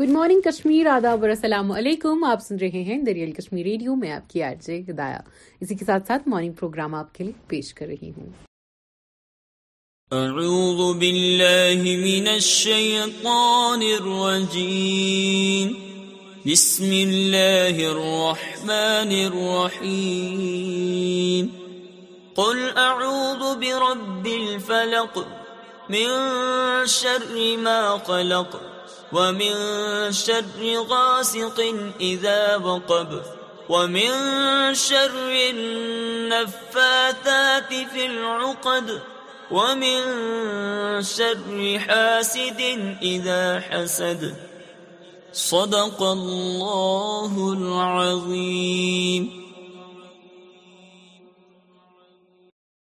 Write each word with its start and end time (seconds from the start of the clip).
Good 0.00 0.10
morning 0.12 0.40
Kashmir 0.44 0.86
آداب 0.94 1.20
اور 1.24 1.28
السلام 1.30 1.70
علیکم 1.72 2.24
آپ 2.30 2.40
سن 2.46 2.56
رہے 2.60 2.80
ہیں 2.88 2.96
دریال 3.04 3.30
کشمیر 3.36 3.64
ریڈیو 3.66 3.94
میں 4.00 4.10
آپ 4.12 4.28
کی 4.30 4.42
آرجے 4.48 4.76
ہدایا 4.88 5.20
اسی 5.60 5.74
کے 5.74 5.84
ساتھ 5.84 6.06
ساتھ 6.08 6.26
مارننگ 6.28 6.52
پروگرام 6.58 6.94
آپ 6.94 7.14
کے 7.14 7.24
لیے 7.24 7.32
پیش 7.50 7.72
کر 7.74 7.86
رہی 7.86 8.10
ہوں 8.16 8.28
اعوذ 10.18 10.96
باللہ 10.98 11.80
من 12.02 12.28
الشیطان 12.34 13.82
الرجیم 13.92 15.72
بسم 16.46 16.90
اللہ 17.00 17.82
الرحمن 17.94 19.16
الرحیم 19.22 19.76
قل 22.42 22.64
اعوذ 22.86 23.56
برب 23.66 24.28
الفلق 24.36 25.18
من 25.96 26.86
شر 27.00 27.30
ما 27.64 27.78
قلق 28.10 28.52
قل 28.56 28.74
ومن 29.12 30.12
ومن 30.12 30.12
ومن 30.12 30.12
شر 30.12 30.20
شر 30.20 30.42
شر 30.60 30.76
غاسق 30.88 31.60
وقب 32.64 33.22
النفاثات 35.50 37.74
في 37.92 38.06
العقد 38.06 38.90
حاسد 41.78 42.60
حسد 43.70 44.36
صدق 45.32 46.02
الله 46.02 47.52
العظيم 47.52 49.42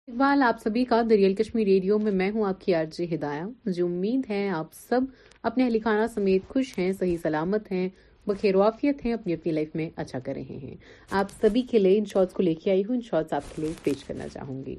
اقبال 0.08 0.42
آپ 0.47 0.58
سبھی 0.62 0.84
کا 0.84 1.00
دریال 1.10 1.34
کشمیر 1.34 1.64
ریڈیو 1.66 1.98
میں 1.98 2.12
میں 2.12 2.30
ہوں 2.30 2.44
آپ 2.48 2.60
کی 2.64 2.72
عارجی 2.74 3.05
ہدایہ 3.14 3.42
مجھے 3.66 3.83
امید 3.83 4.30
ہے 4.30 4.48
آپ 4.55 4.69
سب 4.88 5.02
اپنے 5.48 5.64
اہل 5.64 5.78
خانہ 5.84 6.06
سمیت 6.14 6.42
خوش 6.48 6.66
ہیں 6.78 6.91
صحیح 6.98 7.16
سلامت 7.23 7.70
ہیں 7.73 7.88
بخیر 8.27 8.56
وافیت 8.56 9.05
ہیں 9.05 9.12
اپنی 9.12 9.33
اپنی 9.34 9.52
لائف 9.52 9.74
میں 9.77 9.88
اچھا 10.00 10.19
کر 10.24 10.34
رہے 10.34 10.56
ہیں 10.62 10.74
آپ 11.20 11.30
سبھی 11.41 11.62
کے 11.70 11.78
لیے 11.78 11.97
ان 11.98 12.05
شارٹس 12.12 12.33
کو 12.34 12.42
لے 12.42 12.53
کے 12.62 12.70
آئی 12.70 12.83
ہوں 12.89 12.94
ان 12.94 13.00
شارٹس 13.11 13.33
آپ 13.33 13.55
کے 13.56 13.62
لیے 13.62 13.70
پیش 13.84 14.05
کرنا 14.05 14.28
چاہوں 14.33 14.62
گی 14.66 14.75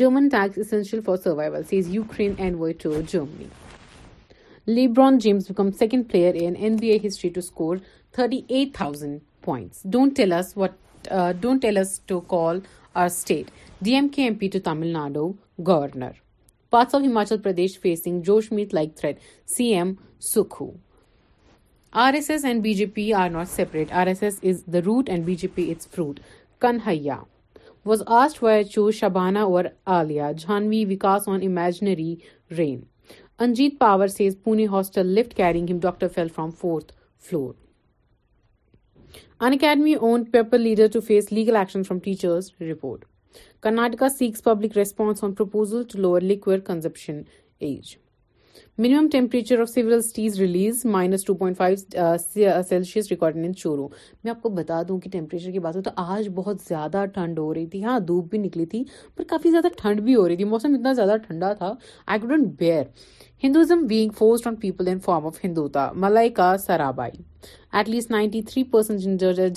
German 0.00 0.26
tanks 0.32 0.58
essential 0.64 1.00
for 1.06 1.16
survival 1.24 1.62
says 1.68 1.94
Ukraine 1.94 2.32
and 2.38 2.56
why 2.60 2.74
to 2.82 2.92
Germany 3.12 3.44
LeBron 4.74 5.18
James 5.26 5.44
become 5.48 5.70
second 5.78 6.10
player 6.12 6.36
in 6.40 6.54
N 6.58 6.76
B 6.80 6.88
A 6.92 6.98
history 7.06 7.30
to 7.34 7.38
score 7.44 7.76
thirty 8.16 8.40
eight 8.48 8.74
thousand 8.76 9.18
points 9.44 9.82
don't 9.92 10.16
tell 10.16 10.32
us 10.38 10.56
what 10.56 11.06
don't 11.40 11.62
tell 11.62 11.76
us 11.82 11.98
to 12.06 12.18
call 12.36 12.58
our 12.94 13.06
state 13.06 13.50
D 13.84 13.94
M 13.94 14.08
K 14.16 14.22
M 14.24 14.34
P 14.40 14.48
to 14.52 14.58
Tamil 14.64 14.92
Nadu 14.92 15.28
governor 15.66 16.18
parts 16.70 16.94
of 16.94 17.02
Himachal 17.06 17.38
Pradesh 17.42 17.78
facing 17.80 18.20
جوش 18.22 18.26
Joshimath 18.44 18.74
like 18.74 18.94
threat 18.96 19.16
C 19.56 19.64
M 19.74 19.92
Sukhu 20.34 20.70
R 22.02 22.14
S 22.14 22.28
S 22.30 22.44
and 22.44 22.62
B 22.62 22.74
J 22.74 22.86
P 22.94 23.12
are 23.20 23.30
not 23.30 23.48
separate 23.54 23.92
R 24.00 24.06
S 24.06 24.22
S 24.22 24.38
is 24.50 24.62
the 24.72 24.78
root 24.86 25.08
and 25.10 25.24
B 25.26 25.34
J 25.38 25.48
P 25.54 25.68
its 25.70 25.88
fruit 25.94 26.20
Kanhaiya 26.60 27.16
was 27.86 28.02
asked 28.20 28.42
why 28.42 28.64
چو 28.70 28.90
شبانا 29.00 29.42
اور 29.44 29.64
Alia 29.98 30.30
Janhvi 30.40 30.84
Vikas 30.94 31.28
on 31.28 31.40
imaginary 31.46 32.14
rain 32.58 32.80
Ajit 33.44 33.78
Pawar 33.78 34.06
says 34.16 34.36
Pune 34.44 34.66
hostel 34.72 35.14
lift 35.18 35.34
carrying 35.36 35.70
ہم 35.70 35.78
doctor 35.82 36.08
fell 36.14 36.28
from 36.34 36.50
fourth 36.60 36.92
floor 37.28 37.52
in 39.42 39.52
academy 39.52 39.94
own 40.00 40.24
leader 40.58 40.86
to 40.92 41.00
face 41.06 41.32
legal 41.32 41.56
action 41.56 41.82
from 41.82 41.98
teachers 42.04 42.50
report 42.70 43.04
Karnataka's 43.62 44.42
public 44.44 44.76
response 44.78 45.24
on 45.24 45.32
per 45.34 46.20
liquor 46.22 46.58
age 47.58 47.96
minimum 48.78 49.08
temperature 49.12 49.60
of 49.60 49.68
several 49.70 50.00
cities 50.02 50.38
release 50.40 50.84
minus 50.92 51.24
two 51.24 51.34
point 51.38 51.56
five 51.56 52.16
Celsius 52.68 53.10
record 53.10 53.36
in 53.36 53.54
Churu 53.62 53.88
میں 54.24 54.30
آپ 54.30 54.40
کو 54.42 54.48
بتا 54.48 54.80
دوں 54.88 54.98
کہ 55.00 55.10
temperature 55.10 55.50
کی 55.50 55.58
بات 55.58 55.76
ہو 55.76 55.82
تو 55.82 55.90
آج 56.04 56.28
بہت 56.34 56.60
زیادہ 56.68 57.04
ٹھنڈ 57.14 57.38
ہو 57.38 57.52
رہی 57.54 57.66
تھی 57.72 57.82
ہاں 57.84 57.98
دھوپ 58.08 58.30
بھی 58.30 58.38
نکلی 58.38 58.66
تھی 58.66 58.82
پر 59.16 59.24
کافی 59.28 59.50
زیادہ 59.50 59.68
ٹھنڈ 59.82 60.00
بھی 60.04 60.14
ہو 60.14 60.26
رہی 60.28 60.36
تھی 60.36 60.44
موسم 60.54 60.74
اتنا 60.74 60.92
زیادہ 60.92 61.16
ٹھنڈا 61.26 61.52
تھا 61.58 61.72
آئی 62.06 62.18
ڈوڈنٹ 62.20 62.46
بیئر 62.58 62.82
سرا 63.42 63.80
by 66.96 67.12
at 67.72 67.88
least 67.88 68.10
ninety 68.10 68.40
three 68.48 68.62
percent 68.70 69.54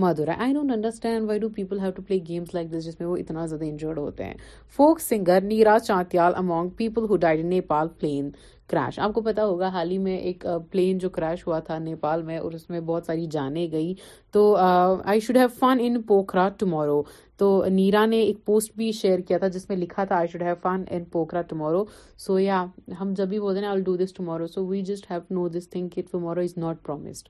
misunderstand 0.00 1.30
people 1.54 1.78
میں 1.80 2.70
وہ 3.06 3.16
اتنا 3.16 3.46
زیادہ 3.46 5.38
نیتیال 5.44 6.32
امونگ 6.36 6.68
پیپلپال 6.78 7.88
پلنگ 8.00 8.30
آپ 8.98 9.12
کو 9.14 9.20
پتا 9.20 9.44
ہوگا 9.46 9.68
حال 9.72 9.90
ہی 9.90 9.96
میں 9.98 10.16
ایک 10.16 10.44
پلین 10.70 10.98
جو 10.98 11.08
کریش 11.10 11.46
ہوا 11.46 11.58
تھا 11.66 11.78
نیپال 11.78 12.22
میں 12.22 12.36
اور 12.38 12.52
اس 12.52 12.68
میں 12.70 12.80
بہت 12.86 13.06
ساری 13.06 13.26
جانیں 13.30 13.66
گئی 13.72 13.92
تو 14.32 14.44
I 14.60 15.20
should 15.26 15.36
have 15.36 15.48
fun 15.58 15.78
in 15.80 16.00
Pokhara 16.08 16.48
tomorrow 16.58 17.02
تو 17.38 17.48
نیرا 17.70 18.04
نے 18.06 18.20
ایک 18.22 18.36
پوسٹ 18.44 18.72
بھی 18.76 18.90
شیئر 19.00 19.20
کیا 19.28 19.38
تھا 19.38 19.48
جس 19.56 19.68
میں 19.68 19.76
لکھا 19.76 20.04
تھا 20.04 20.16
I 20.16 20.28
should 20.32 20.42
have 20.42 20.54
fun 20.62 20.84
in 20.90 21.04
Pokhara 21.12 21.42
tomorrow 21.50 21.84
so 22.26 22.38
یا 22.38 22.64
ہم 23.00 23.12
جب 23.16 23.28
بھی 23.28 23.40
بولتے 23.40 23.60
ہیں 23.60 23.68
I 23.68 23.80
do 23.88 23.96
this 24.04 24.12
tomorrow 24.14 24.46
so 24.54 24.64
we 24.66 24.82
just 24.92 25.10
have 25.10 25.20
know 25.38 25.46
this 25.58 25.68
thing 25.70 25.88
کہ 25.94 26.02
tomorrow 26.10 26.40
is 26.40 26.56
not 26.64 26.82
promised 26.86 27.28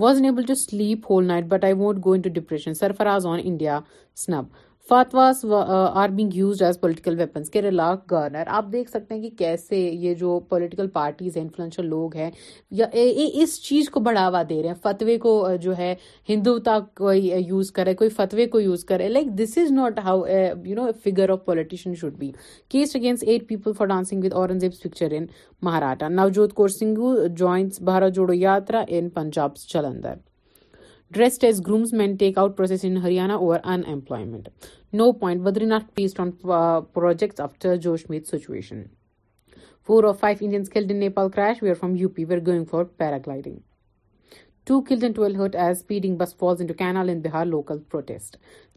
was 0.00 0.16
unable 0.24 0.42
to 0.48 0.54
sleep 0.54 1.10
whole 1.10 1.26
night 1.26 1.44
but 1.48 1.64
I 1.64 1.72
won't 1.78 2.04
go 2.04 2.12
into 2.20 2.30
depression 2.40 2.74
Sarfaraz 2.74 3.26
on 3.26 3.40
India 3.44 3.78
snub 4.26 4.44
فاطواس 4.88 5.44
are 5.54 6.08
being 6.14 6.34
used 6.36 6.62
as 6.62 6.78
political 6.80 7.18
weapons 7.18 7.50
کے 7.50 7.60
ریلاک 7.62 8.10
governor 8.10 8.44
آپ 8.56 8.64
دیکھ 8.72 8.88
سکتے 8.90 9.14
ہیں 9.14 9.20
کہ 9.22 9.28
کیسے 9.38 9.78
یہ 9.78 10.14
جو 10.22 10.38
پولیٹیکل 10.48 10.88
پارٹیز 10.92 11.36
ہیں 11.36 11.42
انفلوئنشل 11.42 11.86
لوگ 11.88 12.16
ہیں 12.16 12.30
یا 12.78 12.86
اس 13.42 13.60
چیز 13.64 13.90
کو 13.90 14.00
بڑھاوا 14.08 14.42
دے 14.48 14.60
رہے 14.62 14.68
ہیں 14.68 14.76
فتوے 14.82 15.16
کو 15.26 15.34
جو 15.62 15.76
ہے 15.78 15.94
ہندوتا 16.28 16.78
کوئی 16.98 17.30
یوز 17.46 17.70
کرے 17.76 17.94
کوئی 18.02 18.10
فتوے 18.16 18.46
کو 18.56 18.60
یوز 18.60 18.84
کرے 18.88 19.08
like 19.08 19.28
this 19.38 19.56
is 19.64 19.70
not 19.72 19.98
how 20.04 20.24
you 20.26 20.74
know 20.82 20.88
figure 21.04 21.30
of 21.32 21.44
politician 21.44 21.94
should 22.00 22.16
be 22.18 22.30
case 22.72 22.96
against 22.96 23.24
eight 23.26 23.48
people 23.48 23.72
for 23.78 23.86
dancing 23.94 24.24
with 24.24 24.32
Aurangzeb 24.42 24.72
picture 24.82 25.12
in 25.18 25.26
Maharashtra 25.62 26.08
Navjot 26.08 26.54
Kaur 26.54 26.68
Singhu 26.80 27.14
joins 27.26 27.80
Bharat 27.90 28.14
Jodo 28.14 28.32
Yatra 28.32 28.84
in 28.88 29.08
Punjab 29.14 29.56
Jalandhar 29.74 30.16
dressed 31.14 31.44
as 31.44 31.60
grooms 31.66 31.92
men 31.98 32.14
take 32.18 32.38
out 32.38 32.56
process 32.56 32.84
in 32.84 32.96
Haryana 33.02 33.32
over 33.32 33.58
situation 38.30 38.82
four 39.86 40.04
of 40.08 40.20
five 40.20 40.80
Nepal 41.00 41.72
from 41.80 41.96
U 41.96 42.08
P 42.16 42.24
were 42.28 42.38
going 42.46 42.64
for 42.70 42.84
paragliding 42.98 43.56
two 44.66 44.80
killed 44.88 45.12
twelve 45.12 45.36
hurt 45.44 45.56
as 45.64 45.76
speeding 45.76 46.16
bus 46.16 46.34
falls 46.38 46.62
in 46.80 47.20
Bihar 47.22 47.44
local 47.46 47.78
protests 47.90 48.30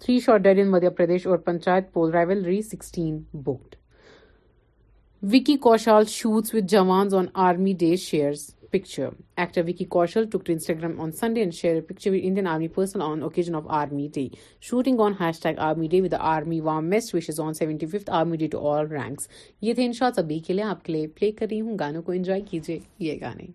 three 0.05 0.17
dead 0.43 0.59
in 0.61 0.69
Madhya 0.71 0.89
Pradesh 0.97 1.27
اور 1.27 1.37
panchayat 1.49 1.91
poll 1.93 2.11
rival 2.13 2.43
re 2.45 2.61
sixteen 2.71 3.17
booth 3.45 3.75
Vicky 5.33 5.55
shares 7.95 8.49
picture 8.75 9.09
actor 9.37 9.61
Vicky 9.67 9.85
کو 9.93 10.01
Instagram 10.01 10.99
on 11.01 11.11
Sunday 11.19 11.43
share 11.59 11.79
picture 11.89 12.13
army 12.51 12.67
person 12.75 13.01
on 13.01 13.21
occasion 13.23 13.55
of 13.55 13.67
army 13.79 14.07
day 14.15 14.27
shooting 14.69 14.99
on 15.05 15.13
hash 15.19 15.39
tag 15.43 15.59
army 15.67 15.87
day 15.91 16.01
with 16.01 16.13
army 16.19 16.59
vomit 16.67 18.09
army 18.19 18.37
day 18.37 18.47
to 18.51 18.67
all 18.71 18.87
rank 18.91 19.21
یہ 19.65 19.73
تھے 19.73 19.85
ان 19.85 19.93
شاء 19.99 20.05
اللہ 20.05 20.21
سبھی 20.21 20.39
کے 20.47 20.53
لیے 20.53 21.01
پل 21.19 21.31
کر 21.39 21.45
رہی 21.51 21.61
ہوں 21.61 21.77
گانوں 21.79 22.01
کو 22.03 22.11
انجوائے 22.11 22.41
کیجیے 22.49 22.79
یہ 23.07 23.19
گانے 23.21 23.45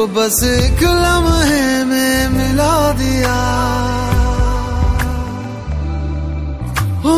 کو 0.00 0.04
بس 0.16 0.42
ایک 0.48 0.82
لمحے 0.82 1.70
میں 1.88 2.18
ملا 2.32 2.74
دیا 2.98 3.34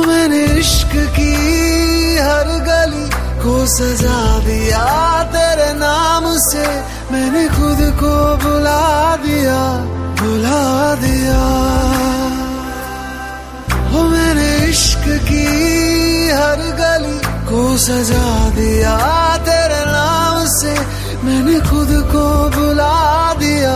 میں 0.06 0.26
نے 0.32 0.42
عشق 0.60 0.96
کی 1.16 1.26
ہر 2.18 2.48
گلی 2.66 3.04
کو 3.42 3.54
سزا 3.76 4.20
دیا 4.46 4.82
تیرے 5.32 5.72
نام 5.78 6.26
سے 6.50 6.64
میں 7.10 7.28
نے 7.34 7.46
خود 7.56 7.80
کو 8.00 8.14
بلا 8.44 9.14
دیا 9.26 9.60
بلا 10.20 10.66
دیا 11.02 11.42
میں 14.10 14.34
نے 14.38 14.50
عشق 14.68 15.08
کی 15.28 16.32
ہر 16.38 16.58
گلی 16.82 17.18
کو 17.50 17.62
سجا 17.86 18.28
دیا 18.56 18.96
تیرے 19.44 19.84
نام 19.92 20.44
سے 20.60 20.74
میں 21.24 21.40
نے 21.46 21.58
خود 21.68 21.90
کو 22.12 22.24
بلا 22.56 22.94
دیا 23.40 23.74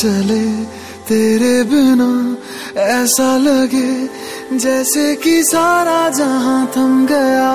چلے 0.00 0.42
تیرے 1.08 1.52
بنا 1.70 2.10
ایسا 2.82 3.30
لگے 3.44 3.88
جیسے 4.62 5.02
کہ 5.22 5.32
سارا 5.50 5.98
جہاں 6.18 6.62
تھم 6.72 7.04
گیا 7.08 7.50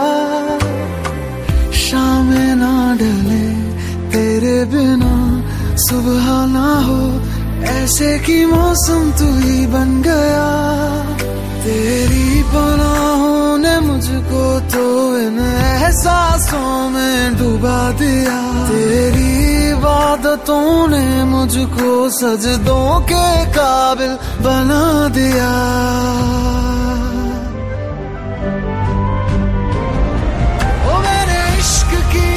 شام 1.84 2.30
نہ 2.62 2.70
ڈلے 3.00 3.46
تیرے 4.12 4.54
بنا 4.74 5.16
صبح 5.88 6.26
نہ 6.54 6.68
ہو 6.88 7.00
ایسے 7.72 8.16
کی 8.26 8.38
موسم 8.54 9.10
تو 9.20 9.30
ہی 9.44 9.66
بن 9.74 10.00
گیا 10.06 10.48
تیری 11.64 12.30
پناہوں 12.54 13.58
نے 13.64 13.76
مجھ 13.88 14.12
کو 14.30 14.46
تو 14.74 14.86
ان 15.22 15.40
احساسوں 15.48 16.90
میں 16.94 17.18
ڈوبا 17.38 17.80
دیا 18.00 18.40
تیری 18.70 19.15
عادتوں 19.98 20.88
نے 20.94 21.06
مجھ 21.34 21.60
کو 21.78 21.92
سجدوں 22.20 23.00
کے 23.10 23.26
قابل 23.56 24.12
بنا 24.46 24.84
دیا 25.16 25.52
میرے 31.06 31.40
عشق 31.60 31.92
کی 32.12 32.30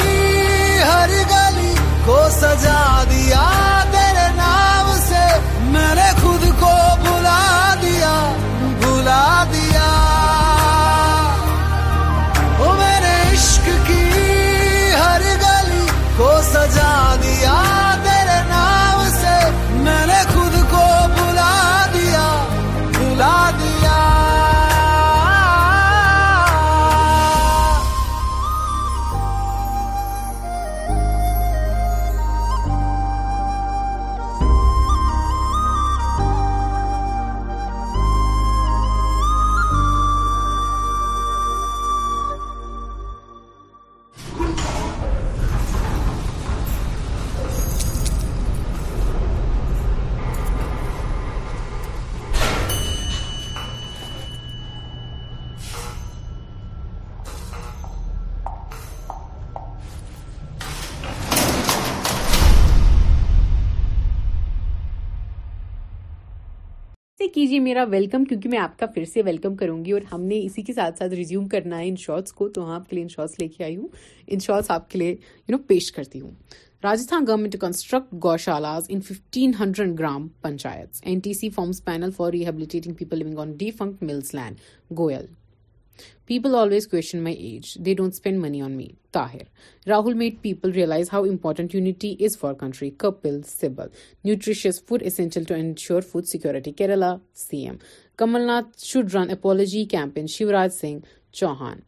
ہر 0.91 1.11
گلی 1.35 1.73
کو 2.07 2.19
سجا 2.41 2.81
لیجئے 67.61 67.65
میرا 67.73 67.83
ویلکم 67.91 68.25
کیونکہ 68.25 68.49
میں 68.49 68.59
آپ 68.59 68.79
کا 68.79 68.87
پھر 68.95 69.05
سے 69.13 69.23
ویلکم 69.25 69.55
کروں 69.57 69.85
گی 69.85 69.91
اور 69.93 70.01
ہم 70.13 70.23
نے 70.31 70.39
اسی 70.45 70.63
کے 70.63 70.73
ساتھ 70.73 70.99
ساتھ 70.99 71.13
ریزیوم 71.15 71.47
کرنا 71.55 71.79
ہے 71.79 71.89
ان 71.89 71.97
شارٹس 72.05 72.33
کو 72.39 72.49
تو 72.57 72.65
ہاں 72.67 72.75
آپ 72.75 72.89
کے 72.91 72.97
لیے 72.97 73.03
ان 73.03 73.09
شارٹس 73.15 73.39
لے 73.41 73.49
کے 73.57 73.65
آئی 73.65 73.77
ہوں 73.77 73.89
ان 74.27 74.39
شارٹس 74.45 74.71
آپ 74.71 74.91
کے 74.91 74.99
لیے 74.99 75.11
یو 75.11 75.57
نو 75.57 75.59
پیش 75.69 75.91
کرتی 75.93 76.21
ہوں 76.21 76.31
Rajasthan 76.85 77.25
government 77.29 77.57
construct 77.61 78.13
gaushalas 78.25 78.87
in 78.89 79.01
fifteen 79.09 79.53
hundred 79.61 79.99
gram 79.99 80.29
panchayat 80.43 81.01
N 81.03 81.19
T 81.25 81.33
C 81.41 81.51
forms 81.57 81.85
panel 81.85 82.11
for 82.17 82.33
rehabilitating 82.33 82.95
people 82.99 83.25
living 83.27 83.39
on 83.47 83.53
defunct 83.79 84.03
mills 84.03 84.35
land 84.35 84.61
Goyal 84.99 85.25
People 86.27 86.55
always 86.55 86.87
question 86.87 87.23
my 87.23 87.35
age. 87.39 87.75
They 87.75 87.95
don't 87.95 88.15
spend 88.15 88.41
money 88.41 88.61
on 88.61 88.77
me. 88.77 88.97
Tahir. 89.13 89.47
Rahul 89.87 90.15
made 90.15 90.43
people 90.43 90.71
realize 90.71 91.09
how 91.09 91.25
important 91.25 91.75
unity 91.75 92.17
is 92.21 92.37
for 92.37 92.55
country. 92.55 92.91
Kapil 92.91 93.45
Sibyl. 93.45 93.89
Nutritious 94.25 94.79
food 94.79 95.03
essential 95.03 95.45
to 95.47 95.55
ensure 95.55 96.03
food 96.03 96.29
security. 96.29 96.73
Kerala 96.73 97.21
CM. 97.35 97.81
Kamal 98.19 98.47
Nath 98.47 98.85
should 98.85 99.15
run 99.15 99.31
apology 99.31 99.87
campaign. 99.87 100.27
Shivraj 100.27 100.73
Singh 100.73 101.05
Chauhan. 101.33 101.83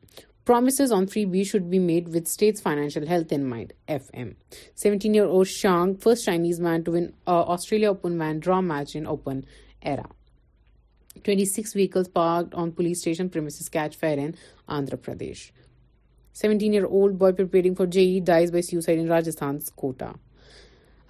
Promises 0.45 0.91
on 0.91 1.07
freebies 1.07 1.49
should 1.49 1.71
be 1.71 1.79
made 1.79 2.09
with 2.09 2.27
state's 2.27 2.61
financial 2.61 3.07
health 3.07 3.31
in 3.31 3.45
mind. 3.47 3.73
FM. 3.89 4.35
17-year-old 4.75 5.47
Shang, 5.47 5.97
first 5.97 6.25
Chinese 6.25 6.59
man 6.59 6.83
to 6.85 6.93
win 6.93 7.13
uh, 7.27 7.43
Australia 7.43 7.91
Open 7.91 8.19
Van 8.19 8.41
draw 8.41 8.61
match 8.61 8.97
in 8.97 9.07
Open 9.07 9.45
era. 9.81 10.09
Twenty 11.25 11.45
six 11.45 11.75
vehicles 11.77 12.13
parked 12.13 12.55
on 12.59 12.71
police 12.71 12.99
station 12.99 13.29
premises 13.29 13.69
catch 13.71 13.97
fire 14.01 14.19
in 14.19 14.31
Andhra 14.77 14.97
Pradesh 15.05 15.41
seventeen 16.41 16.73
year 16.73 16.85
old 16.85 17.15
boy 17.19 17.35
preparing 17.35 17.75
for 17.79 17.87
J 17.93 18.07
dies 18.27 18.51
by 18.51 18.63
suicide 18.63 18.99
in 19.01 19.09
Rajasthan 19.09 19.59
Kota 19.75 20.11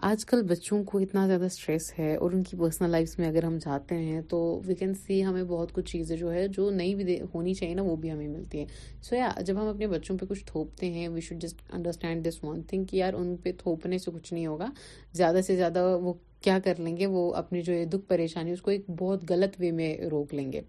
آج 0.09 0.25
کل 0.27 0.43
بچوں 0.49 0.83
کو 0.91 0.99
اتنا 0.99 1.27
زیادہ 1.27 1.45
stress 1.45 1.91
ہے 1.99 2.15
اور 2.17 2.33
ان 2.33 2.43
کی 2.43 2.57
پرسنل 2.57 2.91
لائف 2.91 3.19
میں 3.19 3.27
اگر 3.29 3.45
ہم 3.45 3.57
جاتے 3.65 3.95
ہیں 3.95 4.21
تو 4.29 4.39
وی 4.67 4.75
کین 4.75 4.95
سی 5.07 5.23
ہمیں 5.25 5.43
بہت 5.49 5.73
کچھ 5.75 5.91
چیزیں 5.91 6.15
جو 6.17 6.33
ہے 6.33 6.47
جو 6.57 6.69
نئی 6.77 6.95
بھی 7.01 7.19
ہونی 7.35 7.55
چاہیے 7.55 7.75
نا 7.75 7.83
وہ 7.87 7.97
بھی 8.05 8.11
ہمیں 8.13 8.27
ملتی 8.29 8.59
ہیں 8.59 8.67
سو 9.09 9.17
یا 9.17 9.29
جب 9.47 9.61
ہم 9.61 9.69
اپنے 9.69 9.87
بچوں 9.87 10.17
پہ 10.19 10.27
کچھ 10.29 10.45
تھوپتے 10.51 10.91
ہیں 10.93 11.07
we 11.09 11.21
should 11.29 11.43
just 11.43 11.61
understand 11.73 12.27
this 12.29 12.43
one 12.45 12.63
thing 12.69 12.85
کہ 12.91 12.97
یار 12.97 13.15
ان 13.19 13.37
پہ 13.43 13.53
تھوپنے 13.59 13.99
سے 14.05 14.11
کچھ 14.15 14.33
نہیں 14.35 14.47
ہوگا 14.47 14.71
زیادہ 15.21 15.41
سے 15.47 15.57
زیادہ 15.57 15.85
وہ 16.03 16.13
کیا 16.45 16.59
کر 16.65 16.81
لیں 16.85 16.97
گے 16.97 17.07
وہ 17.17 17.33
اپنی 17.43 17.63
جو 17.63 17.73
ہے 17.73 17.85
دکھ 17.93 18.09
پریشانی 18.09 18.51
اس 18.53 18.63
کو 18.63 18.71
ایک 18.71 18.91
بہت 19.01 19.31
غلط 19.31 19.57
وے 19.61 19.71
میں 19.83 19.97
روک 20.11 20.35
لیں 20.35 20.51
گے 20.53 20.61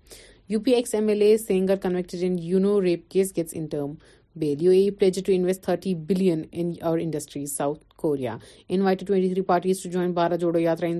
U 0.49 0.59
P 0.65 0.71
ex 0.75 0.95
M 0.95 1.07
L 1.07 1.21
A 1.21 1.35
Sengar 1.47 1.75
convicted 1.83 2.23
in 2.29 2.35
Unnao 2.49 2.81
rape 2.81 3.09
case 3.11 3.35
gets 3.37 3.53
interim 3.71 3.93
bail 4.39 4.61
U 4.63 4.71
pledges 4.99 5.21
to 5.27 5.31
invest 5.35 5.63
thirty 5.63 5.95
billion 6.09 6.41
in 6.51 6.71
our 6.81 6.97
industries 6.99 7.55
south 7.57 7.83
یا 8.19 8.35
انائٹڈی 8.69 9.27
تھری 9.29 9.41
پارٹیز 9.47 9.81
ٹو 9.83 9.89
جائیں 9.89 10.13
جو 10.39 10.51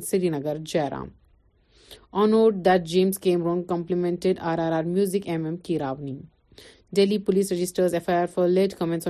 سری 0.10 0.29
نگر 0.29 0.58
جے 0.74 0.81
آن 2.24 2.34
اوڈ 2.34 2.65
دیمس 2.67 3.17
کیمرونگ 3.20 3.63
complement 3.70 4.25
music 4.86 5.27
M 5.29 5.46
M 5.46 5.58
Keeravani 5.79 6.20
Delhi's 6.96 7.51
registers 7.51 7.93
F 7.93 8.08
I 8.10 8.17
R 8.20 8.25
Ford 8.34 8.74
comments 8.77 9.08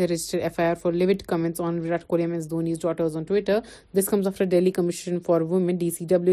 registered 0.00 0.42
F 0.42 0.58
I 0.60 0.68
R 0.68 0.74
فارڈس 0.82 1.60
آنٹ 1.60 2.04
کوہلیزر 2.08 3.60
this 3.98 4.06
comes 4.10 4.26
off 4.26 4.34
Delhi 4.50 4.70
commission 4.78 5.18
for 5.26 5.40
women 5.50 5.76
D 5.78 5.88
C 5.98 6.04
double 6.10 6.28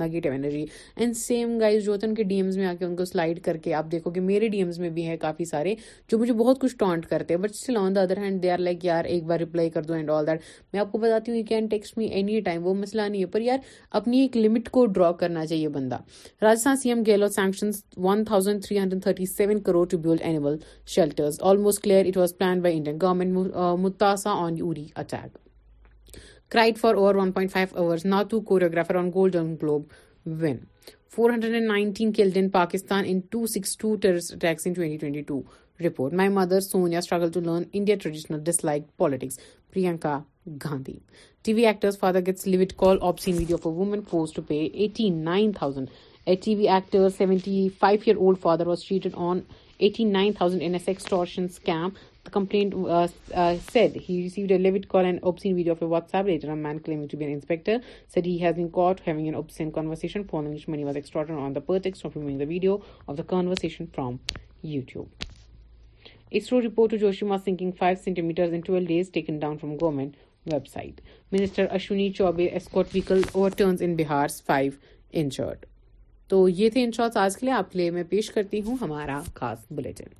negative 0.00 0.30
energy 0.30 0.64
and 0.96 1.16
same 1.16 1.56
guys 1.60 1.84
جو 1.84 1.92
ہوتے 1.92 2.06
ہیں 2.06 2.10
ان 2.10 2.14
کے 2.16 2.22
D 2.22 2.34
Ms 2.36 2.56
میں 2.58 2.66
آ 2.66 2.72
کے 2.78 2.84
ان 2.84 2.94
کو 2.96 3.04
سلائڈ 3.04 3.40
کر 3.44 3.56
کے 3.64 3.72
آپ 3.74 3.90
دیکھو 3.92 4.10
کہ 4.10 4.20
میرے 4.20 4.48
ڈی 4.48 4.58
ایمز 4.58 4.78
میں 4.80 4.88
بھی 4.98 5.04
ہیں 5.06 5.16
کافی 5.20 5.44
سارے 5.54 5.74
جو 6.10 6.18
مجھے 6.18 6.32
بہت 6.42 6.60
کچھ 6.60 6.76
ٹانٹ 6.78 7.06
کرتے 7.08 7.34
ہیں 7.34 7.40
but 7.40 7.50
still 7.54 7.76
on 7.80 7.94
the 7.96 8.02
other 8.02 8.18
hand 8.24 8.42
they 8.42 8.50
are 8.50 8.58
like 8.58 8.84
یار 8.84 9.04
ایک 9.14 9.24
بار 9.26 9.40
رپلائی 9.40 9.70
کر 9.78 9.82
دو 9.88 9.94
اینڈ 9.94 10.10
آل 10.18 10.26
دیٹ 10.26 10.40
میں 10.72 10.80
آپ 10.80 10.92
کو 10.92 10.98
بتاتی 10.98 11.32
ہوں 11.32 11.38
you 11.38 11.44
can 11.48 11.66
text 11.70 11.96
me 11.98 12.06
any 12.06 12.40
time 12.50 12.66
وہ 12.66 12.74
مسئلہ 12.74 13.02
نہیں 13.08 13.20
ہے 13.20 13.26
پر 13.34 13.40
یار 13.40 13.58
اپنی 14.00 14.20
ایک 14.20 14.36
لمٹ 14.36 14.68
کو 14.76 14.86
ڈرا 14.86 15.10
کرنا 15.24 15.46
چاہیے 15.46 15.68
بندہ 15.78 15.98
C 16.82 16.89
M 16.92 17.02
گیلو 17.06 17.28
sanctions 17.28 17.76
one 18.04 18.18
thousand 18.24 18.62
three 18.64 18.76
hundred 18.78 19.02
thirty 19.02 19.26
seven 19.36 19.58
crore 19.66 19.84
to 19.90 19.98
bill 20.06 20.18
shelter 20.94 21.24
it 21.50 22.16
was 22.16 22.30
planned 22.38 22.58
by 22.62 22.72
Indian 22.76 22.96
government 23.02 23.30
متاثا 23.82 24.30
on 24.46 24.52
Uri 24.58 24.84
attack 25.02 25.30
cried 26.52 26.74
for 26.78 26.92
avert 26.94 27.16
five 27.54 27.94
نا 28.08 28.20
to 28.30 28.36
choreographer 28.50 28.94
on 29.02 29.08
golden 29.14 29.48
globe 29.62 29.82
one 30.42 30.56
four 31.16 31.26
hundred 31.30 31.52
and 31.54 31.66
nineteen 31.66 32.48
Pakistan 32.52 33.18
to 33.30 33.40
learn 33.92 34.42
India 37.72 37.96
traditional 38.02 38.40
dislike 38.64 38.82
politics 38.98 39.36
پرائن 39.72 39.96
thousand 39.96 40.88
T 46.44 46.54
وی 46.54 46.68
ایكٹرٹی 46.68 47.68
فائیوڈ 47.78 48.36
father 48.42 48.66
was 48.66 48.82
sheet 48.84 49.06
eighty 49.82 50.04
S 50.18 50.42
Easter 51.08 52.34
video 55.54 55.74
from 55.78 56.28
you 64.64 64.80
to 64.92 65.04
report 66.66 66.92
centimetres 68.22 68.50
taken 69.12 69.38
down 69.38 69.56
from 69.60 69.72
government 69.82 70.12
website 70.66 71.00
مشونی 71.72 72.08
Choubey 72.16 72.44
S 72.46 72.68
كاٹ 72.74 72.86
تو 76.30 76.38
یہ 76.48 76.68
تھے 76.70 76.82
ان 76.84 76.90
شاء 76.96 77.06
لیے 77.42 77.50
آپ 77.52 77.70
کے 77.70 77.78
لیے 77.78 77.90
میں 77.90 78.02
پیش 78.08 78.30
کرتی 78.32 78.60
ہوں 78.66 78.76
ہمارا 78.80 79.18
خاص 79.36 79.58
بلیٹن 79.76 80.18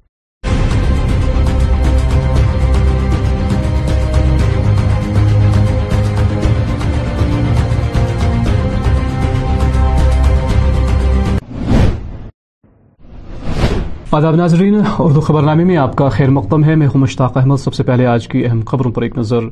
آداب 14.16 14.34
ناظرین 14.36 14.80
اردو 14.98 15.20
خبر 15.26 15.42
نامے 15.42 15.64
میں 15.64 15.76
آپ 15.86 15.94
کا 15.96 16.08
خیر 16.16 16.30
مقدم 16.38 16.64
ہے 16.64 16.74
میں 16.82 16.86
ہوں 16.94 17.00
مشتاق 17.00 17.36
احمد 17.38 17.58
سب 17.66 17.74
سے 17.74 17.82
پہلے 17.90 18.06
آج 18.16 18.28
کی 18.28 18.44
اہم 18.46 18.60
خبروں 18.70 18.92
پر 18.92 19.02
ایک 19.02 19.18
نظر 19.18 19.46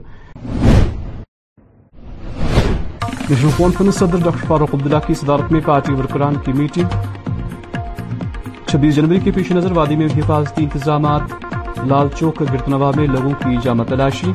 نیشنل 3.30 3.50
کانفرنس 3.56 3.94
صدر 3.98 4.18
ڈاکٹر 4.24 4.46
فاروق 4.48 4.74
عبداللہ 4.74 4.98
کی 5.06 5.14
صدارت 5.20 5.50
میں 5.52 5.60
پارٹی 5.64 5.92
ورکران 5.94 6.34
کی 6.44 6.52
میٹنگ 6.58 7.66
چھبیس 8.70 8.94
جنوری 8.96 9.18
کے 9.24 9.30
پیش 9.36 9.50
نظر 9.52 9.72
وادی 9.78 9.96
میں 9.96 10.06
حفاظتی 10.18 10.62
انتظامات 10.62 11.32
لال 11.90 12.08
چوک 12.18 12.40
گرتنوا 12.52 12.90
میں 12.96 13.06
لوگوں 13.06 13.30
کی 13.42 13.56
جامع 13.64 13.84
تلاشی 13.88 14.32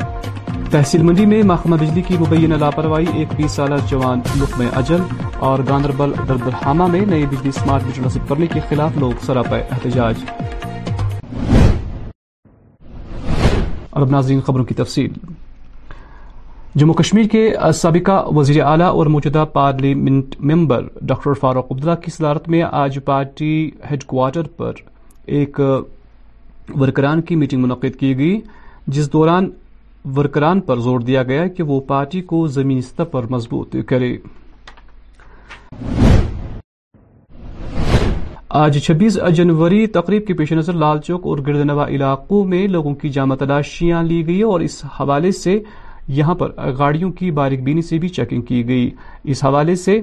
تحصیل 0.71 1.01
منڈی 1.09 1.25
میں 1.33 1.41
محکمہ 1.51 1.75
بجلی 1.81 2.01
کی 2.07 2.17
مبینہ 2.19 2.55
لاپرواہی 2.63 3.17
ایک 3.19 3.33
بیس 3.37 3.51
سالہ 3.55 3.75
جوان 3.91 4.19
میں 4.57 4.67
اجل 4.81 5.01
اور 5.49 5.59
گاندربل 5.69 6.13
دردرحامہ 6.29 6.87
میں 6.95 7.05
نئے 7.09 7.25
بجلی 7.31 7.49
اسمارٹ 7.55 7.97
نصب 8.05 8.27
کرنے 8.29 8.47
کے 8.53 8.59
خلاف 8.69 8.97
لوگ 8.97 9.11
سراپ 9.25 9.53
احتجاج 9.53 10.21
جموں 16.79 16.93
کشمیر 16.95 17.23
کے 17.31 17.41
سابقہ 17.75 18.11
وزیر 18.35 18.59
اعلی 18.65 18.83
اور 18.83 19.05
موجودہ 19.15 19.43
parliament 19.53 20.35
member 20.51 20.85
doctor 21.09 21.33
Farooq 21.39 21.71
Abdullah 21.71 21.95
کی 22.03 22.11
صدارت 22.11 22.47
میں 22.49 22.61
آج 22.79 22.97
پارٹی 23.05 23.69
ہیڈ 23.89 24.03
کوارٹر 24.13 24.47
پر 24.57 24.71
ایک 25.39 25.59
ورکران 26.79 27.21
کی 27.27 27.35
میٹنگ 27.41 27.61
منعقد 27.63 27.99
کی 27.99 28.17
گئی 28.17 28.39
جس 28.95 29.11
دوران 29.13 29.49
ورکران 30.15 30.61
پر 30.69 30.79
زور 30.87 30.99
دیا 31.11 31.23
گیا 31.23 31.45
کہ 31.57 31.63
وہ 31.63 31.79
پارٹی 31.93 32.21
کو 32.33 32.45
زمین 32.57 32.81
سطح 32.89 33.03
پر 33.11 33.25
مضبوط 33.35 33.75
کرے 33.89 34.11
آج 38.63 38.79
چھبیس 38.85 39.17
جنوری 39.35 39.85
تقریب 40.01 40.27
کے 40.27 40.33
پیش 40.41 40.51
نظر 40.53 40.73
لال 40.87 41.01
چوک 41.05 41.25
اور 41.27 41.37
گرد 41.47 41.65
نوا 41.65 41.87
علاقوں 41.87 42.43
میں 42.47 42.67
لوگوں 42.75 42.95
کی 43.03 43.09
جامع 43.19 43.35
تلاشیاں 43.39 44.03
لی 44.11 44.25
گئی 44.27 44.41
اور 44.51 44.59
اس 44.71 44.83
حوالے 44.99 45.31
سے 45.43 45.59
یہاں 46.07 46.33
پر 46.35 46.51
گاڑیوں 46.79 47.11
کی 47.19 47.29
باریک 47.31 47.61
بینی 47.63 47.81
سے 47.81 47.97
بھی 47.99 48.09
چیکنگ 48.17 48.41
کی 48.47 48.67
گئی 48.67 48.89
اس 49.31 49.43
حوالے 49.45 49.75
سے 49.75 49.99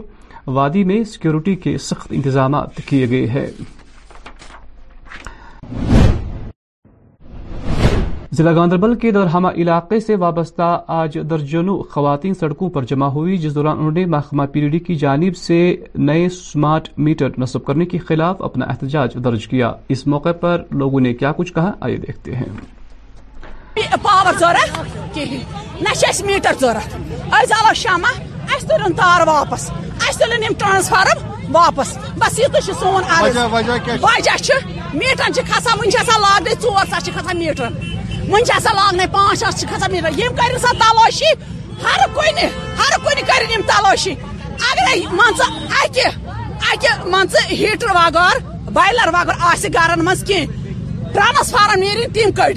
وادی 0.47 0.85
میں 0.85 1.03
سیکیورٹی 1.05 1.55
کے 1.65 1.77
سخت 1.89 2.13
انتظامات 2.17 2.77
کیے 2.89 3.09
گئے 3.11 3.27
ہیں 3.31 3.47
ضلع 8.37 8.53
گاندربل 8.55 8.95
کے 9.03 9.11
درہما 9.11 9.51
علاقے 9.63 9.99
سے 10.01 10.17
وابستہ 10.17 10.81
آج 10.99 11.19
درجنوں 11.31 11.77
خواتین 11.93 12.35
سڑکوں 12.41 12.69
پر 12.77 12.85
جمع 12.91 13.07
ہوئی 13.19 13.37
جس 13.39 13.55
دوران 13.55 13.79
انہوں 13.79 13.91
نے 13.93 14.05
محکمہ 14.17 14.43
پی 14.53 14.69
ڈی 14.69 14.79
کی 14.79 14.95
جانب 15.05 15.37
سے 15.37 15.61
نئے 15.99 16.29
سمارٹ 16.41 16.89
میٹر 16.97 17.39
نصب 17.39 17.65
کرنے 17.65 17.87
کے 17.87 17.99
خلاف 18.09 18.43
اپنا 18.45 18.65
احتجاج 18.71 19.17
درج 19.25 19.47
کیا 19.49 19.73
اس 19.95 20.07
موقع 20.07 20.33
پر 20.41 20.63
لوگوں 20.71 21.01
نے 21.01 21.15
کیا 21.15 21.33
کچھ 21.37 21.53
کہا 21.55 21.73
آئیے 21.81 21.97
دیکھتے 22.07 22.35
ہیں 22.35 22.47
پاور 24.03 24.43
نہ 25.81 25.89
چھِ 25.99 26.07
اَسہِ 26.09 26.25
میٖٹر 26.27 26.55
میٹر 26.57 26.79
أسۍ 26.79 27.53
اردو 27.57 27.73
شمع 27.75 28.09
اَسہِ 28.09 28.73
اسن 28.73 28.93
تار 28.97 29.27
واپس 29.29 29.71
یِم 30.43 30.53
ٹرانسفارم 30.59 31.53
واپس 31.57 31.97
بس 32.19 32.39
یہ 32.39 32.47
تو 32.53 32.61
سو 32.81 32.99
عرض 33.19 33.37
وجہ 33.53 33.77
کھسان 33.85 35.33
کھسا 35.35 35.79
چھِ 35.83 36.01
آسان 36.01 36.21
لاگنے 36.23 36.55
ژور 36.63 36.85
ساس 36.91 37.05
چھِ 37.05 37.13
چھِ 37.13 37.19
کھسان 37.21 37.37
میٖٹرن 37.39 37.73
آسان 38.57 38.77
لاگنے 38.77 39.07
پانٛژھ 39.13 39.39
ساس 39.39 39.61
چھِ 39.61 39.69
کھسان 39.69 39.91
میٖٹر 39.93 40.19
یِم 40.19 40.35
کر 40.37 40.59
سا 40.63 40.73
تلٲشی 40.81 41.33
ہر 41.85 42.07
کُنہِ 42.15 42.45
ہر 42.79 42.99
کُنہِ 43.05 43.51
یِم 43.53 43.63
تلٲشی 43.67 44.15
اگر 44.71 45.13
مان 45.17 45.33
ژٕ 45.37 45.73
اَکہِ 45.85 46.07
اَکہِ 46.73 47.09
مان 47.11 47.27
ژٕ 47.33 47.51
ہیٖٹر 47.59 47.91
وغٲر 47.97 48.39
بایلر 48.73 49.11
وغٲر 49.15 49.45
آسہِ 49.53 49.75
گرن 49.75 50.05
منٛز 50.05 50.25
ٹرانسفارم 51.15 51.79
نیرن 51.81 52.11
تِم 52.13 52.31
کڑ 52.37 52.51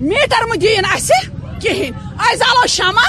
میٹر 0.00 0.44
مہ 0.48 0.54
دین 0.60 0.84
کہین 1.62 1.92
مجھے 2.08 2.36
زالو 2.38 2.66
شمع 2.74 3.02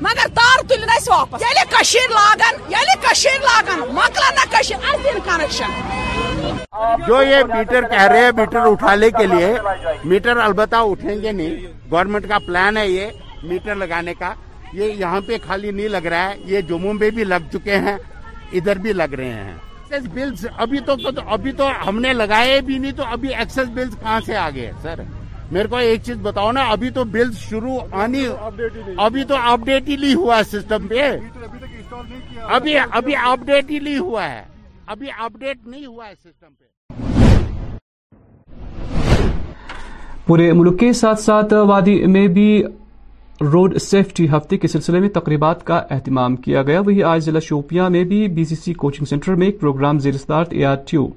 مگر 0.00 0.28
تار 0.34 0.62
واپس 1.08 1.42
یعنی 1.42 1.64
کشیر 1.74 2.08
لاگن 2.10 2.60
یعنی 2.72 2.94
کشیر 3.06 3.36
لاگن 3.42 3.94
نہ 4.34 4.44
کشیر 4.52 4.86
دین 5.04 5.18
کنکشن 5.24 6.56
جو 7.06 7.20
یہ 7.22 7.42
میٹر 7.54 7.88
کہہ 7.90 8.02
رہے 8.12 8.20
ہیں 8.24 8.30
میٹر 8.36 8.66
اٹھانے 8.70 9.10
کے 9.18 9.26
لیے 9.34 9.52
میٹر 10.04 10.36
البتہ 10.46 10.76
اٹھیں 10.90 11.14
گے 11.22 11.32
نہیں 11.32 11.56
گورنمنٹ 11.90 12.28
کا 12.28 12.38
پلان 12.46 12.76
ہے 12.76 12.88
یہ 12.90 13.10
میٹر 13.42 13.74
لگانے 13.84 14.14
کا 14.18 14.32
یہ 14.72 14.92
یہاں 15.04 15.20
پہ 15.26 15.36
خالی 15.46 15.70
نہیں 15.70 15.88
لگ 15.88 16.06
رہا 16.10 16.28
ہے 16.30 16.34
یہ 16.52 16.60
جموں 16.70 16.94
میں 17.00 17.10
بھی 17.18 17.24
لگ 17.24 17.50
چکے 17.52 17.76
ہیں 17.86 17.96
ادھر 18.58 18.78
بھی 18.86 18.92
لگ 19.02 19.14
رہے 19.18 19.44
ہیں 19.44 19.98
بلز 20.14 20.46
ابھی 20.64 20.80
تو 20.86 20.94
ابھی 21.34 21.52
تو 21.60 21.68
ہم 21.86 22.00
نے 22.00 22.12
لگائے 22.12 22.60
بھی 22.64 22.78
نہیں 22.78 22.92
تو 22.96 23.02
ابھی 23.12 23.34
ایکسس 23.34 23.70
بلز 23.74 23.96
کہاں 24.00 24.20
سے 24.26 24.36
آگے 24.36 24.64
ہیں 24.66 24.72
سر 24.82 25.00
میرے 25.52 25.68
کو 25.70 25.76
ایک 25.76 26.02
چیز 26.04 26.16
بتاؤ 26.22 26.50
نا 26.52 26.62
ابھی 26.70 26.88
تو 26.94 27.02
بل 27.12 27.32
شروع 27.38 27.78
آنی 28.02 28.24
ابھی 29.04 29.22
تو 29.28 29.34
ہوا 30.14 30.40
سسٹم 30.50 30.86
پہ 30.88 31.06
ابھی 32.56 32.74
ابھی 32.88 33.14
ابھی 33.26 33.78
ہوا 33.78 33.96
ہوا 33.98 34.28
ہے 34.28 34.42
ہے 35.44 35.52
نہیں 35.66 35.86
سسٹم 36.24 36.52
پہ 36.58 36.96
پورے 40.26 40.50
ملک 40.52 40.78
کے 40.80 40.92
ساتھ 41.00 41.20
ساتھ 41.20 41.54
وادی 41.68 41.94
میں 42.16 42.26
بھی 42.36 42.48
روڈ 43.52 43.76
سیفٹی 43.82 44.28
ہفتے 44.36 44.56
کے 44.62 44.68
سلسلے 44.68 45.00
میں 45.00 45.08
تقریبات 45.14 45.64
کا 45.66 45.80
اہتمام 45.90 46.36
کیا 46.46 46.62
گیا 46.70 46.80
وہی 46.86 47.02
آج 47.14 47.24
ضلع 47.24 47.40
شوپیاں 47.48 47.88
میں 47.96 48.04
بھی 48.12 48.26
B 48.38 48.44
C 48.50 48.56
C 48.64 48.72
coaching 48.86 49.04
centre 49.10 49.34
میں 49.42 49.46
ایک 49.46 49.60
پروگرام 49.60 49.98
زیرستارتھ 50.08 50.54
اے 50.54 50.64
آر 50.72 50.76
ٹی 50.90 50.96
او 50.96 51.08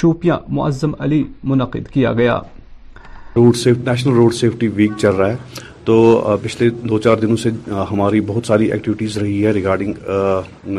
شوپیاں 0.00 0.38
معظم 0.58 0.92
علی 1.04 1.22
منعقد 1.44 1.90
کیا 1.92 2.12
گیا 2.22 2.38
road 3.36 3.56
safety 3.56 3.74
national 3.90 4.12
road 4.14 4.34
safety 4.34 4.66
week 4.74 4.90
چل 5.00 5.14
رہا 5.16 5.30
ہے 5.30 5.36
تو 5.84 5.96
پچھلے 6.42 6.68
دو 6.88 6.98
چار 6.98 7.16
دنوں 7.16 7.36
سے 7.42 7.50
ہماری 7.90 8.20
بہت 8.26 8.46
ساری 8.46 8.70
ایکٹیویٹیز 8.72 9.16
رہی 9.18 9.44
ہے 9.46 9.52
ریگارڈنگ 9.52 10.76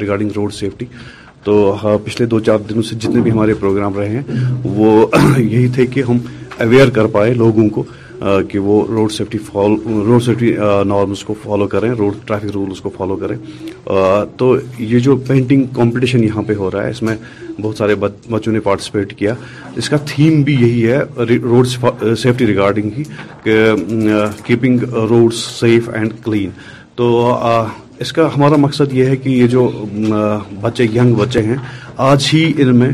ریگارڈنگ 0.00 0.30
روڈ 0.36 0.52
سیفٹی 0.54 0.86
تو 1.44 1.54
پچھلے 2.04 2.26
دو 2.26 2.40
چار 2.46 2.58
دنوں 2.70 2.82
سے 2.88 2.94
جتنے 3.00 3.20
بھی 3.22 3.30
ہمارے 3.30 3.54
پروگرام 3.60 3.98
رہے 3.98 4.20
ہیں 4.20 4.44
وہ 4.78 5.06
یہی 5.36 5.68
تھے 5.74 5.86
کہ 5.86 6.02
ہم 6.08 6.18
اویئر 6.64 6.90
کر 6.96 7.06
پائے 7.16 7.34
لوگوں 7.34 7.68
کو 7.74 7.84
کہ 8.50 8.58
وہ 8.66 8.82
road 8.86 9.12
safety 9.12 9.38
follow 9.46 10.02
road 10.04 10.22
safety 10.22 10.50
norms 10.88 11.24
کو 11.24 11.34
فالو 11.42 11.66
کریں 11.68 11.88
روڈ 11.98 12.14
ٹریفک 12.26 12.50
رولس 12.54 12.80
کو 12.80 12.90
فالو 12.96 13.16
کریں 13.16 13.36
تو 14.38 14.54
یہ 14.78 14.98
جو 15.06 15.16
پینٹنگ 15.28 15.64
کمپٹیشن 15.76 16.24
یہاں 16.24 16.42
پہ 16.46 16.54
ہو 16.58 16.70
رہا 16.70 16.84
ہے 16.84 16.90
اس 16.90 17.02
میں 17.08 17.16
بہت 17.60 17.76
سارے 17.78 17.94
بچوں 18.28 18.52
نے 18.52 18.60
پارٹیسپیٹ 18.68 19.14
کیا 19.18 19.34
اس 19.78 19.88
کا 19.88 19.96
تھیم 20.08 20.40
بھی 20.42 20.54
یہی 20.60 20.86
ہے 20.90 21.34
روڈ 21.42 21.66
سیفٹی 22.22 22.46
ریگارڈنگ 22.46 22.90
ہی 22.98 23.02
کہ 23.44 23.60
keeping 24.46 24.84
road 25.10 25.34
safe 25.34 25.88
and 25.94 26.12
clean 26.24 26.50
تو 26.96 27.10
اس 28.04 28.12
کا 28.12 28.28
ہمارا 28.34 28.56
مقصد 28.60 28.92
یہ 28.94 29.04
ہے 29.08 29.16
کہ 29.16 29.28
یہ 29.28 29.46
جو 29.52 29.68
بچے 30.60 30.84
ینگ 30.94 31.14
بچے 31.16 31.42
ہیں 31.42 31.56
آج 32.06 32.28
ہی 32.32 32.42
ان 32.62 32.74
میں 32.76 32.90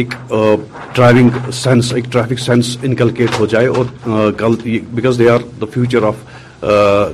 ایک 0.00 0.14
ڈرائیونگ 0.30 1.50
سینس 1.62 1.92
ایک 1.94 2.04
ٹریفک 2.12 2.40
سینس 2.40 2.76
انکلکیٹ 2.82 3.38
ہو 3.40 3.46
جائے 3.54 3.66
اور 3.78 4.30
کل 4.38 4.54
because 4.92 5.18
they 5.18 5.28
are 5.30 5.38
the 5.60 5.66
future 5.74 6.02
of 6.10 6.22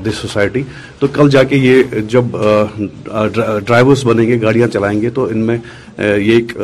this 0.05 0.19
society 0.23 0.63
تو 0.99 1.07
کل 1.13 1.31
جا 1.31 1.43
کے 1.51 1.57
یہ 1.57 1.83
جب 2.09 2.37
ڈرائیورس 3.07 4.05
بنیں 4.07 4.27
گے 4.27 4.41
گاڑیاں 4.43 4.69
چلائیں 4.73 5.01
گے 5.03 5.11
تو 5.17 5.25
ان 5.31 5.39
میں 5.47 5.57
یہ 5.99 6.33
ایک 6.35 6.57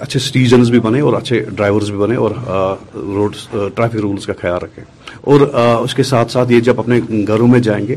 اچھے 0.00 0.20
سٹیزنز 0.20 0.70
بھی 0.70 0.80
بنے 0.88 1.00
اور 1.00 1.12
اچھے 1.20 1.40
ڈرائیورس 1.54 1.90
بھی 1.90 1.98
بنے 1.98 2.16
اور 2.26 2.30
روڈ 2.94 3.36
ٹریفک 3.52 3.96
رولز 4.02 4.26
کا 4.26 4.32
خیال 4.40 4.58
رکھیں 4.62 4.84
اور 5.32 5.40
اس 5.82 5.94
کے 5.94 6.02
ساتھ 6.12 6.30
ساتھ 6.32 6.52
یہ 6.52 6.60
جب 6.70 6.80
اپنے 6.80 7.00
گھروں 7.28 7.46
میں 7.48 7.60
جائیں 7.68 7.86
گے 7.88 7.94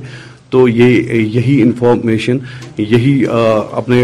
تو 0.52 0.68
یہ 0.68 1.14
یہی 1.20 1.62
انفارمیشن 1.62 2.38
یہی 2.78 3.14
اپنے 3.82 4.04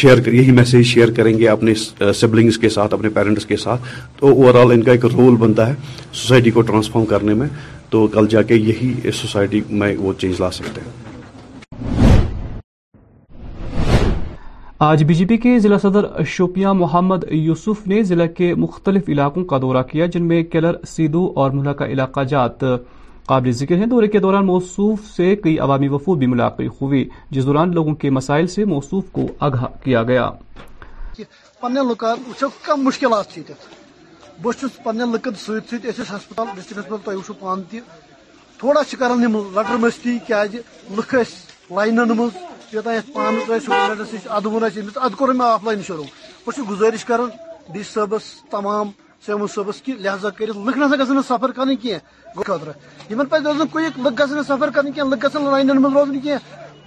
شیئر 0.00 0.26
یہی 0.32 0.52
میسیج 0.52 0.84
شیئر 0.94 1.10
کریں 1.16 1.32
گے 1.38 1.48
اپنے 1.48 1.74
سبلنگس 2.20 2.58
کے 2.58 2.68
ساتھ 2.78 2.94
اپنے 2.94 3.08
پیرنٹس 3.18 3.46
کے 3.46 3.56
ساتھ 3.66 3.82
تو 4.20 4.26
اوور 4.32 4.54
آل 4.60 4.72
ان 4.72 4.82
کا 4.82 4.92
ایک 4.92 5.04
رول 5.12 5.36
بنتا 5.44 5.68
ہے 5.68 5.74
سوسائٹی 6.12 6.50
کو 6.58 6.62
ٹرانسفارم 6.70 7.04
کرنے 7.14 7.34
میں 7.42 7.48
تو 7.90 8.06
کل 8.12 8.26
جا 8.30 8.42
کے 8.50 8.54
یہی 8.68 8.92
سوسائٹی 9.22 9.60
میں 9.82 9.94
وہ 9.98 10.12
چینج 10.20 10.40
لا 10.40 10.50
سکتے 10.60 10.80
ہیں 10.84 11.02
آج 14.86 15.02
بی 15.08 15.14
جے 15.14 15.24
پی 15.26 15.36
کے 15.44 15.58
ضلع 15.64 15.76
صدر 15.82 16.06
شوپیاں 16.28 16.72
محمد 16.74 17.24
یوسف 17.32 17.86
نے 17.88 18.02
ضلع 18.04 18.24
کے 18.36 18.52
مختلف 18.64 19.08
علاقوں 19.08 19.44
کا 19.52 19.58
دورہ 19.62 19.82
کیا 19.90 20.06
جن 20.14 20.24
میں 20.28 20.42
کیلر 20.52 20.76
سیدو 20.88 21.26
اور 21.42 21.50
ملحقہ 21.50 21.84
علاقہ 21.92 22.24
جات 22.30 22.64
قابل 23.26 23.50
ذکر 23.58 23.76
ہیں 23.78 23.86
دورے 23.90 24.06
کے 24.14 24.18
دوران 24.20 24.46
موصوف 24.46 25.06
سے 25.16 25.34
کئی 25.44 25.58
عوامی 25.66 25.88
وفود 25.88 26.18
بھی 26.18 26.26
ملاقات 26.26 26.80
ہوئی 26.80 27.04
جس 27.36 27.46
دوران 27.46 27.70
لوگوں 27.74 27.94
کے 28.00 28.10
مسائل 28.16 28.46
سے 28.54 28.64
موصوف 28.72 29.04
کو 29.12 29.20
آگاہ 29.46 29.64
کیا 29.84 30.02
گیا 30.10 30.28
لکن 31.18 31.76
وچو 31.90 32.06
اچھا 32.30 32.46
کم 32.62 32.82
مشکلات 32.84 33.38
بہت 34.42 34.64
پن 34.84 34.96
لوگ 35.12 35.28
ہسپتال 35.28 35.88
ڈسٹرک 35.88 36.12
ہسپتال 36.94 37.16
وچو 37.18 37.32
پان 37.40 37.62
تی 37.70 37.80
تھوڑا 38.58 38.82
کران 38.98 39.22
لٹر 39.54 39.76
مستی 39.84 40.18
کی 40.26 40.58
لکس 40.98 41.32
کور 45.18 45.32
میں 45.34 45.46
آف 45.46 45.64
لائن 45.64 45.82
شروع 45.86 46.04
بہت 46.46 46.68
گزارش 46.70 47.04
کران 47.04 47.28
ڈی 47.72 47.82
تمام 48.50 48.90
سیوم 49.24 49.46
صوبس 49.54 49.80
کہ 49.82 49.92
لہٰذا 49.98 50.28
كرتھ 50.38 50.56
لا 50.78 50.86
گھن 50.86 51.02
سی 51.22 51.28
خاطہ 51.28 51.46
كم 51.56 51.70
پھر 52.44 53.40
روز 53.44 53.62
كی 53.72 53.86
لک 54.04 54.18
گھن 54.22 54.42
سا 54.46 55.38
لائن 55.50 55.66
من 55.82 55.96
روزن 55.96 56.18
كی 56.20 56.32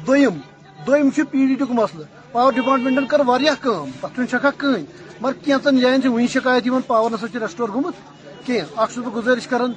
دم 0.07 1.09
پی 1.31 1.45
ڈی 1.47 1.55
ٹی 1.59 1.73
مسلہ 1.73 2.03
پاور 2.31 2.51
ڈپارٹمنٹن 2.53 3.05
كر 3.13 3.21
كا 3.61 3.71
ترجیح 4.01 4.25
چكھا 4.37 4.49
كہیں 4.57 4.83
مگر 5.21 5.43
كی 5.43 5.79
جن 5.81 6.27
شكایت 6.33 6.67
پوری 6.87 7.39
ریسٹور 7.41 7.69
گوتھ 7.73 8.49
اچھا 8.75 9.09
گزش 9.15 9.47
كران 9.53 9.73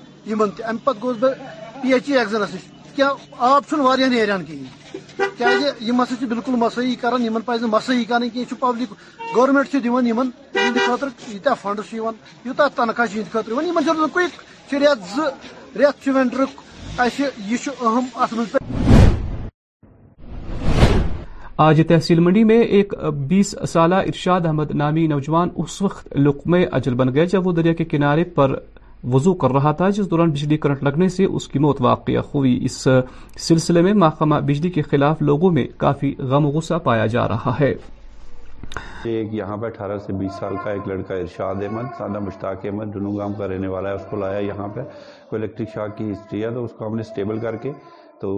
پہ 0.85 0.91
گوس 1.03 1.17
بہت 1.21 1.83
پی 1.83 1.93
ایچ 1.95 2.09
ای 2.11 2.19
ایگزنس 2.19 2.55
نش 2.55 2.69
آب 3.03 3.63
آبا 3.79 3.95
نیری 3.97 4.31
کی 4.47 4.65
جی 6.21 6.27
بالکل 6.29 6.55
مساحی 6.59 6.95
کرا 7.01 7.17
پہ 7.47 7.53
مساحی 7.73 8.05
کریں 8.09 8.29
کی 8.35 8.45
پبلک 8.61 8.93
گورمنٹ 9.35 9.75
ديا 9.85 11.55
فنڈز 11.63 11.95
يوتيا 11.95 12.67
تنخواہ 12.77 14.19
رينٹرك 16.07 16.61
آج 21.63 21.81
تحصیل 21.89 22.19
منڈی 22.21 22.43
میں 22.45 22.59
ایک 22.63 22.93
بیس 23.29 23.55
سالہ 23.69 23.95
ارشاد 24.11 24.47
احمد 24.47 24.71
نامی 24.81 25.07
نوجوان 25.07 25.49
اس 25.65 25.81
وقت 25.83 26.17
لقمہ 26.27 26.57
اجل 26.73 26.95
بن 27.03 27.15
گئے 27.15 27.27
جب 27.33 27.47
وہ 27.47 27.53
دریا 27.53 27.73
کے 27.75 27.85
کنارے 27.85 28.25
پر 28.35 28.55
وضو 29.13 29.33
کر 29.43 29.51
رہا 29.53 29.71
تھا 29.73 29.89
جس 29.91 30.11
دوران 30.11 30.31
بجلی 30.31 30.57
کرنٹ 30.65 30.83
لگنے 30.85 31.09
سے 31.09 31.25
اس 31.25 31.39
اس 31.41 31.47
کی 31.49 31.59
موت 31.59 31.81
واقع 31.83 32.13
ہوئی 32.35 32.67
سلسلے 32.71 33.83
میں 33.83 33.93
محکمہ 34.01 34.39
بجلی 34.47 34.71
کے 34.71 34.83
خلاف 34.83 35.23
لوگوں 35.23 35.51
میں 35.53 35.65
کافی 35.79 36.13
غم 36.31 36.47
غصہ 36.57 36.75
پایا 36.85 37.07
جا 37.15 37.27
رہا 37.29 37.55
ہے 37.61 37.73
ایک 39.11 39.35
یہاں 39.35 39.57
پہ 39.57 39.67
اٹھارہ 39.67 39.97
سے 40.07 40.13
بیس 40.19 40.35
سال 40.41 40.57
کا 40.65 40.71
ایک 40.71 40.89
لڑکا 40.89 41.15
ارشاد 41.15 41.63
احمد 41.67 41.87
سادہ 41.99 42.19
مشتاق 42.27 42.65
احمد 42.67 42.97
گام 43.19 43.33
کا 43.39 43.49
رہنے 43.49 43.69
والا 43.75 43.89
ہے 43.91 43.95
اس 43.95 44.05
کو 44.11 44.17
لایا 44.21 44.39
یہاں 44.47 44.69
پہ 44.75 44.81
کوئی 45.31 45.43
الیکٹرک 45.43 45.69
شاک 45.75 45.97
کی 45.99 46.11
ہسٹری 46.11 46.45
ہے 46.45 46.51
تو 46.55 46.65
اس 46.65 46.73
کو 46.79 46.87
ہم 46.87 46.95
نے 46.97 47.01
اسٹیبل 47.09 47.39
کر 47.43 47.57
کے 47.63 47.73
تو 48.21 48.31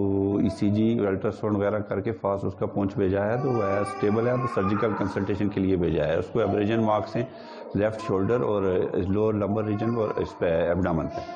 ای 0.43 0.49
سی 0.57 0.69
جی 0.71 0.85
الٹرا 1.07 1.31
ساؤنڈ 1.39 1.55
وغیرہ 1.57 1.79
کر 1.89 1.99
کے 2.01 2.11
فاسٹ 2.21 2.43
اس 2.45 2.53
کا 2.59 2.65
پہنچ 2.65 2.95
بھیجا 2.97 3.23
ہے 3.25 3.35
تو 3.43 3.51
وہ 3.53 3.63
اسٹیبل 3.79 4.27
ہے 4.27 4.33
تو 4.41 4.47
سرجیکل 4.53 4.93
کنسلٹیشن 4.99 5.49
کے 5.55 5.61
لیے 5.61 5.75
بھیجا 5.83 6.07
ہے 6.07 6.15
اس 6.19 6.29
کو 6.33 6.39
ایبریجن 6.39 6.83
مارکس 6.85 7.15
ہیں 7.15 7.23
لیفٹ 7.79 8.07
شولڈر 8.07 8.41
اور 8.51 8.63
لوور 9.07 9.33
لمبر 9.43 9.65
ریجن 9.65 9.95
اور 10.01 10.19
اس 10.21 10.37
پہ 10.39 10.51
ایبڈامن 10.69 11.07
پہ 11.15 11.31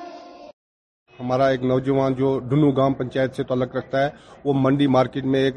ہمارا 1.20 1.46
ایک 1.50 1.62
نوجوان 1.64 2.12
جو 2.14 2.38
ڈنو 2.48 2.70
گام 2.72 2.92
پنچایت 2.94 3.34
سے 3.36 3.42
تعلق 3.44 3.74
رکھتا 3.76 4.02
ہے 4.04 4.10
وہ 4.44 4.52
منڈی 4.56 4.86
مارکیٹ 4.96 5.24
میں 5.32 5.40
ایک 5.44 5.54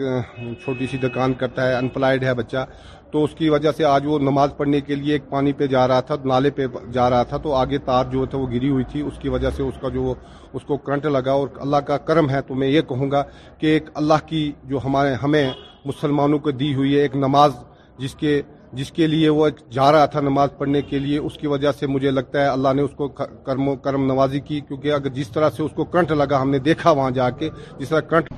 چھوٹی 0.63 0.87
سی 0.91 0.97
دکان 1.03 1.33
کرتا 1.41 1.67
ہے 1.69 1.75
انپلائڈ 1.75 2.23
ہے 2.23 2.33
بچہ 2.35 2.65
تو 3.11 3.23
اس 3.23 3.33
کی 3.37 3.49
وجہ 3.49 3.71
سے 3.77 3.83
آج 3.85 4.05
وہ 4.07 4.17
نماز 4.19 4.51
پڑھنے 4.57 4.79
کے 4.81 4.95
لیے 4.95 5.13
ایک 5.13 5.29
پانی 5.29 5.53
پہ 5.59 5.67
جا 5.73 5.87
رہا 5.87 5.99
تھا 6.09 6.15
نالے 6.25 6.49
پہ 6.57 6.65
جا 6.93 7.09
رہا 7.09 7.23
تھا 7.29 7.37
تو 7.43 7.53
آگے 7.55 7.77
تار 7.85 8.05
جو 8.11 8.25
تھا 8.31 8.37
وہ 8.37 8.47
گری 8.51 8.69
ہوئی 8.69 8.83
تھی 8.91 9.01
اس 9.01 9.19
کی 9.21 9.29
وجہ 9.29 9.49
سے 9.57 9.63
اس 9.63 9.75
کا 9.81 9.89
جو 9.93 10.13
اس 10.53 10.63
کو 10.67 10.77
کرنٹ 10.87 11.05
لگا 11.05 11.31
اور 11.41 11.47
اللہ 11.61 11.83
کا 11.87 11.97
کرم 12.09 12.29
ہے 12.29 12.41
تو 12.47 12.55
میں 12.61 12.67
یہ 12.67 12.81
کہوں 12.89 13.11
گا 13.11 13.23
کہ 13.59 13.73
ایک 13.73 13.89
اللہ 14.01 14.25
کی 14.25 14.51
جو 14.69 14.79
ہمارے 14.85 15.13
ہمیں 15.23 15.45
مسلمانوں 15.85 16.39
کو 16.47 16.51
دی 16.63 16.73
ہوئی 16.75 16.95
ہے 16.95 17.01
ایک 17.01 17.15
نماز 17.27 17.53
جس 17.99 18.15
کے 18.15 18.41
جس 18.79 18.91
کے 18.91 19.07
لیے 19.07 19.29
وہ 19.37 19.47
جا 19.71 19.91
رہا 19.91 20.05
تھا 20.11 20.19
نماز 20.21 20.49
پڑھنے 20.57 20.81
کے 20.89 20.99
لیے 20.99 21.17
اس 21.17 21.37
کی 21.37 21.47
وجہ 21.53 21.71
سے 21.79 21.87
مجھے 21.87 22.11
لگتا 22.11 22.41
ہے 22.41 22.47
اللہ 22.47 22.73
نے 22.75 22.81
اس 22.81 22.91
کو 22.97 23.07
کرم 23.45 23.67
و 23.67 23.75
کرم 23.87 24.05
نوازی 24.07 24.39
کی 24.47 24.59
کیونکہ 24.67 24.93
اگر 24.93 25.09
جس 25.19 25.29
طرح 25.33 25.49
سے 25.57 25.63
اس 25.63 25.71
کو 25.75 25.85
کنٹ 25.95 26.11
لگا 26.21 26.41
ہم 26.41 26.49
نے 26.49 26.59
دیکھا 26.69 26.91
وہاں 26.99 27.11
جا 27.19 27.29
کے 27.39 27.49
جس 27.79 27.89
طرح 27.89 27.99
کنٹ 28.09 28.29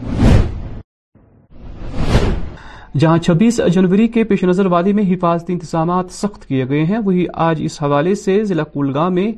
جہاں 3.00 3.18
چھبیس 3.18 3.60
جنوری 3.74 4.08
کے 4.16 4.24
پیش 4.32 4.44
نظر 4.44 4.66
وادی 4.72 4.92
میں 4.94 5.04
حفاظتی 5.14 5.54
انتظامات 5.54 6.12
سخت 6.14 6.46
کیے 6.48 6.68
گئے 6.70 6.84
ہیں 6.86 6.98
وہی 7.06 7.26
آج 7.48 7.62
اس 7.66 7.82
حوالے 7.84 8.16
سے 8.26 8.44
ضلع 8.46 8.64
کلگام 8.74 9.16
میں 9.16 9.32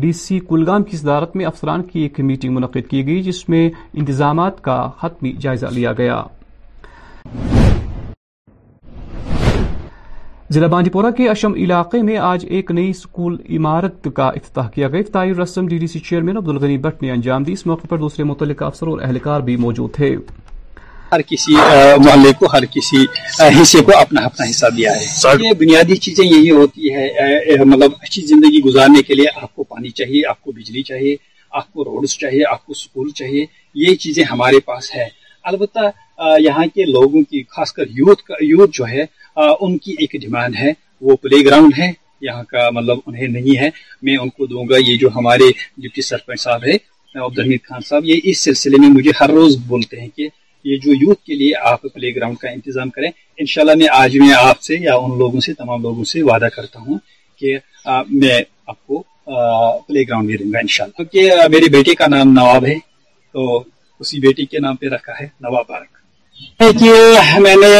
ڈی 0.00 0.12
سی 0.18 0.38
کلگام 0.48 0.82
کی 0.90 0.96
صدارت 0.96 1.34
میں 1.36 1.44
افسران 1.46 1.82
کی 1.88 2.00
ایک 2.00 2.20
میٹنگ 2.30 2.54
منعقد 2.54 2.90
کی 2.90 3.06
گئی 3.06 3.22
جس 3.22 3.48
میں 3.48 3.68
انتظامات 3.92 4.60
کا 4.64 4.78
حتمی 5.00 5.32
جائزہ 5.40 5.66
لیا 5.72 5.92
گیا 5.98 6.22
ضلع 10.52 10.66
بانڈی 10.72 10.90
پورہ 10.90 11.10
کے 11.16 11.28
اشم 11.30 11.52
علاقے 11.64 12.00
میں 12.06 12.16
آج 12.30 12.44
ایک 12.56 12.70
نئی 12.76 12.88
اسکول 12.90 13.36
عمارت 13.58 14.06
کا 14.14 14.26
افتتاح 14.40 14.68
کیا 14.70 14.88
گیا 14.94 15.20
رسم 15.42 15.66
D 15.68 15.76
D 15.82 15.86
C 15.92 15.98
chairman 16.08 16.38
Butt 16.86 17.02
نے 17.02 17.10
انجام 17.10 17.44
دی 17.44 17.52
اس 17.52 17.64
موقع 17.66 17.86
پر 17.92 17.98
دوسرے 17.98 18.24
افسر 18.66 18.86
اور 18.86 18.98
اہلکار 19.06 19.40
بھی 19.46 19.56
موجود 19.64 19.92
تھے 19.94 20.10
ہر 21.12 21.22
کسی 21.30 21.54
محلے 22.04 22.32
کو 22.40 22.46
ہر 22.56 22.64
کسی 22.74 23.02
حصے 23.60 23.80
کو 23.86 23.96
اپنا 24.00 24.24
اپنا 24.30 24.48
حصہ 24.50 24.66
دیا 24.76 24.92
ہے 24.96 25.32
یہ 25.46 25.52
بنیادی 25.62 25.96
چیزیں 26.08 26.24
یہی 26.24 26.50
ہوتی 26.58 26.94
ہے 26.96 27.64
مطلب 27.72 27.92
اچھی 28.02 28.22
زندگی 28.32 28.60
گزارنے 28.68 29.02
کے 29.08 29.14
لیے 29.20 29.26
آپ 29.42 29.54
کو 29.54 29.64
پانی 29.72 29.90
چاہیے 30.02 30.26
آپ 30.34 30.42
کو 30.42 30.52
بجلی 30.60 30.82
چاہیے 30.92 31.16
آپ 31.62 31.72
کو 31.72 31.84
روڈ 31.90 32.06
چاہیے 32.26 32.44
آپ 32.52 32.64
کو 32.66 32.74
سکول 32.84 33.10
چاہیے 33.22 33.44
یہ 33.86 33.94
چیزیں 34.04 34.24
ہمارے 34.32 34.60
پاس 34.70 34.94
ہے 34.96 35.06
البتہ 35.52 35.90
یہاں 36.40 36.64
کے 36.74 36.84
لوگوں 36.86 37.20
کی 37.30 37.42
خاص 37.56 37.72
کر 37.76 37.96
یوتھ 37.98 38.20
یوتھ 38.40 38.70
جو 38.78 38.86
ہے 38.88 39.04
ان 39.36 39.76
کی 39.84 39.94
ایک 40.00 40.20
ڈیمانڈ 40.20 40.56
ہے 40.58 40.70
وہ 41.08 41.16
پلے 41.22 41.44
گراؤنڈ 41.44 41.78
ہے 41.78 41.90
یہاں 42.26 42.42
کا 42.50 42.68
مطلب 42.74 42.98
انہیں 43.06 43.28
نہیں 43.28 43.58
ہے 43.58 43.68
میں 44.04 44.16
ان 44.22 44.28
کو 44.36 44.46
دوں 44.46 44.64
گا 44.70 44.76
یہ 44.86 44.96
جو 45.00 45.08
ہمارے 45.14 45.50
ڈپٹی 45.82 46.02
سرپنچ 46.02 46.40
صاحب 46.40 46.64
ہے 46.66 46.76
خان 47.68 47.80
صاحب 47.86 48.04
یہ 48.04 48.20
اس 48.30 48.40
سلسلے 48.44 48.78
میں 48.80 48.88
مجھے 48.88 49.10
ہر 49.20 49.30
روز 49.30 49.56
بولتے 49.66 50.00
ہیں 50.00 50.08
کہ 50.16 50.28
یہ 50.64 50.76
جو 50.82 50.92
یوتھ 51.00 51.22
کے 51.26 51.34
لیے 51.34 51.54
آپ 51.70 51.82
پلے 51.94 52.14
گراؤنڈ 52.16 52.38
کا 52.40 52.48
انتظام 52.50 52.90
کریں 52.90 53.10
انشاءاللہ 53.10 53.74
میں 53.78 53.86
آج 53.92 54.16
میں 54.20 54.32
آپ 54.38 54.60
سے 54.62 54.76
یا 54.80 54.94
ان 55.04 55.16
لوگوں 55.18 55.40
سے 55.46 55.52
تمام 55.54 55.82
لوگوں 55.82 56.04
سے 56.12 56.22
وعدہ 56.30 56.48
کرتا 56.56 56.80
ہوں 56.86 56.98
کہ 57.38 57.56
میں 58.20 58.38
آپ 58.70 58.86
کو 58.86 59.02
پلے 59.86 60.02
گراؤنڈ 60.08 60.28
میں 60.30 60.36
دوں 60.38 60.52
گا 60.52 60.58
انشاءاللہ 60.58 60.96
شاء 61.02 61.04
کیونکہ 61.04 61.48
میرے 61.52 61.68
بیٹے 61.76 61.94
کا 62.00 62.06
نام 62.16 62.32
نواب 62.38 62.66
ہے 62.66 62.74
تو 63.32 63.62
اسی 64.00 64.20
بیٹی 64.20 64.46
کے 64.52 64.58
نام 64.64 64.76
پہ 64.76 64.88
رکھا 64.94 65.12
ہے 65.20 65.26
نواب 65.48 65.66
پارکیو 66.58 67.40
میں 67.42 67.56
نے 67.60 67.74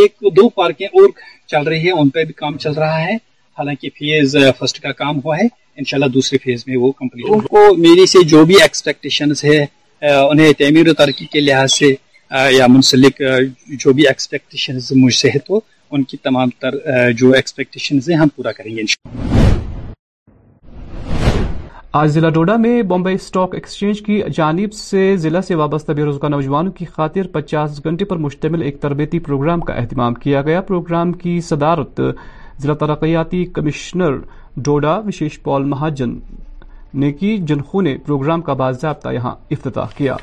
ایک 0.00 0.14
دو 0.36 0.48
پارکیں 0.58 0.86
اور 0.86 1.08
چل 1.50 1.66
رہی 1.68 1.82
ہیں 1.86 1.98
ان 2.00 2.08
پہ 2.14 2.24
بھی 2.28 2.32
کام 2.42 2.56
چل 2.64 2.72
رہا 2.82 3.00
ہے 3.04 3.14
حالانکہ 3.58 3.88
فیز 3.98 4.36
فرسٹ 4.58 4.80
کا 4.84 4.92
کام 5.02 5.20
ہوا 5.24 5.36
ہے 5.38 5.46
انشاءاللہ 5.80 6.08
دوسرے 6.16 6.38
فیز 6.44 6.64
میں 6.66 6.76
وہ 6.84 6.90
کمپلیٹ 7.00 7.26
ان 7.34 7.40
کو 7.52 7.62
میری 7.86 8.06
سے 8.14 8.22
جو 8.32 8.44
بھی 8.50 8.56
ایکسپیکٹیشنز 8.62 9.44
ہے 9.44 9.58
انہیں 10.30 10.52
تعمیر 10.58 10.88
و 10.90 10.94
ترقی 11.02 11.26
کے 11.34 11.40
لحاظ 11.40 11.72
سے 11.78 11.94
یا 12.56 12.66
منسلک 12.74 13.22
جو 13.84 13.92
بھی 13.98 14.06
ایکسپیکٹیشنز 14.08 14.92
مجھ 15.04 15.14
سے 15.22 15.30
ہے 15.34 15.38
تو 15.48 15.60
ان 15.94 16.02
کی 16.10 16.16
تمام 16.26 16.50
تر 16.62 16.74
جو 17.22 17.30
ایکسپیکٹیشنز 17.40 18.10
ہیں 18.10 18.16
ہم 18.22 18.28
پورا 18.36 18.52
کریں 18.58 18.74
گے 18.76 18.80
انشاءاللہ 18.80 19.43
آج 21.98 22.08
ضلع 22.10 22.28
ڈوڈا 22.34 22.54
میں 22.60 22.80
بمبئی 22.90 23.14
اسٹاک 23.14 23.54
ایکسچینج 23.54 24.00
کی 24.06 24.20
جانب 24.36 24.72
سے 24.74 25.02
ضلع 25.24 25.40
سے 25.48 25.54
وابستہ 25.56 25.92
بے 25.96 26.02
روزگار 26.04 26.28
نوجوانوں 26.30 26.72
کی 26.78 26.84
خاطر 26.94 27.26
پچاس 27.32 27.78
گھنٹے 27.84 28.04
پر 28.04 28.16
مشتمل 28.24 28.62
ایک 28.62 28.80
تربیتی 28.82 29.18
پروگرام 29.26 29.60
کا 29.68 29.74
اہتمام 29.82 30.14
کیا 30.24 30.40
گیا 30.46 30.60
پروگرام 30.70 31.12
کی 31.22 31.38
صدارت 31.48 32.00
ضلع 32.62 32.74
ترقیاتی 32.80 33.44
کمشنر 33.54 34.16
ڈوڈا 34.64 34.96
وشیش 35.06 35.40
پال 35.42 35.64
مہاجن 35.74 36.18
نے 37.00 37.12
کی 37.20 37.36
جنہوں 37.48 37.82
نے 37.82 37.96
پروگرام 38.06 38.42
کا 38.48 38.52
باضابطہ 38.64 39.12
یہاں 39.14 39.34
افتتاح 39.58 39.96
کیا 39.96 40.16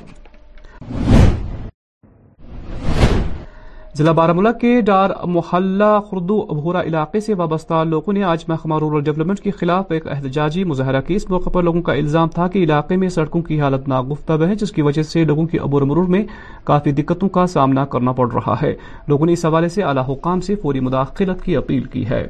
ضلع 3.98 4.12
بارہ 4.18 4.32
ملک 4.34 4.60
کے 4.60 4.70
ڈار 4.86 5.10
محلہ 5.28 5.84
خردو 6.10 6.40
ابھورا 6.50 6.82
علاقے 6.90 7.20
سے 7.20 7.34
وابستہ 7.38 7.84
لوگوں 7.88 8.14
نے 8.14 8.22
آج 8.24 8.44
محکمہ 8.48 8.78
رورل 8.80 9.02
ڈیولپمنٹ 9.04 9.40
کے 9.44 9.52
خلاف 9.60 9.92
ایک 9.92 10.06
احتجاجی 10.12 10.64
مظاہرہ 10.64 11.02
کیا 11.08 11.16
اس 11.18 11.30
موقع 11.30 11.50
پر 11.54 11.64
لوگوں 11.64 11.82
کا 11.90 11.94
الزام 12.04 12.30
تھا 12.36 12.48
کہ 12.54 12.60
علاقے 12.64 12.96
میں 12.98 13.10
سڑکوں 13.16 13.42
کی 13.48 13.60
حالت 13.62 13.88
ناگفتب 13.94 14.44
ہے 14.48 14.56
جس 14.62 14.72
کی 14.78 14.82
وجہ 14.88 15.04
سے 15.10 15.24
لوگوں 15.32 15.46
کی 15.52 15.60
عبور 15.64 15.82
مرور 15.92 16.08
میں 16.16 16.24
کافی 16.70 16.92
دقتوں 17.02 17.30
کا 17.40 17.46
سامنا 17.56 17.86
کرنا 17.96 18.12
پڑ 18.22 18.32
رہا 18.34 18.56
ہے 18.62 18.74
لوگوں 19.08 19.26
نے 19.26 19.34
اس 19.34 19.46
حوالے 19.46 19.70
سے 19.76 19.84
اعلی 19.90 20.12
حکام 20.12 20.42
سے 20.48 20.56
فوری 20.62 20.80
مداخلت 20.88 21.44
کی 21.46 21.56
اپیل 21.62 21.84
کی 21.96 22.06
ہے 22.10 22.26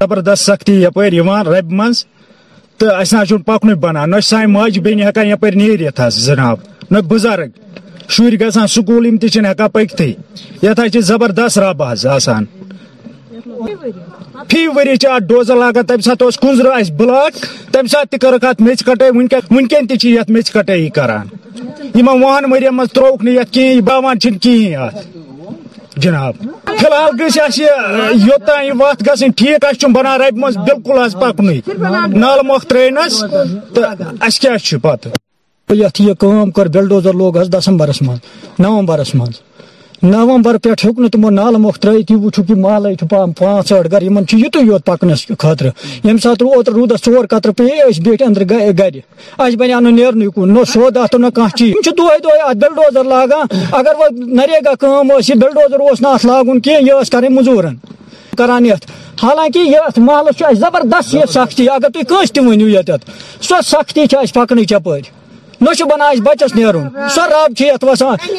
زبردست 0.00 0.44
سختی 0.50 0.84
رب 0.86 1.80
تو 2.80 3.36
پکن 3.46 4.98
جناب 6.30 7.04
بزرگ 7.12 7.78
شر 8.14 8.34
گ 8.40 8.42
سکول 8.74 9.04
ہکت 9.24 9.98
زبردست 11.06 11.56
رب 11.58 11.82
آسان 11.82 12.44
فی 14.50 14.60
وری 14.76 14.94
سے 15.02 15.08
ڈوزہ 15.26 15.52
لاگت 15.58 15.84
تمہ 15.88 16.00
سات 16.04 16.22
کنزر 16.40 16.66
اہس 16.70 16.88
بلاک 16.98 17.32
تمہ 17.72 17.88
سات 17.92 18.12
کرٹ 18.22 18.58
ونک 19.50 19.72
تی 19.88 19.96
کٹ 20.26 20.68
کر 20.94 21.10
ورین 22.52 22.76
مز 22.76 22.88
تروک 22.94 23.18
نت 23.24 23.48
کہین 23.54 23.78
باوان 23.90 24.16
کہین 24.18 24.92
جناب 26.04 26.34
فی 26.66 26.86
الحال 26.86 27.12
گیس 27.20 27.34
یہ 27.58 27.72
یوتھان 28.26 29.30
ٹھیک 29.36 29.62
اہم 29.64 29.90
بنا 29.92 30.12
رب 30.18 30.34
مز 30.44 30.54
بالکل 30.68 30.96
پکن 31.20 31.48
نالہ 32.20 32.44
مخ 32.52 32.62
ترس 32.74 33.14
پہ 34.82 35.08
یہ 35.74 36.12
کر 36.54 36.68
بلڈوزر 36.76 37.12
لوگ 37.14 37.36
حس 37.38 37.48
دسمبرس 37.52 38.00
من 38.02 38.16
نومبرس 38.58 39.14
من 39.14 39.30
نومبر 40.02 40.56
پہ 40.62 40.68
ہوں 40.84 41.08
تمو 41.12 41.30
نال 41.30 41.56
مرتب 41.62 42.08
کہ 42.08 42.54
محل 42.58 42.86
پانچ 43.38 43.72
ہاٹ 43.72 43.90
گھر 43.92 44.02
یوت 44.02 44.84
پکنس 44.86 45.26
خاطر 45.38 45.66
یم 46.04 46.18
سات 46.22 46.42
اوتر 46.42 46.72
رودس 46.72 47.02
ٹور 47.04 47.26
قطر 47.30 47.50
پیے 47.58 47.84
بھٹ 48.04 48.22
ادر 48.26 48.42
گر 48.50 48.98
انی 49.38 50.04
نو 50.16 50.44
نہ 50.46 51.28
کھانا 51.30 51.48
چیز 51.56 51.74
دے 51.84 51.90
دہ 52.22 52.48
ات 52.48 52.56
بلڈوزر 52.56 53.04
لاگان 53.10 53.56
اگر 53.78 53.94
وہ 53.98 54.06
نریگا 54.18 54.74
کام 54.80 55.10
یہ 55.28 55.34
بلڈوزر 55.40 55.90
اس 56.10 56.24
لاگن 56.24 56.60
کی 56.68 57.24
مزورن 57.38 57.76
کران 58.38 58.66
یت 58.66 58.90
حالانکہ 59.22 59.58
یہ 59.58 60.00
محلس 60.02 60.42
زبردست 60.58 61.14
یہ 61.14 61.24
سختی 61.34 61.68
اگر 61.72 61.90
تھی 61.98 62.26
تنوع 62.34 62.68
یت 62.70 62.90
سو 63.48 63.60
سختی 63.70 64.00
اہس 64.12 64.34
پکنی 64.34 64.64
چپر 64.70 64.98
نش 65.68 65.82
بنا 65.92 66.06
اس 66.12 66.20
بچس 66.26 66.54
نیرن 66.56 67.08
سو 67.14 67.20
رب 67.30 67.60
یت 67.60 67.84
وسان 67.84 68.34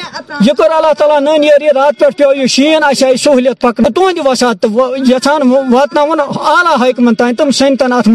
یہ 0.45 0.53
کور 0.57 0.69
اللہ 0.75 0.93
تعالیٰ 0.97 1.19
نن 1.21 1.43
یری 1.43 1.67
رات 1.75 1.99
پہ 1.99 2.05
پیو 2.17 2.31
یہ 2.35 2.45
شین 2.55 2.83
اس 2.89 3.03
سہولت 3.23 3.61
پکن 3.61 3.83
تہد 3.95 4.19
وسات 4.27 4.65
یھان 5.09 5.49
واتن 5.73 5.97
اعلیٰ 6.23 6.75
حکمن 6.87 7.15
تین 7.15 7.35
تم 7.41 7.51
سنتن 7.59 7.93
ات 7.93 8.07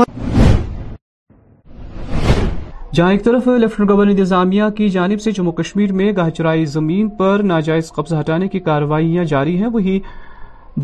جہاں 2.94 3.10
ایک 3.12 3.24
طرف 3.24 3.46
لیفٹنٹ 3.60 3.90
گورنر 3.90 4.10
انتظامیہ 4.10 4.64
کی 4.76 4.88
جانب 4.90 5.20
سے 5.20 5.30
جموں 5.38 5.52
کشمیر 5.52 5.92
میں 6.00 6.10
گہچرائی 6.16 6.64
زمین 6.76 7.08
پر 7.18 7.40
ناجائز 7.44 7.90
قبضہ 7.96 8.16
ہٹانے 8.20 8.48
کی 8.48 8.60
کاروائیاں 8.68 9.24
جاری 9.32 9.56
ہیں 9.62 9.66
وہی 9.72 9.98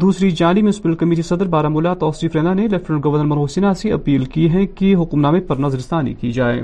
دوسری 0.02 0.30
جانب 0.42 0.58
میونسپل 0.62 0.94
کمیٹی 1.04 1.22
صدر 1.28 1.46
بارہ 1.56 1.68
مولا 1.68 1.94
توصیف 2.00 2.36
رینا 2.36 2.52
نے 2.54 2.66
لیفٹنٹ 2.70 3.04
گورنر 3.04 3.24
منوج 3.32 3.50
سنہا 3.54 3.72
سے 3.82 3.92
اپیل 3.92 4.24
کی 4.34 4.52
ہے 4.54 4.66
کہ 4.76 4.94
حکم 5.02 5.20
نامے 5.20 5.40
پر 5.48 5.58
نظر 5.66 5.78
ثانی 5.88 6.14
کی 6.20 6.32
جائے 6.32 6.60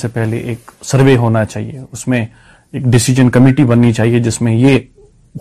سے 0.00 0.08
پہلے 0.12 0.36
ایک 0.36 0.70
سروے 0.84 1.16
ہونا 1.16 1.44
چاہیے 1.44 1.80
اس 1.92 2.06
میں 2.08 2.24
ایک 2.72 2.82
ڈیسیجن 2.92 3.30
کمیٹی 3.30 3.64
بننی 3.64 3.92
چاہیے 3.92 4.18
جس 4.22 4.40
میں 4.42 4.54
یہ 4.54 4.78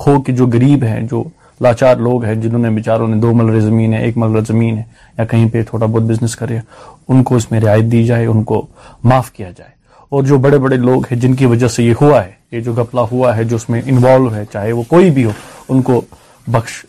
ہو 0.05 0.21
کہ 0.23 0.33
جو 0.33 0.47
غریب 0.53 0.83
ہیں 0.83 1.01
جو 1.11 1.23
لاچار 1.61 1.97
لوگ 2.07 2.23
ہیں 2.25 2.35
جنہوں 2.41 2.59
نے 2.59 2.69
نے 2.69 2.75
بیچاروں 2.75 3.07
دو 3.21 3.33
ملر 3.33 3.43
ملر 3.51 3.59
زمین 3.61 3.95
زمین 4.47 4.77
ہے 4.77 4.81
ایک 4.83 4.87
ہے 4.87 5.17
یا 5.19 5.25
کہیں 5.31 5.47
پہ 5.53 5.63
تھوڑا 5.69 5.85
بہت 5.85 6.03
بزنس 6.11 6.35
کرے 6.35 6.57
ان 7.07 7.23
کو 7.23 7.35
اس 7.35 7.49
میں 7.51 7.59
رعایت 7.61 7.91
دی 7.91 8.03
جائے 8.05 8.25
ان 8.25 8.43
کو 8.51 8.65
معاف 9.11 9.31
کیا 9.31 9.49
جائے 9.57 9.69
اور 10.15 10.23
جو 10.23 10.37
بڑے 10.45 10.57
بڑے 10.63 10.75
لوگ 10.87 11.05
ہیں 11.11 11.19
جن 11.21 11.33
کی 11.35 11.45
وجہ 11.53 11.67
سے 11.75 11.83
یہ 11.83 11.93
ہوا 12.01 12.23
ہے 12.25 12.31
یہ 12.51 12.59
جو 12.65 12.73
گپلا 12.79 13.05
ہوا 13.11 13.35
ہے 13.37 13.43
جو 13.51 13.55
اس 13.55 13.69
میں 13.69 13.81
انوالو 13.85 14.33
ہے 14.35 14.43
چاہے 14.53 14.71
وہ 14.79 14.83
کوئی 14.87 15.09
بھی 15.11 15.25
ہو 15.25 15.31
ان 15.73 15.81
کو 15.89 16.01
بخش 16.55 16.83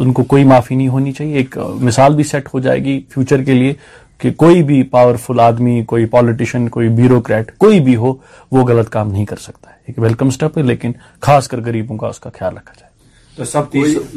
ان 0.00 0.12
کو 0.12 0.22
کوئی 0.32 0.42
معافی 0.44 0.74
نہیں 0.74 0.88
ہونی 0.94 1.12
چاہیے 1.12 1.36
ایک 1.38 1.56
مثال 1.88 2.14
بھی 2.16 2.24
سیٹ 2.30 2.48
ہو 2.54 2.60
جائے 2.60 2.82
گی 2.84 3.00
فیوچر 3.14 3.42
کے 3.44 3.52
لیے 3.54 3.72
کہ 4.20 4.30
کوئی 4.42 4.62
بھی 4.64 4.82
پاورفل 4.90 5.40
آدمی 5.40 5.82
کوئی 5.88 6.04
پالیٹیشین 6.16 6.68
کوئی 6.76 6.88
بیوروکریٹ 7.02 7.56
کوئی 7.64 7.80
بھی 7.88 7.96
ہو 8.02 8.12
وہ 8.52 8.64
غلط 8.68 8.88
کام 8.90 9.10
نہیں 9.12 9.24
کر 9.32 9.36
سکتا 9.46 9.70
ہے 9.70 9.74
ایک 9.86 9.98
ویلکم 10.02 10.28
ہے 10.56 10.62
لیکن 10.62 10.92
خاص 11.26 11.48
کر 11.48 11.60
گریبوں 11.66 11.96
کا 11.98 12.06
اس 12.14 12.20
کا 12.20 12.30
خیال 12.38 12.56
رکھا 12.56 12.72
جائے 12.80 12.94
تو 13.36 13.44
سب 13.44 13.70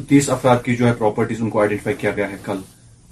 تیس 0.09 0.29
افراد 0.35 0.57
کی 0.65 0.75
جو 0.75 0.87
ہے 0.87 0.91
ان 1.39 1.49
کو 1.49 1.59
آئیڈینٹیفائی 1.61 1.95
کیا 1.99 2.11
گیا 2.17 2.29
ہے 2.31 2.35
کل 2.43 2.57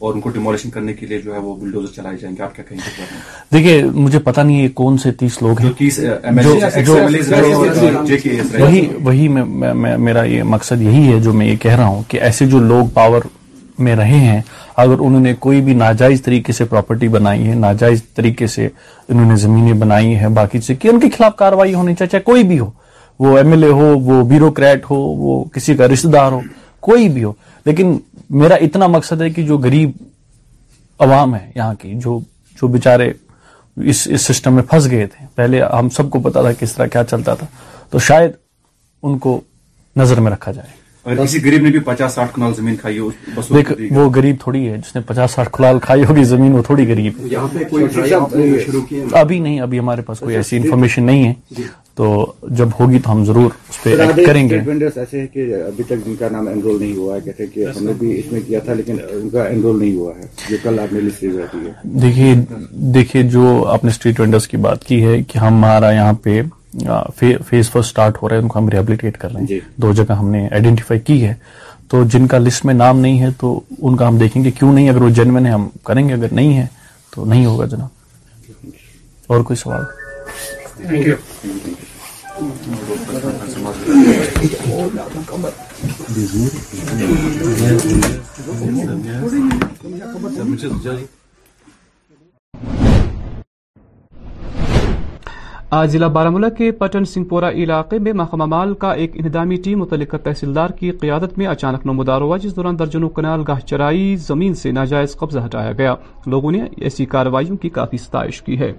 اور 0.07 0.13
ان 0.13 0.19
کو 0.21 0.29
ڈیمولیشن 0.29 0.69
کرنے 0.69 0.93
کے 0.93 1.05
لیے 1.05 1.19
جو 1.21 1.33
ہے 1.33 1.39
وہ 1.43 1.55
بلڈوزر 1.59 1.91
چلائے 1.93 2.17
جائیں 2.17 2.35
گے 2.37 2.41
آپ 2.43 2.55
کیا 2.55 2.63
کہیں 2.67 2.79
گے 2.85 3.05
دیکھیے 3.53 3.83
مجھے 3.93 4.19
پتا 4.27 4.43
نہیں 4.43 4.61
یہ 4.63 4.67
کون 4.75 4.97
سے 5.03 5.11
تیس 5.21 5.41
لوگ 5.41 5.61
ہیں 5.61 5.93
وہی 9.05 9.27
میرا 9.27 10.23
یہ 10.33 10.43
مقصد 10.55 10.81
یہی 10.81 11.11
ہے 11.11 11.19
جو 11.23 11.33
میں 11.39 11.47
یہ 11.47 11.55
کہہ 11.65 11.75
رہا 11.75 11.87
ہوں 11.87 12.01
کہ 12.07 12.19
ایسے 12.29 12.45
جو 12.51 12.59
لوگ 12.63 12.85
پاور 12.93 13.21
میں 13.83 13.95
رہے 13.95 14.17
ہیں 14.19 14.39
اگر 14.83 14.99
انہوں 14.99 15.19
نے 15.19 15.33
کوئی 15.39 15.61
بھی 15.61 15.73
ناجائز 15.75 16.21
طریقے 16.23 16.53
سے 16.53 16.65
پراپرٹی 16.65 17.07
بنائی 17.15 17.47
ہے 17.47 17.53
ناجائز 17.55 18.03
طریقے 18.15 18.47
سے 18.53 18.67
انہوں 19.07 19.25
نے 19.29 19.35
زمینیں 19.43 19.73
بنائی 19.79 20.15
ہیں 20.17 20.27
باقی 20.37 20.61
سے 20.67 20.75
کہ 20.75 20.87
ان 20.87 20.99
کے 20.99 21.09
خلاف 21.17 21.35
کاروائی 21.37 21.73
ہونی 21.73 21.95
چاہیے 21.95 22.09
چاہے 22.11 22.23
کوئی 22.23 22.43
بھی 22.47 22.59
ہو 22.59 22.69
وہ 23.19 23.37
ایم 23.37 23.51
ایل 23.51 23.63
اے 23.63 23.69
ہو 23.81 23.93
وہ 24.03 24.23
بیوروکریٹ 24.29 24.89
ہو 24.89 24.95
وہ 24.99 25.43
کسی 25.53 25.75
کا 25.75 25.87
رشتہ 25.93 26.07
دار 26.15 26.31
ہو 26.31 26.39
کوئی 26.87 27.07
بھی 27.09 27.23
ہو 27.23 27.31
لیکن 27.65 27.97
میرا 28.41 28.55
اتنا 28.67 28.87
مقصد 28.95 29.21
ہے 29.21 29.29
کہ 29.29 29.43
جو 29.45 29.57
غریب 29.63 29.91
عوام 31.05 31.35
ہے 31.35 31.49
یہاں 31.55 31.73
کی 31.81 31.93
جو 32.03 32.67
بےچارے 32.73 33.11
اس 33.89 34.07
اس 34.11 34.21
سسٹم 34.27 34.53
میں 34.55 34.63
پھنس 34.69 34.89
گئے 34.91 35.05
تھے 35.07 35.25
پہلے 35.35 35.61
ہم 35.77 35.89
سب 35.97 36.09
کو 36.11 36.19
پتا 36.21 36.41
تھا 36.41 36.51
کس 36.59 36.73
طرح 36.73 36.85
کیا 36.93 37.03
چلتا 37.11 37.33
تھا 37.41 37.47
تو 37.89 37.99
شاید 38.07 38.31
ان 39.03 39.17
کو 39.25 39.39
نظر 39.95 40.19
میں 40.19 40.31
رکھا 40.31 40.51
جائے 40.51 40.75
اگر 41.11 41.23
کسی 41.25 41.39
غریب 41.43 41.61
نے 41.63 41.69
بھی 41.71 41.79
پچاس 41.85 42.13
ساٹھ 42.13 42.33
کنال 42.35 42.53
زمین 42.53 42.75
کھائی 42.81 42.97
ہو 42.99 43.09
دیکھ 43.55 43.71
وہ 43.95 44.09
غریب 44.15 44.35
تھوڑی 44.39 44.67
ہے 44.69 44.77
جس 44.77 44.95
نے 44.95 45.01
پچاس 45.07 45.31
ساٹھ 45.35 45.49
کنال 45.57 45.79
کھائی 45.85 46.03
ہوگی 46.09 46.23
زمین 46.31 46.53
وہ 46.53 46.61
تھوڑی 46.67 46.87
غریب 46.91 47.25
یہاں 47.31 48.19
ابھی 49.19 49.39
نہیں 49.39 49.59
ابھی 49.61 49.79
ہمارے 49.79 50.01
پاس 50.07 50.19
کوئی 50.19 50.35
اچھا، 50.35 50.39
ایسی 50.39 50.57
جی۔ 50.57 50.63
انفارمیشن 50.63 51.03
نہیں 51.03 51.23
ہے 51.27 51.33
جی۔ 51.57 51.63
تو 51.97 52.07
جب 52.57 52.69
ہوگی 52.79 52.99
تو 53.03 53.11
ہم 53.11 53.23
ضرور 53.25 53.49
اس 53.69 53.81
پہ 53.83 53.95
ایکٹ 54.01 54.19
کریں 54.25 54.47
گے 54.49 54.59
ایسے 54.97 55.19
ہیں 55.19 55.25
کہ 55.33 55.45
ابھی 55.67 55.83
تک 55.87 56.05
جن 56.05 56.15
کا 56.19 56.27
نام 56.31 56.47
انرول 56.47 56.79
نہیں 56.79 56.95
ہوا 56.97 57.15
ہے 57.15 57.19
کہتے 57.25 57.43
ہیں 57.43 57.49
کہ 57.53 57.65
ہم 57.77 57.83
نے 57.85 57.93
بھی 57.99 58.11
اس 58.19 58.31
میں 58.31 58.41
کیا 58.47 58.59
تھا 58.65 58.73
لیکن 58.81 58.97
ان 59.21 59.29
کا 59.29 59.45
انرول 59.45 59.79
نہیں 59.79 59.95
ہوا 59.95 60.13
ہے 60.17 60.27
جو 60.49 60.57
کل 60.63 60.79
آپ 60.79 60.93
نے 60.93 60.99
لسٹ 61.07 61.23
ریز 61.23 61.37
رہتی 61.37 62.25
ہے 62.25 62.35
دیکھیں 62.93 63.21
جو 63.37 63.47
آپ 63.73 63.85
نے 63.85 63.91
سٹریٹ 63.99 64.19
وینڈرز 64.19 64.47
کی 64.47 64.57
بات 64.67 64.83
کی 64.87 65.03
ہے 65.05 65.21
کہ 65.27 65.37
ہمارا 65.45 65.91
یہاں 65.91 66.13
پہ 66.23 66.41
فیز 67.49 67.69
فرسٹ 67.71 67.99
ہو 68.21 68.29
رہا 68.29 68.35
ہے 68.35 68.41
ان 68.41 68.47
کو 68.47 68.59
ہم 68.59 68.69
ریبلیٹیٹ 68.69 69.17
کر 69.17 69.35
ہیں 69.35 69.45
جی. 69.47 69.59
دو 69.81 69.93
جگہ 69.93 70.13
ہم 70.19 70.29
نے 70.31 70.47
آئیڈینٹیفائی 70.51 70.99
کی 71.07 71.25
ہے 71.25 71.33
تو 71.91 72.03
جن 72.13 72.27
کا 72.27 72.37
لسٹ 72.37 72.65
میں 72.65 72.73
نام 72.73 72.99
نہیں 72.99 73.19
ہے 73.21 73.27
تو 73.39 73.59
ان 73.81 73.95
کا 73.97 74.07
ہم 74.07 74.17
دیکھیں 74.17 74.43
گے 74.43 74.51
کیوں 74.59 74.71
نہیں 74.73 74.89
اگر 74.89 75.01
وہ 75.01 75.09
ہے 75.45 75.51
ہم 75.51 75.67
کریں 75.85 76.07
گے 76.07 76.13
اگر 76.13 76.33
نہیں 76.39 76.57
ہے 76.57 76.65
تو 77.15 77.25
نہیں 77.25 77.45
ہوگا 77.45 77.65
جناب 77.65 77.89
اور 79.33 79.41
کوئی 79.43 79.57
سوال 79.57 79.85
آج 95.75 95.89
ضلع 95.97 96.29
ملک 96.29 96.55
کے 96.57 96.69
پٹن 96.79 97.05
سنگھ 97.13 97.25
پورہ 97.29 97.45
علاقے 97.63 97.97
میں 97.99 98.11
محکمہ 98.15 98.45
مال 98.51 98.73
کا 98.83 98.91
ایک 99.03 99.15
انہدامی 99.19 99.55
ٹیم 99.63 99.79
متعلقہ 99.79 100.17
تحصیلدار 100.25 100.69
کی 100.79 100.91
قیادت 101.01 101.37
میں 101.37 101.47
اچانک 101.53 101.85
نمودار 101.85 102.21
ہوا 102.21 102.37
جس 102.43 102.55
دوران 102.55 102.79
درجنوں 102.79 103.09
کنال 103.17 103.43
گاہ 103.47 103.59
چرائی 103.71 104.15
زمین 104.27 104.53
سے 104.61 104.71
ناجائز 104.77 105.15
قبضہ 105.17 105.39
ہٹایا 105.45 105.71
گیا 105.77 105.95
لوگوں 106.31 106.51
نے 106.51 106.63
ایسی 106.83 107.05
کارروائیوں 107.15 107.57
کی 107.61 107.69
کافی 107.79 107.97
ستائش 108.05 108.41
کی 108.41 108.59
ہے 108.59 108.71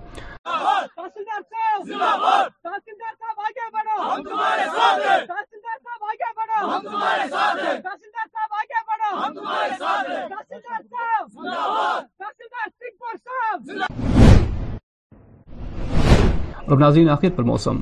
اور 16.71 16.79
ناظرین 16.79 17.09
آخر 17.11 17.29
پر 17.37 17.43
موسم 17.43 17.77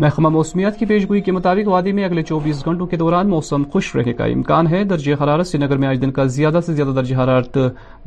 محکمہ 0.00 0.28
موسمیات 0.28 0.78
کی 0.78 0.86
پیشگوئی 0.86 1.20
کے 1.28 1.32
مطابق 1.32 1.68
وادی 1.68 1.92
میں 1.92 2.04
اگلے 2.04 2.22
چوبیس 2.22 2.64
گھنٹوں 2.66 2.86
کے 2.86 2.96
دوران 2.96 3.28
موسم 3.30 3.62
خوش 3.72 3.94
رہنے 3.96 4.12
کا 4.14 4.24
امکان 4.32 4.66
ہے 4.72 4.82
درجہ 4.92 5.14
حرارت 5.22 5.46
سری 5.46 5.60
نگر 5.60 5.76
میں 5.82 5.88
آج 5.88 6.00
دن 6.02 6.10
کا 6.18 6.24
زیادہ 6.34 6.60
سے 6.66 6.72
زیادہ 6.74 6.90
درجہ 6.96 7.16
حرارت 7.16 7.58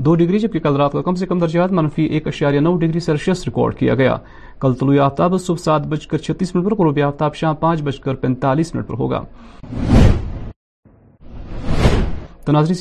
دو 0.06 0.16
ڈگری 0.22 0.40
جبکہ 0.40 0.60
کل 0.66 0.76
رات 0.82 0.92
کا 0.92 1.02
کم 1.08 1.16
سے 1.22 1.26
کم 1.28 1.40
درجات 1.40 1.72
منفی 1.80 2.06
ایک 2.14 2.28
اشاریہ 2.28 2.60
نو 2.60 2.76
ڈگری 2.84 3.00
سیلسیس 3.08 3.44
ریکارڈ 3.48 3.76
کیا 3.80 3.96
گیا 4.04 4.16
کل 4.62 4.74
طلوع 4.80 5.00
آفتاب 5.06 5.38
صبح 5.46 5.62
سات 5.64 5.88
بج 5.92 6.06
کر 6.08 6.18
چھتیس 6.28 6.56
منٹ 6.56 6.66
پر 6.66 6.76
غروب 6.84 7.00
آفتاب 7.06 7.36
شام 7.36 7.56
پانچ 7.66 7.82
بج 7.84 8.00
کر 8.00 8.16
پینتالیس 8.26 8.74
منٹ 8.76 8.88
پر 8.88 8.98
ہوگا 9.00 9.22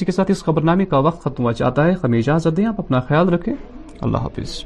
کے 0.07 0.13
ساتھ 0.13 0.31
اس 0.31 0.43
خبرنامے 0.45 0.85
کا 0.93 0.99
وقت 1.09 1.23
ختم 1.23 1.43
ہوا 1.45 1.73
ہے 2.03 2.19
اجازت 2.19 2.57
دیں 2.57 2.67
آپ 2.67 2.81
اپنا 2.81 3.01
خیال 3.09 3.29
رکھیں 3.35 3.55
اللہ 4.01 4.19
حافظ 4.25 4.63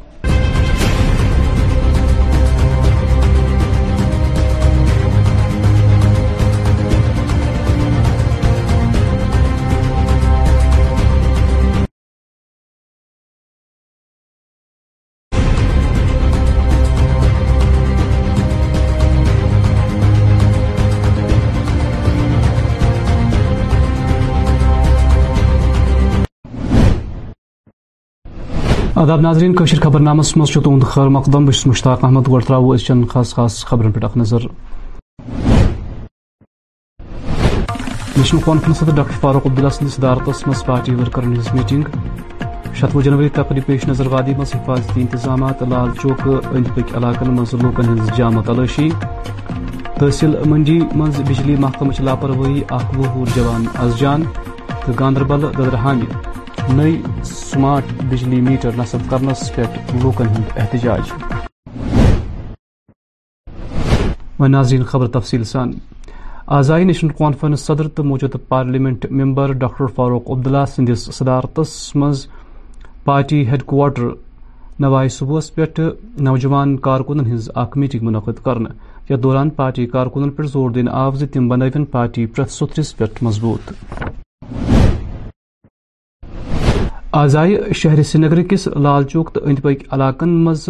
آداب 28.97 29.21
ناظرین 29.21 29.53
ناظرینشر 29.53 29.81
خبر 29.83 30.01
نامس 30.01 30.31
تہد 30.55 30.83
خیر 30.91 31.09
مقدم 31.13 31.45
بس 31.47 31.67
مشتاق 31.67 32.05
احمد 32.05 32.27
گو 32.29 32.41
تروس 32.41 32.89
خاص 33.13 33.33
خاص 33.35 33.65
خبرن 33.67 34.05
اخ 34.05 34.17
نظر 34.17 34.43
national 38.17 38.41
conference 38.45 38.83
doctor 38.97 39.19
Farooq 39.21 39.47
Abdullah 39.47 39.71
سند 39.79 39.89
صدارت 39.95 40.47
مز 40.49 40.65
پارٹی 40.67 40.95
ورکرن 40.95 41.33
ہز 41.37 41.49
میٹنگ 41.55 42.75
شتوہ 42.81 43.03
جنوری 43.03 43.29
تقریب 43.41 43.67
پیش 43.67 43.87
نظر 43.89 44.07
وادی 44.13 44.35
مز 44.39 44.55
حفاظتی 44.55 45.01
انتظامات 45.01 45.63
لال 45.71 45.91
چوک 46.03 46.23
پک 46.75 46.95
علاقن 46.97 47.31
مز 47.41 47.55
لوکن 47.63 47.99
ہز 47.99 48.17
جامع 48.17 48.43
تلاشی 48.47 48.89
تحصیل 49.99 50.37
منڈی 50.51 50.79
مز 51.03 51.21
بجلی 51.31 51.57
محکمہ 51.67 52.01
لاپرواہی 52.05 52.63
از 52.79 52.87
جان 53.37 53.65
ازجان 53.85 54.23
گاندربل 55.01 55.47
ددرہامی 55.59 56.07
نئی 56.73 56.97
سمارٹ 57.25 57.93
بجلی 58.11 58.41
میٹر 58.41 58.71
نصب 58.77 58.99
کرنس 59.11 59.51
لوکن 60.03 60.29
ہند 60.37 60.57
احتجاج 60.61 61.13
ناظرین 64.51 64.85
خبر 64.85 65.07
تفصیل 65.21 65.45
سان 65.45 65.71
آزائی 66.59 66.85
نیشنل 66.85 67.11
کانفرنس 67.19 67.61
صدر 67.67 67.89
تو 67.97 68.05
موجودہ 68.05 68.37
parliament 68.49 69.07
member 69.11 69.53
doctor 69.59 69.87
Farooq 69.97 70.31
Abdullah 70.37 70.65
سندس 70.75 71.09
صدارتس 71.17 71.73
مز 71.97 72.27
پارٹی 73.05 73.47
ہیڈ 73.49 73.63
کوارٹر 73.73 74.09
نوائے 74.81 75.09
صبح 75.19 75.41
پہ 75.75 75.89
نوجوان 76.29 76.77
کارکنن 76.89 77.33
ہز 77.35 77.51
اخ 77.55 77.77
میٹنگ 77.77 78.07
منعقد 78.07 78.47
یتھ 79.11 79.21
دوران 79.23 79.51
پارٹی 79.63 79.87
کارکنن 79.93 80.31
پہ 80.35 80.43
زور 80.53 80.71
دین 80.75 80.89
آو 80.93 81.25
تم 81.33 81.49
بنوین 81.49 81.85
پارٹی 81.97 82.27
پریت 82.27 82.51
ستھرس 82.51 82.97
پہ 82.97 83.05
مضبوط 83.23 83.73
آز 87.17 87.35
آئہ 87.37 87.73
شہر 87.79 88.03
سری 88.03 88.21
نگر 88.21 88.41
کس 88.51 88.67
لال 88.85 89.05
چوک 89.09 89.29
تو 89.35 89.41
اد 89.49 89.61
پک 89.63 89.83
علاقن 89.95 90.29
مز 90.45 90.63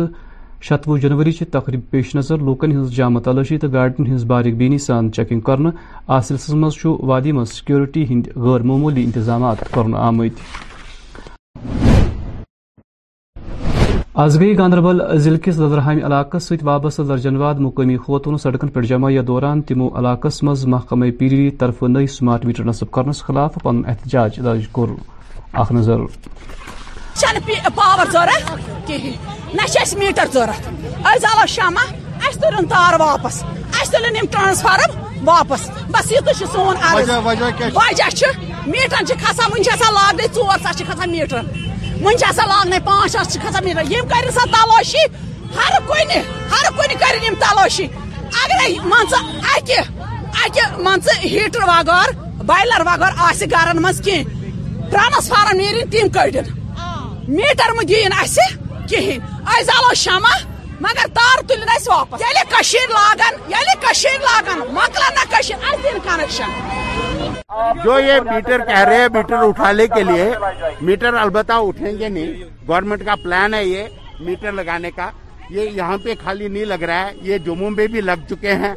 شتوہ 0.68 0.96
جنوری 1.04 1.32
تقریب 1.52 1.80
پیش 1.90 2.14
نظر 2.14 2.38
لوکن 2.48 2.72
ہز 2.78 2.90
جامہ 2.96 3.20
تلاشی 3.24 3.56
تو 3.58 3.68
گاڑی 3.72 4.12
ہز 4.14 4.24
بینی 4.58 4.78
سان 4.86 5.10
چیکنگ 5.16 5.40
سلسلس 6.08 6.50
مز 6.64 6.76
وادی 6.84 7.32
مز 7.32 7.52
سکیورٹی 7.52 8.04
ہند 8.10 8.26
غیر 8.44 8.62
معمولی 8.70 9.04
انتظامات 9.04 9.62
کور 9.74 9.88
آمت 10.08 10.42
آز 14.26 14.38
گئی 14.40 14.58
گاندربل 14.58 15.00
ضلع 15.24 15.38
کس 15.48 15.60
نظرہ 15.60 15.90
علاقہ 16.04 16.38
ست 16.48 16.64
وابستہ 16.72 17.02
درجن 17.08 17.36
واد 17.46 17.64
مقامی 17.68 17.96
خوتون 18.04 18.38
سڑکن 18.44 18.68
پہ 18.76 18.80
جمع 18.92 19.10
یا 19.12 19.22
دوران 19.32 19.62
تمو 19.68 19.88
علاقس 19.98 20.42
مز 20.50 20.66
محکمہ 20.76 21.10
پیری 21.18 21.50
طرف 21.60 21.82
نئی 21.96 22.06
سمارٹ 22.18 22.44
میٹر 22.46 22.64
نصب 22.68 22.90
کرنس 22.98 23.22
خلاف 23.22 23.58
پن 23.64 23.82
احتجاج 23.88 24.40
درج 24.44 24.68
کر 24.76 24.94
اخ 25.54 25.72
نظر 25.72 25.96
پاور 27.76 28.10
ضرورت 28.10 28.44
پورت 28.48 28.86
کہ 28.86 28.96
میٹر 29.98 30.26
ضرورت 30.32 30.68
اسالو 31.06 31.46
شمع 31.56 31.84
الین 32.28 32.66
تار 32.68 32.94
واپس 33.00 33.42
اس 33.82 33.90
تلن 33.90 34.16
ام 34.20 34.26
ٹرانسفارم 34.30 35.28
واپس 35.28 35.68
بس 35.92 36.10
یہ 36.12 36.20
تو 36.26 36.46
سون 36.52 36.76
عرض 36.90 37.10
وجہ 37.74 38.32
میٹر 38.66 39.04
سے 39.08 39.14
کھسا 39.24 39.46
ون 39.52 39.62
سے 39.64 39.80
لاگے 39.94 40.26
ٹور 40.34 40.58
ساس 40.62 40.82
کھانا 40.86 41.10
میٹر 41.12 41.40
ون 42.04 42.18
سے 42.18 42.46
لاگن 42.46 42.72
پانچ 42.84 43.12
ساسان 43.12 43.64
میٹر 43.64 43.90
یم 43.92 44.08
کر 44.14 44.30
سا 44.34 44.44
تلاشی 44.54 45.04
ہر 45.56 45.80
ہر 46.52 46.70
کن 46.82 47.34
تلاشی 47.40 47.86
اگر 48.44 48.86
مان 48.94 49.14
اکہ 49.56 50.60
مان 50.84 50.98
ہیر 51.24 51.58
بغیر 51.58 52.14
بائلر 52.46 52.84
بغیر 52.86 53.52
آرن 53.56 53.82
مہینے 53.82 54.22
ٹرانسفارم 54.94 55.56
نیرن 55.60 55.88
تم 55.90 56.08
کڑن 56.14 56.44
میٹر 57.36 57.72
مہ 57.76 57.82
دین 57.88 58.12
اس 58.24 58.38
کہین 58.90 59.20
اس 59.52 59.64
زالو 59.66 59.94
شمع 60.02 60.34
مگر 60.80 61.06
تار 61.16 61.40
تلن 61.48 61.70
اس 61.76 61.88
واپس 61.88 62.20
یلی 62.20 62.44
کشیر 62.50 62.88
لاگن 62.96 63.40
یلی 63.54 63.74
کشیر 63.86 64.18
لاگن 64.26 64.58
مکلن 64.76 65.12
نہ 65.18 65.24
کشیر 65.32 65.64
اس 65.68 65.82
دین 65.84 65.96
کنیکشن 66.04 66.50
جو 67.84 67.98
یہ 68.00 68.20
میٹر 68.30 68.60
کہہ 68.68 68.82
رہے 68.88 69.00
ہیں 69.00 69.08
میٹر 69.14 69.42
اٹھانے 69.48 69.86
کے 69.94 70.02
لیے 70.12 70.30
میٹر 70.88 71.14
البتہ 71.24 71.56
اٹھیں 71.66 71.92
گے 71.98 72.08
نہیں 72.08 72.32
گورنمنٹ 72.68 73.04
کا 73.06 73.14
پلان 73.24 73.54
ہے 73.54 73.64
یہ 73.64 74.16
میٹر 74.28 74.52
لگانے 74.60 74.90
کا 74.96 75.10
یہ 75.56 75.70
یہاں 75.80 75.96
پہ 76.04 76.14
خالی 76.24 76.48
نہیں 76.48 76.64
لگ 76.74 76.82
رہا 76.90 77.06
ہے 77.06 77.12
یہ 77.30 77.38
جموں 77.46 77.70
میں 77.76 77.86
بھی 77.94 78.00
لگ 78.10 78.24
چکے 78.30 78.52
ہیں 78.62 78.74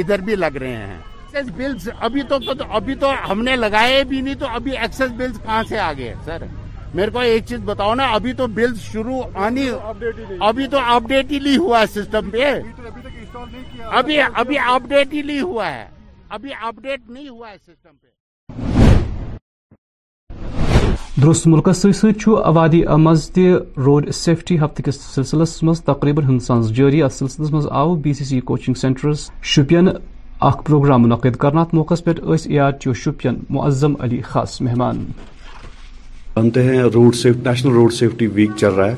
ادھر 0.00 0.20
بھی 0.28 0.36
لگ 0.44 0.56
رہے 0.62 0.76
ہیں 0.86 0.98
ایکسس 1.32 1.50
بلز 1.56 1.88
ابھی 2.00 2.22
تو 2.28 2.36
ابھی 2.76 2.94
تو 3.00 3.08
ہم 3.30 3.40
نے 3.42 3.54
لگائے 3.56 4.02
بھی 4.08 4.20
نہیں 4.20 4.34
تو 4.38 4.46
ابھی 4.54 4.76
ایکسس 4.76 5.12
بلز 5.16 5.38
کہاں 5.42 5.62
سے 5.68 5.78
آگے 5.78 6.08
ہیں 6.08 6.14
سر 6.24 6.44
میرے 6.94 7.10
کو 7.12 7.18
ایک 7.18 7.46
چیز 7.46 7.58
بتاؤ 7.64 7.94
نا 7.94 8.06
ابھی 8.12 8.32
تو 8.40 8.46
بلز 8.56 8.80
شروع 8.92 9.20
آنی 9.46 9.68
ابھی 10.48 10.66
تو 10.70 10.78
اپ 10.94 11.08
ڈیٹ 11.08 11.30
ہی 11.32 11.56
ہوا 11.56 11.80
ہے 11.80 11.86
سسٹم 11.94 12.30
پہ 12.30 12.50
ابھی 13.98 14.20
ابھی 14.32 14.58
اپ 14.66 14.86
ڈیٹ 14.88 15.12
ہی 15.14 15.40
ہوا 15.40 15.70
ہے 15.72 15.86
ابھی 16.36 16.50
اپ 16.60 16.80
ڈیٹ 16.82 17.08
نہیں 17.10 17.28
ہوا 17.28 17.50
ہے 17.50 17.56
سسٹم 17.66 17.96
پہ 18.02 18.08
درست 21.22 21.46
ملکس 21.46 21.78
سی 21.82 21.90
سی 22.00 22.12
چھو 22.20 22.36
اوادی 22.50 22.84
امز 22.96 23.30
تی 23.34 23.48
روڈ 23.86 24.08
سیفٹی 24.24 24.58
ہفتہ 24.58 24.82
کس 24.82 25.00
سلسلس 25.14 25.62
مز 25.62 25.82
تقریبا 25.84 26.22
ہندسانز 26.28 26.70
جاری 26.76 27.02
اس 27.02 27.14
سلسلس 27.18 27.50
مز 27.52 27.66
آو 27.70 27.94
B 28.06 28.12
C 28.20 28.24
C 28.24 28.40
coaching 28.50 28.74
centres 28.82 29.28
Shopian 29.54 29.88
اخ 30.48 30.56
پروگرام 30.66 31.02
منعقد 31.02 31.34
کرنا 31.40 31.64
موقع 31.72 31.94
اے 32.10 32.58
آر 32.66 32.72
معظم 33.56 33.94
علی 34.02 34.20
خاص 34.28 34.60
مہمان 34.60 35.04
بنتے 36.36 36.62
ہیں 36.64 36.78
road 36.94 37.16
national 37.46 37.72
road 37.72 37.92
safety 37.92 38.26
week 38.34 38.50
چل 38.60 38.72
رہا 38.74 38.90
ہے 38.90 38.94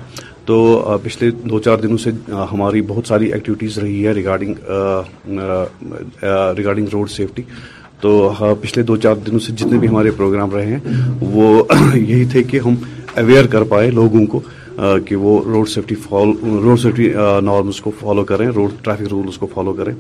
تو 0.47 0.61
پچھلے 1.03 1.31
دو 1.51 1.59
چار 1.67 1.79
دنوں 1.79 1.99
سے 2.05 2.11
ہماری 2.53 2.83
بہت 2.89 3.07
ساری 3.09 3.33
ایکٹیویٹیز 3.33 3.79
رہی 3.79 4.07
ہے 4.07 4.13
ریگارڈنگ 4.15 5.35
ریگارڈنگ 6.59 6.87
روڈ 6.93 7.11
سیفٹی 7.11 7.43
تو 8.01 8.33
پچھلے 8.61 8.83
دو 8.85 8.97
چار 9.07 9.17
دنوں 9.27 9.39
سے 9.47 9.53
جتنے 9.57 9.79
بھی 9.79 9.89
ہمارے 9.89 10.11
پروگرام 10.17 10.51
رہے 10.57 10.77
ہیں 10.77 11.03
وہ 11.35 11.51
یہی 11.95 12.25
تھے 12.33 12.43
کہ 12.53 12.61
ہم 12.65 12.75
اویئر 13.23 13.47
کر 13.57 13.65
پائے 13.75 13.91
لوگوں 14.01 14.27
کو 14.33 14.41
کہ 15.07 15.17
وہ 15.23 15.39
road 15.45 15.69
safety 15.69 15.95
follow 16.03 16.61
road 16.63 16.81
safety 16.81 17.09
norms 17.45 17.81
کو 17.81 17.91
فالو 18.01 18.25
کریں 18.25 18.47
روڈ 18.55 18.71
ٹریفک 18.85 19.09
رولس 19.11 19.37
کو 19.39 19.47
فالو 19.55 19.73
کریں 19.79 19.93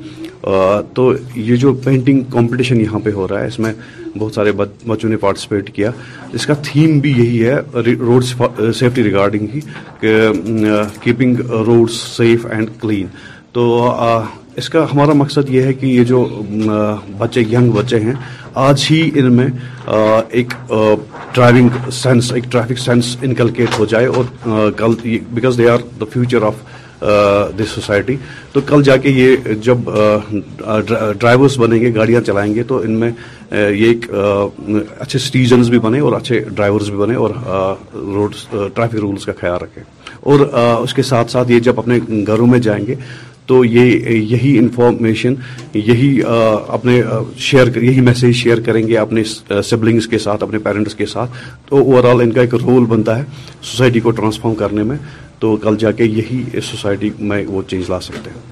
تو 0.94 1.12
یہ 1.34 1.56
جو 1.64 1.72
پینٹنگ 1.84 2.22
کمپٹیشن 2.32 2.80
یہاں 2.80 2.98
پہ 3.04 3.10
ہو 3.14 3.26
رہا 3.28 3.40
ہے 3.40 3.46
اس 3.46 3.58
میں 3.58 3.72
بہت 4.18 4.34
سارے 4.34 4.52
بچوں 4.56 5.10
نے 5.10 5.16
پارٹیسپیٹ 5.26 5.72
کیا 5.74 5.90
اس 6.34 6.46
کا 6.46 6.54
تھیم 6.70 6.98
بھی 7.00 7.10
یہی 7.16 7.44
ہے 7.46 7.90
روڈ 8.00 8.24
سیفٹی 8.78 9.04
ریگارڈنگ 9.04 9.46
ہی 9.54 9.60
کہ 10.00 10.14
keeping 11.02 11.40
road 11.66 11.90
safe 11.90 12.46
and 12.50 12.70
clean 12.80 13.06
تو 13.52 13.66
اس 14.60 14.68
کا 14.68 14.84
ہمارا 14.92 15.12
مقصد 15.16 15.50
یہ 15.50 15.62
ہے 15.62 15.72
کہ 15.74 15.86
یہ 15.86 16.04
جو 16.04 16.24
بچے 17.18 17.40
ینگ 17.52 17.70
بچے 17.72 18.00
ہیں 18.00 18.12
آج 18.64 18.86
ہی 18.90 19.00
ان 19.18 19.32
میں 19.32 19.46
ایک 20.38 20.52
ڈرائیونگ 20.68 21.88
سینس 22.02 22.32
ایک 22.32 22.44
ٹریفک 22.52 22.78
سینس 22.78 23.16
انکلکیٹ 23.28 23.78
ہو 23.78 23.84
جائے 23.92 24.06
اور 24.06 24.70
کل 24.76 24.94
because 25.34 25.58
they 25.58 25.68
are 25.70 25.78
the 26.00 26.04
future 26.12 26.42
of 26.46 26.60
this 27.58 27.70
society 27.74 28.16
تو 28.52 28.60
کل 28.66 28.82
جا 28.88 28.96
کے 29.04 29.10
یہ 29.14 29.52
جب 29.62 29.88
ڈرائیورس 30.58 31.58
بنیں 31.58 31.78
گے 31.80 31.94
گاڑیاں 31.94 32.20
چلائیں 32.26 32.54
گے 32.54 32.62
تو 32.68 32.78
ان 32.84 32.92
میں 33.00 33.10
یہ 33.52 33.84
ایک 33.86 34.06
اچھے 35.00 35.18
سٹیزنز 35.18 35.70
بھی 35.70 35.78
بنے 35.88 36.00
اور 36.00 36.12
اچھے 36.20 36.38
ڈرائیورس 36.54 36.88
بھی 36.90 36.98
بنے 36.98 37.14
اور 37.24 37.30
روڈ 37.94 38.34
ٹریفک 38.50 38.94
رولس 39.02 39.24
کا 39.26 39.32
خیال 39.40 39.58
رکھیں 39.62 39.82
اور 40.32 40.40
اس 40.82 40.94
کے 40.94 41.02
ساتھ 41.02 41.30
ساتھ 41.30 41.50
یہ 41.52 41.58
جب 41.68 41.78
اپنے 41.80 41.98
گھروں 42.26 42.46
میں 42.46 42.58
جائیں 42.68 42.84
گے 42.86 42.94
تو 43.46 43.64
یہ 43.64 44.08
یہی 44.32 44.56
انفارمیشن 44.58 45.34
یہی 45.74 46.10
اپنے 46.78 47.00
شیئر 47.48 47.76
یہی 47.82 48.00
میسیج 48.08 48.34
شیئر 48.36 48.60
کریں 48.66 48.86
گے 48.88 48.96
اپنے 48.98 49.24
سبلنگس 49.70 50.06
کے 50.08 50.18
ساتھ 50.26 50.42
اپنے 50.42 50.58
پیرنٹس 50.68 50.94
کے 50.94 51.06
ساتھ 51.14 51.36
تو 51.68 51.78
اوور 51.82 52.10
آل 52.10 52.20
ان 52.22 52.32
کا 52.32 52.40
ایک 52.40 52.54
رول 52.64 52.84
بنتا 52.94 53.18
ہے 53.18 53.24
سوسائٹی 53.70 54.00
کو 54.06 54.10
ٹرانسفارم 54.20 54.54
کرنے 54.62 54.82
میں 54.90 54.96
تو 55.40 55.56
کل 55.62 55.76
جا 55.80 55.90
کے 56.00 56.04
یہی 56.18 56.42
سوسائٹی 56.70 57.10
میں 57.30 57.44
وہ 57.48 57.62
چینج 57.70 57.90
لا 57.90 58.00
سکتے 58.08 58.30
ہیں 58.34 58.51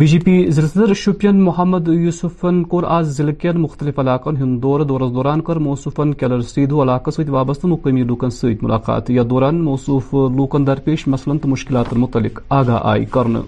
بی 0.00 0.06
جے 0.06 0.18
پی 0.24 0.32
زرسدر 0.56 0.92
شپین 0.94 1.42
محمد 1.44 1.88
یوسفن 1.88 2.62
کور 2.72 2.82
آز 2.96 3.06
ضلع 3.16 3.30
زلکین 3.30 3.60
مختلف 3.60 3.98
علاقن 3.98 4.36
ہن 4.42 4.50
دور 4.62 4.80
دورس 4.90 5.10
دوران 5.14 5.40
کر 5.46 5.56
موصوفن 5.66 6.12
کلر 6.20 6.40
سیدو 6.50 6.82
علاقہ 6.82 7.10
سویت 7.16 7.28
وابست 7.36 7.64
مقیمی 7.64 8.02
لوکن 8.10 8.30
سویت 8.36 8.62
ملاقات 8.62 9.10
یا 9.10 9.22
دوران 9.30 9.60
موصوف 9.64 10.12
لوکن 10.36 10.66
درپیش 10.66 11.06
مسلن 11.14 11.38
تا 11.44 11.48
مشکلات 11.48 11.92
المطلق 11.92 12.38
آگاہ 12.58 12.86
آئی 12.92 13.04
کرن 13.16 13.40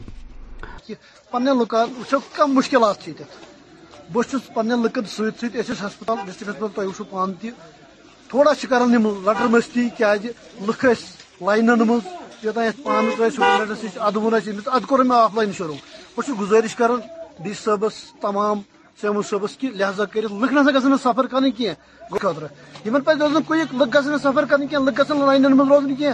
پنے 1.33 1.55
لوکن 1.59 1.87
اچھو 2.01 2.19
کم 2.37 2.55
مشکلات 2.55 2.99
چیتے 3.05 3.25
تھے 3.31 4.05
بوشت 4.13 4.53
پنے 4.55 4.77
لوکن 4.83 5.07
سویت 5.17 5.41
سویت 5.41 5.71
ہسپتال 5.71 6.27
ڈسٹرک 6.27 6.29
ہسپتال 6.29 6.29
فیسپتال 6.33 6.69
تو 6.75 6.81
ایوشو 6.81 7.05
پانتی 7.11 7.51
تھوڑا 8.31 8.53
شکرن 8.63 8.93
نمو 8.95 9.15
لٹر 9.27 9.47
مستی 9.57 9.89
کیا 9.99 10.15
جی 10.23 10.29
لکھ 10.69 10.85
اس 10.91 11.07
لائنن 11.47 11.79
نمو 11.85 11.99
یہ 12.43 12.51
تھا 12.55 12.65
یہ 12.65 12.83
پانچ 12.85 13.17
سو 13.17 13.23
ایسے 13.23 13.89
ادبوں 14.09 14.31
نے 14.31 14.41
سیمیس 14.45 14.69
ادکورے 14.73 15.03
میں 15.09 15.17
آفلائن 15.17 15.53
شروع 15.57 15.75
بہت 16.17 16.41
گزارش 16.41 16.75
کر 16.77 16.91
ڈی 17.43 17.53
سی 17.55 17.63
صبس 17.65 17.95
تمام 18.21 18.61
سیمو 19.01 19.23
صبس 19.31 19.57
کہ 19.59 19.69
لہذا 19.75 20.05
کر 20.15 20.23
لکھ 20.41 20.53
نسا 20.53 20.79
گھن 20.79 20.97
سفر 21.03 21.27
کریں 21.35 21.51
خطر 22.21 22.45
یہ 22.85 22.99
پہ 23.07 23.13
روزن 23.21 23.43
کوئک 23.49 23.75
لک 23.81 23.95
گھن 24.05 24.19
سفر 24.23 24.45
کریں 24.51 24.67
کی 24.71 24.77
لک 24.87 25.01
گھن 25.09 25.21
لائن 25.27 25.43
من 25.57 25.69
روزن 25.73 25.95
کی 25.95 26.07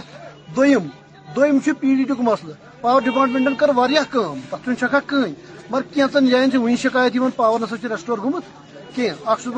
دم 0.55 0.87
دم 1.35 1.59
پی 1.79 1.95
ڈی 1.95 2.03
ٹک 2.13 2.21
مسل 2.29 2.51
پاور 2.81 3.01
ڈپارٹمنٹن 3.07 3.55
کر 3.57 4.73
شکا 4.81 4.99
کہیں 5.09 5.33
مگر 5.69 5.81
کیچن 5.93 6.27
جائن 6.29 6.55
وی 6.63 6.75
شکایت 6.83 7.13
پاور 7.35 7.59
نسا 7.59 7.75
ریسٹور 7.89 8.17
گھومت 8.21 8.95
کی 8.95 9.09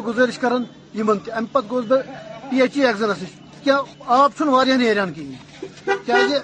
گزارش 0.08 0.40
کران 0.40 0.64
تم 0.94 1.46
پہ 1.54 1.60
گوس 1.72 1.86
بہ 1.88 2.02
پی 2.50 2.62
ایچ 2.62 2.78
ای 2.78 2.86
ایگزنس 2.88 3.22
نش 3.24 3.49
آب 3.68 3.88
آبن 4.06 4.70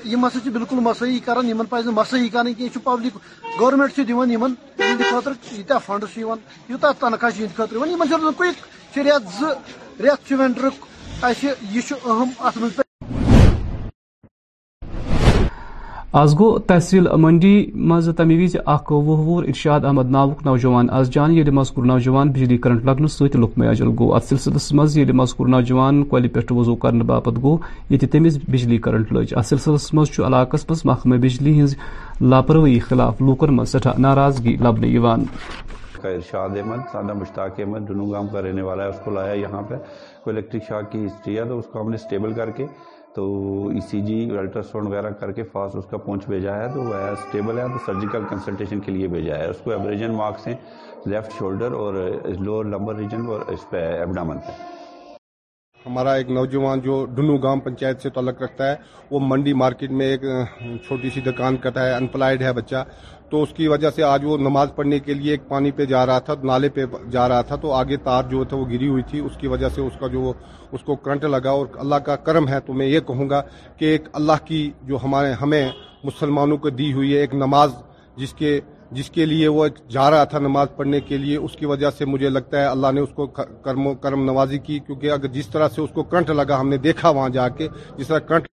ایم 0.04 0.26
ہ 0.26 0.50
بالکل 0.54 0.80
مساحی 0.84 1.20
کران 1.26 1.48
یمن 1.50 1.66
پہ 1.70 1.76
مساحی 1.94 2.30
کربلک 2.30 3.18
گورمنٹ 3.60 4.00
دن 4.08 4.54
ہہد 5.02 5.28
خیا 5.50 5.78
فنڈس 5.86 6.18
یوتہ 6.18 6.92
تنخواہ 7.00 7.42
ہد 7.42 7.58
خاطر 7.58 8.34
رک 8.46 9.02
روینٹر 10.32 10.68
اچھے 11.22 11.54
یہ 11.72 11.94
اہم 12.06 12.30
اتنا 12.48 12.84
آز 16.20 16.34
گو 16.40 16.48
تحصیل 16.68 17.08
منڈی 17.20 17.56
مز 17.90 18.08
تمہ 18.18 18.34
وز 18.42 18.56
اخ 18.74 18.92
وہ 18.92 19.40
ارشاد 19.42 19.86
احمد 19.86 20.12
ناوک 20.12 20.46
نوجوان 20.46 20.90
آز 21.00 21.10
جان 21.12 21.32
یل 21.38 21.50
مز 21.58 21.72
نوجوان 21.86 22.30
بجلی 22.34 22.58
کرنٹ 22.66 22.86
لگنے 22.86 23.08
ست 23.16 23.36
لوگ 23.36 23.58
میاجل 23.60 23.88
گو 24.00 24.12
ات 24.16 24.24
سلسلس 24.30 24.72
مز 24.80 24.98
یل 24.98 25.12
مز 25.20 25.34
نوجوان 25.56 26.04
کولی 26.10 26.28
پہ 26.36 26.42
وضو 26.54 26.76
کرنے 26.84 27.04
باپت 27.10 27.42
گو 27.44 27.56
یہ 27.90 27.98
تمس 28.12 28.38
بجلی 28.52 28.78
کرنٹ 28.86 29.12
لج 29.14 29.34
ات 29.38 29.46
سلسلس 29.50 29.94
مز 29.94 30.20
علاقہ 30.28 30.58
مز 30.70 30.82
محکمہ 30.86 31.16
بجلی 31.26 31.60
ہز 31.62 31.76
لاپروی 32.30 32.80
خلاف 32.88 33.22
لوکن 33.22 33.54
مز 33.56 33.76
سٹھا 33.76 33.94
ناراضگی 34.08 34.56
لبنے 34.68 34.94
کا 36.02 36.10
ارشاد 36.10 36.58
احمد 36.62 36.88
سادہ 36.92 37.14
مشتاق 37.22 37.60
احمد 37.60 37.88
دونوں 37.88 38.10
گام 38.12 38.28
کا 38.34 38.42
رہنے 38.42 38.62
والا 38.62 38.84
ہے 38.84 38.90
اس 38.90 39.00
کو 39.06 39.12
لایا 39.12 39.34
یہاں 39.42 39.62
پہ 39.70 39.76
کوئی 40.24 40.36
الیکٹرک 40.36 40.64
شاک 40.70 40.92
کی 40.92 41.06
ہسٹری 41.06 41.38
ہے 41.40 41.46
تو 41.50 41.58
اس 41.60 41.66
کو 41.72 41.82
ہم 41.82 41.90
نے 41.90 41.96
اسٹیبل 41.96 42.34
کر 42.34 42.50
کے 42.58 42.66
تو 43.16 43.24
ای 43.74 43.82
سی 43.90 44.00
جی 44.06 44.16
ساؤنڈ 44.72 44.88
وغیرہ 44.88 45.10
کر 45.20 45.32
کے 45.36 45.44
فاسٹ 45.52 45.76
اس 45.78 45.86
کا 45.92 45.98
پہنچ 46.06 46.26
بھیجا 46.28 46.56
ہے 46.56 46.68
تو 46.74 46.82
وہ 46.84 46.94
اسٹیبل 47.12 47.58
ہے 47.60 47.68
تو 47.74 47.78
سرجیکل 47.86 48.24
کنسلٹیشن 48.30 48.80
کے 48.86 48.92
لیے 48.92 49.08
بھیجا 49.16 49.38
ہے 49.38 49.48
اس 49.50 49.62
کو 49.64 49.72
ایبریجن 49.72 50.16
مارکس 50.18 50.48
ہیں 50.48 50.56
لیفٹ 51.14 51.38
شولڈر 51.40 51.72
اور 51.84 51.94
لوور 52.40 52.66
لمبر 52.74 52.96
ریجن 52.96 53.26
اور 53.34 53.46
اس 53.54 53.70
پہ 53.70 53.86
ایبڈامن 54.00 54.40
پہ 54.48 54.62
ہمارا 55.86 56.14
ایک 56.20 56.30
نوجوان 56.36 56.80
جو 56.84 57.04
ڈنو 57.16 57.36
گام 57.42 57.60
پنچایت 57.66 58.02
سے 58.02 58.10
تعلق 58.14 58.42
رکھتا 58.42 58.70
ہے 58.70 58.76
وہ 59.12 59.20
منڈی 59.30 59.54
مارکیٹ 59.64 59.92
میں 59.98 60.06
ایک 60.14 60.22
چھوٹی 60.88 61.10
سی 61.14 61.22
دکان 61.32 61.58
کرتا 61.66 61.86
ہے 61.88 61.94
انپلائڈ 61.96 62.42
ہے 62.44 62.54
بچہ 62.60 62.84
تو 63.30 63.42
اس 63.44 63.54
کی 63.56 63.68
وجہ 63.68 63.90
سے 63.96 64.04
آج 64.04 64.26
وہ 64.26 64.38
نماز 64.38 64.70
پڑھنے 64.76 65.00
کے 65.06 65.14
لیے 65.14 65.32
ایک 65.32 65.48
پانی 65.50 65.72
پہ 65.78 65.86
جا 65.92 66.06
رہا 66.06 66.20
تھا 66.26 66.34
نالے 66.50 66.70
پہ 66.74 66.86
جا 67.12 67.28
رہا 67.30 67.42
تھا 67.52 67.56
تو 67.62 67.72
آگے 67.74 67.98
تار 68.04 68.24
جو 68.32 68.44
تھا 68.50 68.58
وہ 68.58 68.66
گری 68.72 68.88
ہوئی 68.88 69.04
تھی 69.10 69.20
اس 69.26 69.38
کی 69.42 69.48
وجہ 69.54 69.70
سے 69.76 69.82
اس 69.82 69.94
کا 70.00 70.08
جو 70.14 70.32
اس 70.76 70.84
کو 70.86 70.96
کرنٹ 71.06 71.24
لگا 71.36 71.52
اور 71.60 71.66
اللہ 71.86 72.04
کا 72.06 72.16
کرم 72.30 72.48
ہے 72.48 72.60
تو 72.66 72.74
میں 72.82 72.88
یہ 72.88 73.00
کہوں 73.08 73.30
گا 73.30 73.42
کہ 73.78 73.86
ایک 73.94 74.08
اللہ 74.22 74.46
کی 74.46 74.62
جو 74.88 74.98
ہمارے 75.04 75.32
ہمیں 75.42 75.70
مسلمانوں 76.04 76.58
کو 76.66 76.70
دی 76.82 76.92
ہوئی 76.94 77.14
ہے 77.14 77.20
ایک 77.20 77.34
نماز 77.46 77.74
جس 78.18 78.34
کے 78.40 78.60
جس 78.96 79.10
کے 79.12 79.26
لیے 79.26 79.48
وہ 79.58 79.68
جا 79.94 80.10
رہا 80.12 80.24
تھا 80.32 80.40
نماز 80.40 80.68
پڑھنے 80.76 81.00
کے 81.08 81.18
لیے 81.18 81.38
اس 81.38 81.56
کی 81.60 81.66
وجہ 81.66 81.90
سے 81.98 82.06
مجھے 82.06 82.30
لگتا 82.30 82.60
ہے 82.62 82.66
اللہ 82.66 82.92
نے 82.96 83.02
اس 83.02 83.10
کو 83.16 83.26
کرم 83.68 83.94
کرم 84.04 84.24
نوازی 84.26 84.58
کی 84.68 84.78
کیونکہ 84.86 85.12
اگر 85.12 85.28
جس 85.38 85.48
طرح 85.56 85.70
سے 85.76 85.82
اس 85.82 85.90
کو 85.94 86.04
کرنٹ 86.12 86.30
لگا 86.42 86.60
ہم 86.60 86.70
نے 86.70 86.78
دیکھا 86.88 87.10
وہاں 87.18 87.30
جا 87.40 87.48
کے 87.58 87.68
جس 87.98 88.08
طرح 88.08 88.20
کرنٹ 88.30 88.48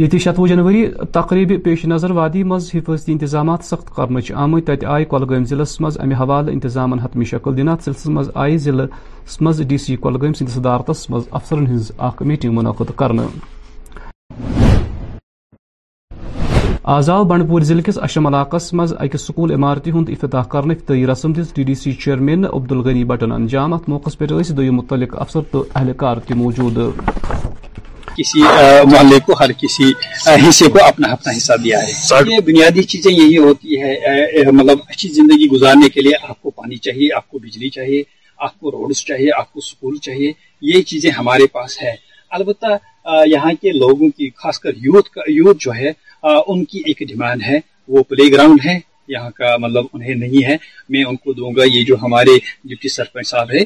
یہ 0.00 0.18
شتوہ 0.20 0.46
جنوری 0.46 0.84
تقریبی 1.12 1.56
پیش 1.66 1.84
نظر 1.86 2.10
وادی 2.16 2.42
من 2.48 2.56
حفاظتی 2.74 3.12
انتظامات 3.12 3.62
سخت 3.64 3.94
کرمت 3.96 4.66
تی 4.66 4.86
آئی 4.94 5.04
کلگم 5.10 5.44
ضلع 5.52 5.64
مس 5.80 5.96
حوالہ 6.18 6.50
انتظام 6.50 6.92
حتمی 7.04 7.24
شکل 7.30 7.56
دنات 7.56 7.84
سلسلے 7.84 8.12
من 8.14 8.24
آئی 8.42 8.58
ضلع 8.64 8.84
منس 9.40 9.60
ڈی 9.68 9.78
سی 9.84 9.96
گلگم 10.04 10.32
سندس 10.38 10.52
صدارتس 10.54 11.08
مز 11.10 11.22
افسرن 11.40 11.66
اخ 12.08 12.20
میٹنگ 12.26 12.52
منعقد 12.56 12.90
آز 16.96 17.10
آو 17.10 17.24
بنڈور 17.30 17.60
ضلع 17.70 17.82
کس 17.86 17.98
اشم 18.08 18.26
علاقس 18.32 18.72
مز 18.80 18.92
اک 18.98 19.16
سکول 19.20 19.52
عمارتی 19.54 19.90
ہند 19.94 20.08
افتح 20.20 20.42
کر 20.56 20.68
رسم 21.12 21.32
دس 21.40 21.54
ڈی 21.56 21.62
ڈی 21.70 21.74
سی 21.84 21.92
چیر 22.04 22.18
مین 22.28 22.44
عبد 22.52 22.72
الغنی 22.72 23.04
بٹن 23.14 23.32
انجامات 23.38 23.88
موقع 23.88 24.10
پہ 24.18 24.60
متعلق 24.70 25.16
افسر 25.20 25.40
تو 25.52 25.64
اہلکار 25.74 26.16
توجود 26.28 26.78
کسی 28.16 28.38
محلے 28.92 29.18
کو 29.26 29.32
ہر 29.40 29.52
کسی 29.62 29.84
حصے 30.48 30.68
کو 30.72 30.84
اپنا 30.84 31.08
اپنا 31.12 31.32
حصہ 31.36 31.52
دیا 31.64 31.78
ہے 31.86 32.22
یہ 32.30 32.40
بنیادی 32.46 32.82
چیزیں 32.92 33.10
یہی 33.12 33.36
ہوتی 33.46 33.80
ہے 33.82 34.50
مطلب 34.58 34.78
اچھی 34.88 35.08
زندگی 35.18 35.48
گزارنے 35.54 35.88
کے 35.94 36.00
لیے 36.02 36.12
آپ 36.28 36.40
کو 36.42 36.50
پانی 36.60 36.76
چاہیے 36.86 37.08
آپ 37.16 37.28
کو 37.30 37.38
بجلی 37.46 37.70
چاہیے 37.76 38.02
آپ 38.46 38.58
کو 38.60 38.70
روڈز 38.70 39.04
چاہیے 39.08 39.30
آپ 39.38 39.52
کو 39.52 39.60
سکول 39.68 39.96
چاہیے 40.06 40.32
یہ 40.70 40.82
چیزیں 40.90 41.10
ہمارے 41.18 41.46
پاس 41.56 41.82
ہے 41.82 41.94
البتہ 42.38 42.76
یہاں 43.34 43.52
کے 43.62 43.72
لوگوں 43.78 44.08
کی 44.16 44.28
خاص 44.42 44.58
کر 44.64 44.76
یوتھ 44.86 45.08
کا 45.16 45.20
یوتھ 45.36 45.58
جو 45.64 45.74
ہے 45.80 45.90
ان 46.46 46.64
کی 46.70 46.82
ایک 46.86 47.02
ڈیمانڈ 47.08 47.42
ہے 47.48 47.58
وہ 47.94 48.02
پلے 48.08 48.30
گراؤنڈ 48.32 48.64
ہے 48.64 48.78
یہاں 49.14 49.30
کا 49.40 49.56
مطلب 49.64 49.84
انہیں 49.94 50.14
نہیں 50.24 50.44
ہے 50.46 50.56
میں 50.92 51.02
ان 51.08 51.16
کو 51.24 51.32
دوں 51.40 51.50
گا 51.56 51.64
یہ 51.74 51.84
جو 51.90 51.96
ہمارے 52.02 52.38
ڈپٹی 52.70 52.88
سرپنچ 52.98 53.26
صاحب 53.28 53.50
ہے 53.58 53.62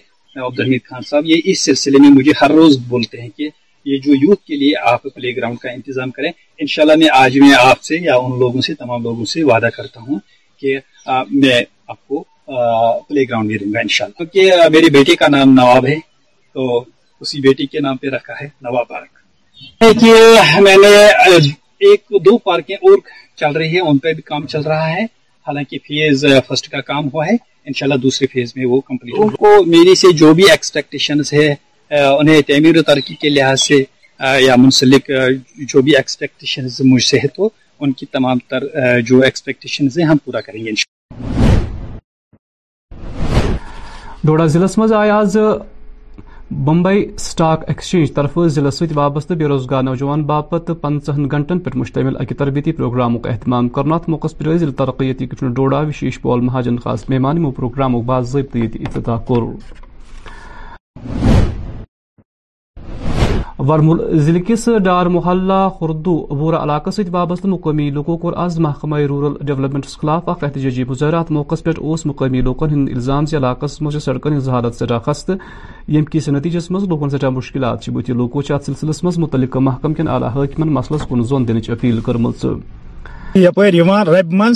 عبد 0.47 0.61
الحمید 0.61 0.85
خان 0.89 1.03
صاحب 1.09 1.25
یہ 1.27 1.47
اس 1.51 1.65
سلسلے 1.65 1.99
میں 2.03 2.09
مجھے 2.19 2.33
ہر 2.41 2.51
روز 2.61 2.77
بولتے 2.89 3.21
ہیں 3.21 3.29
کہ 3.37 3.49
یہ 3.87 3.99
جو 4.05 4.15
یوتھ 4.23 4.43
کے 4.47 4.57
لیے 4.57 4.73
آپ 4.91 5.03
پلے 5.15 5.35
گراؤنڈ 5.37 5.59
کا 5.59 5.71
انتظام 5.71 6.11
کریں 6.17 6.31
انشاءاللہ 6.31 6.97
میں 7.03 7.09
آج 7.23 7.39
میں 7.41 7.53
آپ 7.61 7.83
سے 7.85 7.97
یا 8.03 8.15
ان 8.23 8.39
لوگوں 8.39 8.61
سے 8.67 8.75
تمام 8.79 9.03
لوگوں 9.03 9.25
سے 9.33 9.43
وعدہ 9.53 9.69
کرتا 9.77 10.01
ہوں 10.09 10.19
کہ 10.61 10.79
میں 11.43 11.61
آپ 11.93 12.07
کو 12.09 12.23
پلے 13.09 13.23
گراؤنڈ 13.29 13.49
بھی 13.49 13.59
دوں 13.59 13.73
گا 13.75 13.81
ان 13.81 13.89
شاء 13.97 14.05
اللہ 14.05 14.17
کیونکہ 14.19 14.69
میرے 14.73 14.91
بیٹے 14.99 15.15
کا 15.23 15.29
نام 15.37 15.53
نواب 15.55 15.87
ہے 15.87 15.97
تو 16.55 16.85
اسی 17.21 17.41
بیٹی 17.47 17.67
کے 17.73 17.81
نام 17.87 17.97
پہ 18.03 18.09
رکھا 18.17 18.35
ہے 18.41 18.49
نواب 18.63 18.89
پارک 18.89 19.19
دیکھیے 19.81 20.61
میں 20.67 20.77
نے 20.83 20.95
ایک 21.89 22.13
دو 22.25 22.37
پارکیں 22.49 22.75
اور 22.77 22.99
چل 23.41 23.57
رہی 23.57 23.73
ہیں 23.75 23.87
ان 23.89 23.99
پہ 24.05 24.13
بھی 24.13 24.23
کام 24.23 24.47
چل 24.53 24.63
رہا 24.71 24.89
ہے 24.97 25.05
حالانکہ 25.47 25.79
فیز 25.89 26.25
فرسٹ 26.49 26.69
کا 26.71 26.81
کام 26.93 27.07
ہوا 27.15 27.27
ہے 27.27 27.35
انشاءاللہ 27.67 27.99
دوسرے 28.01 28.27
فیز 28.33 28.53
میں 28.57 28.67
وہ 28.67 28.81
کمپلیٹ 28.89 29.43
میری 29.75 29.95
سے 30.01 30.13
جو 30.23 30.33
بھی 30.35 30.51
ایکسپیکٹیشن 30.51 31.21
ہے 31.33 31.55
انہیں 31.99 32.41
تعمیر 32.49 32.77
و 32.79 32.83
ترقی 32.93 33.15
کے 33.21 33.29
لحاظ 33.29 33.61
سے 33.61 33.83
یا 34.41 34.55
منسلک 34.59 35.11
جو 35.69 35.83
بھی 35.83 35.97
ایکسپیکٹیشنز 35.97 36.81
مجھ 36.85 37.03
سے 37.05 37.19
ہے 37.23 37.29
تو 37.37 37.49
ان 37.83 37.93
کی 38.01 38.07
تمام 38.13 38.39
تر 38.49 38.61
جو 39.07 39.19
ایکسپیکٹیشنز 39.29 39.99
ہیں 39.99 40.07
ہم 40.07 40.17
پورا 40.25 40.41
کریں 40.47 40.65
گے 40.65 40.71
انشاءاللہ 40.71 40.89
ڈوڑا 44.27 44.47
ضلع 44.53 44.67
مز 44.79 44.93
آئے 44.93 45.11
آز 45.11 45.37
بمبئی 46.67 47.05
سٹاک 47.25 47.65
ایکسچینج 47.69 48.13
طرف 48.15 48.39
ضلع 48.55 48.71
ست 48.79 48.93
وابستہ 48.95 49.35
بے 49.41 49.45
روزگار 49.49 49.83
نوجوان 49.83 50.23
باپت 50.31 50.71
پنچہن 50.81 51.29
گنٹن 51.33 51.59
پر 51.61 51.77
مشتمل 51.79 52.17
اکہ 52.21 52.35
تربیتی 52.39 52.73
پروگرام 52.81 53.17
اہتمام 53.31 53.69
کرنا 53.79 53.95
ات 53.97 54.09
موقع 54.09 54.29
پر 54.39 54.57
ضلع 54.59 54.73
ترقیتی 54.85 55.27
کمشنر 55.27 55.53
ڈوڑا 55.61 55.81
وشیش 55.89 56.21
پول 56.21 56.41
مہاجن 56.51 56.79
خاص 56.85 57.09
مہمان 57.09 57.51
پروگرام 57.53 58.01
باضابطہ 58.07 58.67
افتتاح 58.87 59.19
کور 59.29 59.53
ورمل 63.69 63.99
ضلع 64.25 64.41
کس 64.47 64.69
ڈار 64.85 65.07
محلہ 65.15 65.69
خردو 65.79 66.15
ابورہ 66.31 66.57
علاقہ 66.67 66.91
ست 66.97 67.09
وابستہ 67.13 67.47
مقامی 67.47 67.89
لوکو 67.95 68.17
کور 68.23 68.33
آز 68.45 68.59
محکمہ 68.67 68.97
رورل 69.09 69.33
ڈیولپمنٹس 69.47 69.97
خلاف 70.01 70.29
اختجی 70.29 70.85
گزارہ 70.91 71.17
اتنا 71.21 71.37
موقع 71.39 71.55
پہ 71.65 71.71
اس 71.81 72.07
مقامی 72.07 72.41
ہند 72.41 72.89
الزام 72.95 73.27
سے 73.33 73.37
علاقہ 73.37 73.67
مجھ 73.85 73.97
سڑکن 74.03 74.37
ہز 74.37 74.49
حالت 74.49 74.75
سٹھا 74.77 74.99
خستہ 75.07 75.33
یم 75.97 76.05
کس 76.11 76.29
نتیجس 76.37 76.71
مز 76.71 76.85
لوکن 76.89 77.11
سٹھا 77.17 77.29
مشکلات 77.41 77.89
بت 77.95 78.11
لوکو 78.11 78.41
ات 78.51 78.65
سلسلس 78.67 79.05
مز 79.05 79.19
متعلق 79.19 79.57
محکم 79.71 79.95
کن 79.95 80.09
اعلی 80.09 80.27
حاکمن 80.35 80.73
مسلس 80.75 81.07
کن 81.09 81.23
زون 81.31 81.49
دن 81.49 81.59
اپیل 81.73 82.01
کرم 82.07 82.31
یپر 83.35 83.75
رب 84.15 84.33
من 84.43 84.53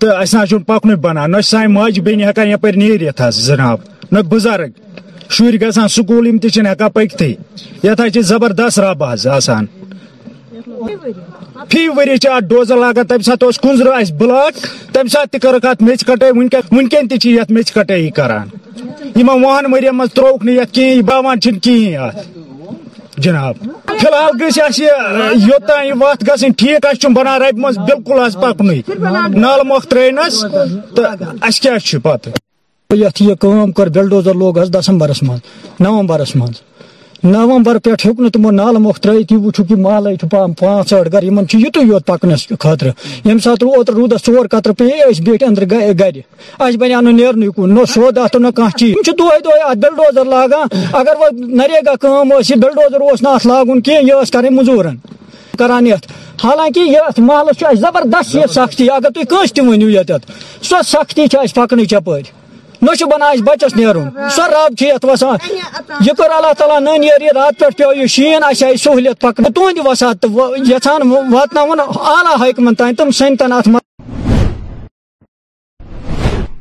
تو 0.00 0.58
پکن 0.66 0.94
بنان 1.02 1.30
نہ 1.32 1.36
كن 1.50 1.72
ماجہ 1.74 2.00
بیان 2.02 2.48
یپر 2.50 2.76
نیرت 2.76 3.02
يپ 3.20 3.24
جناب 3.46 3.78
نہ 4.12 4.18
بزرگ 4.32 5.08
شر 5.36 5.54
گا 5.60 5.86
سکول 5.96 6.28
ہکا 6.70 6.88
پکت 6.94 7.22
یہ 7.82 8.20
زبردست 8.30 8.78
رب 8.80 9.02
حض 9.04 9.26
آسان 9.36 9.66
فی 11.70 11.86
وری 11.96 12.10
اتھ 12.12 12.26
ڈوزر 12.48 12.76
لاگان 12.76 13.06
تمہ 13.06 13.22
سات 13.26 13.42
کنزر 13.62 13.86
اس 13.92 14.10
بلاک 14.20 14.58
تمہ 14.94 15.08
سات 15.12 15.30
تک 15.36 15.46
ات 15.70 15.82
میچ 15.88 16.04
کٹائی 16.06 16.32
ونکن 16.72 17.08
تیت 17.22 17.50
میچ 17.56 17.72
کٹائی 17.72 18.10
کران 18.18 18.48
وہن 19.26 19.72
ورین 19.72 19.96
من 19.96 20.06
تروک 20.14 20.44
نت 20.46 20.74
کہین 20.74 21.02
بہان 21.10 21.40
کہین 21.40 21.96
ات 22.08 23.18
جناب 23.24 23.54
فی 23.86 24.06
الحال 24.08 24.42
گھس 24.42 24.58
یوتان 24.78 25.84
یہ 25.86 25.92
وت 26.00 26.26
گھن 26.34 26.52
ٹھیک 26.58 26.86
اچھا 26.90 27.08
بنان 27.20 27.42
رب 27.42 27.58
مز 27.66 27.78
بالکل 27.88 28.22
حس 28.26 28.36
پکن 28.42 29.40
نال 29.40 29.66
مخ 29.68 29.86
ترینس 29.90 30.44
تو 30.94 31.02
اس 31.48 31.60
کیا 31.60 31.76
پتہ 32.02 32.30
یہ 32.96 33.34
کر 33.76 33.88
بلڈوزر 33.94 34.34
لوگ 34.34 34.58
حس 34.58 34.70
دسمبرس 34.72 35.22
من 35.22 35.36
نومبرس 35.80 36.34
من 36.36 36.50
نومبر 37.24 37.78
پہ 37.84 37.90
ہوں 38.04 38.28
تمو 38.34 38.50
نال 38.50 38.76
ترت 39.02 39.32
یہ 39.32 39.36
وچو 39.46 39.64
کہ 39.64 39.74
محلے 39.82 40.26
پام 40.30 40.52
پانچ 40.60 40.88
ٹھ 40.88 41.12
گھر 41.12 41.22
ان 41.22 41.38
یت 41.66 41.76
یوت 41.76 42.06
پکنس 42.06 42.46
خاطر 42.60 42.86
یم 43.28 43.38
سات 43.44 43.62
اوت 43.62 43.90
رودس 43.96 44.22
ٹور 44.26 44.46
قطر 44.50 44.72
پی 44.78 44.88
اس 45.08 45.20
بیٹھ 45.26 45.42
اندر 45.48 45.64
گھر 45.70 46.18
اس 46.68 46.76
بنیا 46.80 47.00
نو 47.00 47.10
نیرن 47.10 47.50
کن 47.56 47.74
نو 47.74 47.84
سودا 47.94 48.26
تو 48.32 48.38
نو 48.38 48.52
کانچ 48.56 48.78
چیز 48.80 48.94
چھ 49.06 49.18
دوہ 49.18 49.38
دوہ 49.44 49.68
ات 49.68 49.76
بلڈوزر 49.84 50.24
لاگا 50.30 50.62
اگر 51.00 51.20
و 51.24 51.28
نریگا 51.46 51.94
کام 52.02 52.32
اس 52.38 52.50
بلڈوزر 52.62 53.04
اس 53.12 53.22
نات 53.22 53.46
لاگن 53.46 53.80
کی 53.84 53.92
یہ 54.02 54.12
اس 54.12 54.30
کرے 54.30 54.50
مزورن 54.60 54.96
کران 55.58 55.86
یت 55.86 56.06
حالانکہ 56.44 56.80
یہ 56.80 56.98
محلس 56.98 57.20
مالس 57.28 57.58
چھ 57.60 57.78
زبردست 57.80 58.34
یہ 58.34 58.46
سختی 58.54 58.90
اگر 58.94 59.10
تو 59.14 59.20
کانچ 59.36 59.52
تہ 59.56 59.60
ونیو 59.68 59.88
یت 60.00 60.12
سو 60.68 60.82
سختی 60.96 61.26
چھ 61.32 61.44
اس 61.44 61.54
پکنی 61.54 61.84
چپڑ 61.94 62.20
چھ 62.82 63.04
بنا 63.10 63.26
بچس 63.46 63.74
سو 64.34 64.42
رب 64.52 64.74
یت 64.82 65.04
وسان 65.04 65.34
یہ 65.50 66.02
یہ 66.06 66.06
یہ 66.06 66.22
اللہ 66.36 66.78
نن 66.80 67.02
یری 67.04 67.26
رات 67.34 67.62
پیو 67.78 68.06
شین 68.14 68.44
اچھا 68.44 68.66
سہولت 68.82 69.24
وسات 69.86 70.22
تم 70.22 71.36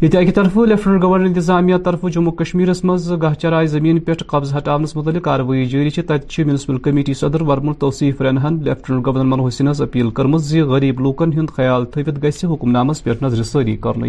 ات 0.01 0.15
اکہ 0.15 0.31
طرف 0.33 0.55
لیفٹنٹ 0.67 1.01
گورنر 1.03 1.25
انتظامیہ 1.25 1.77
طرف 1.85 2.03
جموں 2.13 2.31
کشمیر 2.41 2.67
مزہ 2.83 3.33
چرائے 3.41 3.65
زمین 3.67 3.99
پہ 4.01 4.13
قبضہ 4.27 4.55
ہٹنس 4.57 4.95
متعلق 4.95 5.23
کاروی 5.23 5.65
جاری 5.73 6.43
میونسپل 6.43 6.77
کمیٹی 6.85 7.13
صدر 7.23 7.41
ورمل 7.47 7.73
توصیف 7.79 8.21
رینہن 8.21 8.61
لیفٹنٹ 8.65 9.05
گورنر 9.05 9.81
اپیل 9.83 10.09
کرم 10.19 10.35
غریب 10.69 10.99
لوکن 11.07 11.33
ہند 11.39 11.49
خیال 11.55 11.85
تھوت 11.97 12.35
حکم 12.53 12.71
نامس 12.71 13.03
پہ 13.03 13.11
نظر 13.23 13.43
ساری 13.55 13.75
کر 13.87 14.05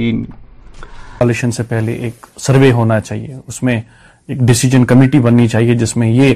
سے 1.57 1.63
پہلے 1.69 1.93
ایک 2.05 2.27
سروے 2.41 2.71
ہونا 2.73 2.99
چاہیے 3.01 3.35
اس 3.49 3.63
میں 3.63 3.81
ایک 4.29 4.39
ڈسیجن 4.49 4.85
کمیٹی 4.87 5.19
بننی 5.21 5.47
چاہیے 5.49 5.75
جس 5.79 5.97
میں 5.97 6.11
یہ 6.11 6.33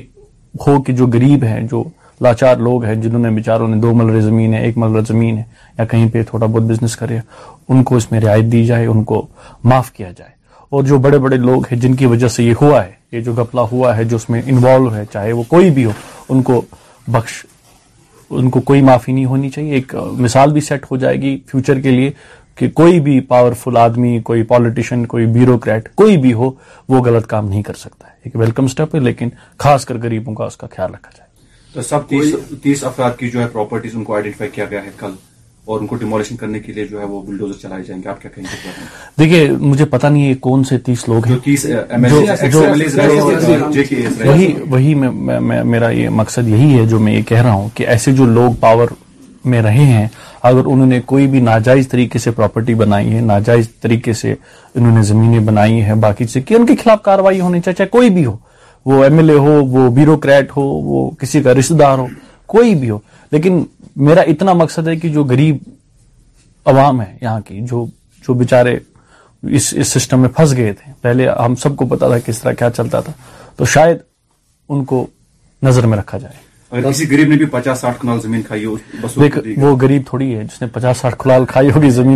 ہو 0.66 0.80
کہ 0.82 0.92
جو 0.96 1.06
غریب 1.12 1.44
ہیں 1.44 1.60
جو 1.70 1.82
لاچار 2.20 2.56
لوگ 2.66 2.84
ہیں 2.84 2.94
جنہوں 3.02 3.20
نے 3.20 3.30
بیچاروں 3.36 3.68
نے 3.68 3.76
دو 3.80 3.92
ملر 3.94 4.20
زمین 4.20 4.54
ہے 4.54 4.62
ایک 4.64 4.76
ملر 4.78 5.04
زمین 5.08 5.38
ہے 5.38 5.42
یا 5.78 5.84
کہیں 5.90 6.08
پہ 6.12 6.22
تھوڑا 6.30 6.46
بہت 6.46 6.62
بزنس 6.70 6.96
کرے 6.96 7.18
ان 7.68 7.82
کو 7.84 7.96
اس 7.96 8.10
میں 8.10 8.20
رعایت 8.20 8.52
دی 8.52 8.64
جائے 8.66 8.86
ان 8.86 9.02
کو 9.12 9.26
معاف 9.70 9.90
کیا 9.92 10.10
جائے 10.16 10.30
اور 10.76 10.82
جو 10.84 10.98
بڑے 11.06 11.18
بڑے 11.24 11.36
لوگ 11.36 11.66
ہیں 11.70 11.78
جن 11.80 11.94
کی 11.96 12.06
وجہ 12.12 12.28
سے 12.36 12.44
یہ 12.44 12.54
ہوا 12.60 12.84
ہے 12.84 12.92
یہ 13.12 13.20
جو 13.20 13.32
گپلا 13.38 13.62
ہوا 13.72 13.96
ہے 13.96 14.04
جو 14.12 14.16
اس 14.16 14.28
میں 14.30 14.42
انوالو 14.46 14.94
ہے 14.94 15.02
چاہے 15.12 15.32
وہ 15.32 15.42
کوئی 15.48 15.70
بھی 15.74 15.84
ہو 15.84 15.90
ان 16.32 16.42
کو 16.50 16.60
بخش 17.16 17.44
ان 18.38 18.48
کو 18.50 18.60
کوئی 18.68 18.80
معافی 18.82 19.12
نہیں 19.12 19.24
ہونی 19.32 19.50
چاہیے 19.50 19.74
ایک 19.74 19.94
مثال 20.26 20.52
بھی 20.52 20.60
سیٹ 20.68 20.90
ہو 20.90 20.96
جائے 20.96 21.20
گی 21.22 21.36
فیوچر 21.50 21.80
کے 21.80 21.90
لیے 21.90 22.10
کہ 22.58 22.68
کوئی 22.80 22.98
بھی 23.00 23.18
پاورفل 23.28 23.76
آدمی 23.76 24.18
کوئی 24.24 24.42
پالیٹیشین 24.52 25.04
کوئی 25.12 25.26
بیوروکریٹ 25.36 25.88
کوئی 26.02 26.16
بھی 26.24 26.32
ہو 26.40 26.50
وہ 26.88 27.00
غلط 27.04 27.26
کام 27.26 27.48
نہیں 27.48 27.62
کر 27.62 27.74
سکتا 27.84 28.06
ہے 28.08 28.12
ایک 28.24 28.36
ویلکم 28.40 28.66
سٹیپ 28.74 28.94
ہے 28.94 29.00
لیکن 29.00 29.28
خاص 29.64 29.84
کر 29.84 29.98
گریبوں 30.02 30.34
کا 30.34 30.44
اس 30.44 30.56
کا 30.56 30.66
خیال 30.76 30.94
رکھا 30.94 31.10
جائے 31.18 31.32
تو 31.74 31.82
سب 31.82 32.08
تیس 32.62 32.84
افراد 32.84 33.18
کی 33.18 33.30
جو 33.30 33.40
ہے 33.40 33.46
پراپرٹیز 33.52 33.96
ان 33.96 34.04
کو 34.04 34.14
آئیڈینٹیفائی 34.14 34.50
کیا 34.54 34.64
گیا 34.70 34.84
ہے 34.84 34.90
کل 34.96 35.10
اور 35.72 35.80
ان 35.80 35.86
کو 35.86 35.96
ڈیمولیشن 35.96 36.36
کرنے 36.36 36.58
کے 36.60 36.72
لیے 36.72 36.86
جو 36.86 36.98
ہے 37.00 37.04
وہ 37.08 37.20
بلڈوزر 37.26 37.58
چلائے 37.60 37.82
جائیں 37.84 38.02
گے 38.02 38.08
آپ 38.08 38.20
کیا 38.22 38.30
کہیں 38.34 38.44
گے 38.52 38.70
دیکھیے 39.18 39.50
مجھے 39.60 39.84
پتا 39.92 40.08
نہیں 40.08 40.28
ہے 40.28 40.34
کون 40.46 40.64
سے 40.70 40.78
تیس 40.88 41.08
لوگ 41.08 41.26
ہیں 41.26 41.62
وہی 44.70 44.94
میرا 44.94 45.88
یہ 45.90 46.08
مقصد 46.22 46.48
یہی 46.48 46.78
ہے 46.78 46.84
جو 46.86 46.98
میں 47.06 47.14
یہ 47.14 47.22
کہہ 47.28 47.42
رہا 47.42 47.52
ہوں 47.52 47.68
کہ 47.74 47.86
ایسے 47.96 48.12
جو 48.20 48.26
لوگ 48.26 48.52
پاور 48.60 48.88
میں 49.50 49.60
رہے 49.62 49.84
ہیں 49.86 50.06
اگر 50.50 50.64
انہوں 50.66 50.86
نے 50.86 51.00
کوئی 51.06 51.26
بھی 51.34 51.40
ناجائز 51.40 51.88
طریقے 51.88 52.18
سے 52.18 52.30
پراپرٹی 52.30 52.74
بنائی 52.74 53.14
ہے 53.14 53.20
ناجائز 53.20 53.68
طریقے 53.80 54.12
سے 54.20 54.32
انہوں 54.74 54.96
نے 54.96 55.02
زمینیں 55.10 55.38
بنائی 55.46 55.80
ہیں 55.84 55.94
باقی 56.04 56.26
سے 56.34 56.40
کہ 56.40 56.54
ان 56.54 56.66
کے 56.66 56.76
خلاف 56.82 57.02
کاروائی 57.02 57.40
ہونی 57.40 57.60
چاہیے 57.60 57.76
چاہے 57.78 57.88
کوئی 57.88 58.10
بھی 58.10 58.24
ہو 58.24 58.36
وہ 58.90 59.02
ایم 59.04 59.18
ایل 59.18 59.30
اے 59.30 59.36
ہو 59.46 59.52
وہ 59.70 59.88
بیوروکریٹ 59.94 60.56
ہو 60.56 60.62
وہ 60.88 61.08
کسی 61.20 61.42
کا 61.42 61.54
رشتہ 61.58 61.74
دار 61.82 61.98
ہو 61.98 62.06
کوئی 62.54 62.74
بھی 62.80 62.90
ہو 62.90 62.98
لیکن 63.30 63.62
میرا 64.08 64.20
اتنا 64.32 64.52
مقصد 64.62 64.88
ہے 64.88 64.96
کہ 64.96 65.08
جو 65.08 65.24
غریب 65.30 65.56
عوام 66.74 67.00
ہے 67.00 67.14
یہاں 67.20 67.40
کی 67.46 67.60
جو 67.70 67.84
جو 68.28 68.34
بیچارے 68.34 68.76
اس 69.56 69.72
اس 69.76 69.88
سسٹم 69.92 70.20
میں 70.20 70.28
پھنس 70.36 70.56
گئے 70.56 70.72
تھے 70.72 70.92
پہلے 71.02 71.28
ہم 71.44 71.54
سب 71.62 71.76
کو 71.76 71.86
پتا 71.86 72.08
تھا 72.08 72.18
کس 72.26 72.40
طرح 72.40 72.52
کیا 72.58 72.70
چلتا 72.76 73.00
تھا 73.08 73.12
تو 73.56 73.64
شاید 73.74 73.98
ان 74.68 74.84
کو 74.92 75.06
نظر 75.62 75.86
میں 75.86 75.98
رکھا 75.98 76.18
جائے 76.18 76.42
بھی 76.82 77.44
پچاس 77.50 77.80
ساٹھ 77.80 78.00
کلینک 78.00 78.52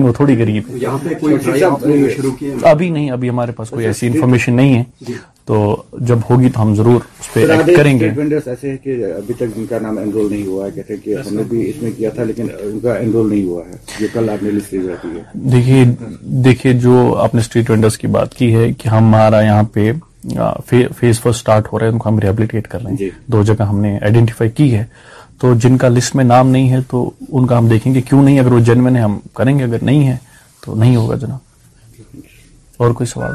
وہ 0.02 0.12
تھوڑی 0.16 0.60
ابھی 2.62 2.90
نہیں 2.90 3.10
ابھی 3.10 3.28
ہمارے 3.30 3.52
پاس 3.56 3.70
کوئی 3.70 3.86
اچھا، 3.86 3.88
ایسی 3.88 4.06
انفارمیشن 4.06 4.54
نہیں 4.56 4.74
ہے 4.78 4.82
جی۔ 5.06 5.14
تو 5.48 5.58
جب 6.08 6.18
ہوگی 6.30 6.48
تو 6.54 6.62
ہم 6.62 6.74
ضرور 6.76 7.00
اس 7.20 7.32
پہ 7.34 7.44
کریں 7.76 7.98
گے 8.00 8.08
ابھی 8.08 9.34
تک 9.38 9.54
کا 9.54 9.62
کا 9.68 9.78
نام 9.82 9.98
انرول 9.98 10.24
انرول 10.32 10.32
نہیں 10.32 10.40
نہیں 10.40 10.46
ہوا 10.46 10.56
ہوا 10.62 10.68
ہے 10.68 10.78
ہے 10.78 10.82
کہتے 10.82 10.94
ہیں 10.94 11.00
کہ 11.04 11.14
ہم 11.16 11.34
نے 11.34 11.42
نے 11.42 11.48
بھی 11.50 11.68
اس 11.68 11.82
میں 11.82 11.90
کیا 11.96 12.10
تھا 12.14 12.24
لیکن 12.24 12.48
ان 12.64 12.78
جو 13.98 14.06
کل 14.12 14.30
آپ 14.30 14.42
لسٹ 14.44 14.74
دیکھیے 15.52 15.84
دیکھیے 16.46 16.72
جو 16.80 17.14
آپ 17.22 17.34
نے 17.34 17.40
اسٹریٹ 17.40 17.70
وینڈرس 17.70 17.98
کی 17.98 18.06
بات 18.18 18.34
کی 18.36 18.54
ہے 18.54 18.72
کہ 18.78 18.88
ہمارا 18.88 19.40
یہاں 19.42 19.62
پہ 19.72 19.90
فیز 20.68 20.86
فرسٹ 21.20 21.26
اسٹارٹ 21.26 21.72
ہو 21.72 21.78
رہے 21.78 21.86
ہیں 21.86 21.92
ان 21.92 21.98
کو 21.98 22.08
ہم 22.08 22.18
ریبلیٹیٹ 22.18 22.68
کر 22.68 22.80
رہے 22.82 22.90
ہیں 22.90 22.96
جی۔ 22.98 23.10
دو 23.32 23.42
جگہ 23.48 23.62
ہم 23.68 23.80
نے 23.80 23.96
آئیڈینٹیفائی 24.00 24.50
کی 24.56 24.74
ہے 24.74 24.84
تو 25.40 25.52
جن 25.62 25.76
کا 25.78 25.88
لسٹ 25.88 26.14
میں 26.16 26.24
نام 26.24 26.48
نہیں 26.50 26.70
ہے 26.72 26.80
تو 26.90 27.10
ان 27.30 27.46
کا 27.46 27.58
ہم 27.58 27.68
دیکھیں 27.68 27.94
گے 27.94 28.00
کیوں 28.08 28.22
نہیں 28.22 28.40
اگر 28.40 28.52
وہ 28.52 28.58
جنمن 28.70 28.96
ہے 28.96 29.02
ہم 29.02 29.18
کریں 29.36 29.58
گے 29.58 29.64
اگر 29.64 29.82
نہیں 29.90 30.06
ہے 30.08 30.16
تو 30.64 30.74
نہیں 30.74 30.96
ہوگا 30.96 31.16
جناب 31.16 31.46
اور 32.76 32.92
کوئی 32.94 33.06
سوال 33.06 33.34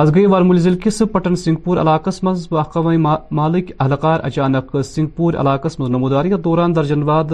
آز 0.00 0.10
گئی 0.14 0.26
وارمل 0.32 0.56
ضلع 0.64 0.76
کس 0.82 1.00
پٹن 1.12 1.34
سنگھ 1.36 1.56
پور 1.64 1.76
علاقہ 1.78 2.10
مز 2.22 2.48
پوائیں 2.48 2.98
مالک 3.38 3.70
اہلکار 3.78 4.20
اچانک 4.24 4.76
سنگھ 4.88 5.08
پور 5.16 5.34
علاقہ 5.40 5.68
مز 5.78 6.12
یتھ 6.26 6.40
دوران 6.44 6.76
درجن 6.76 7.02
واد 7.08 7.32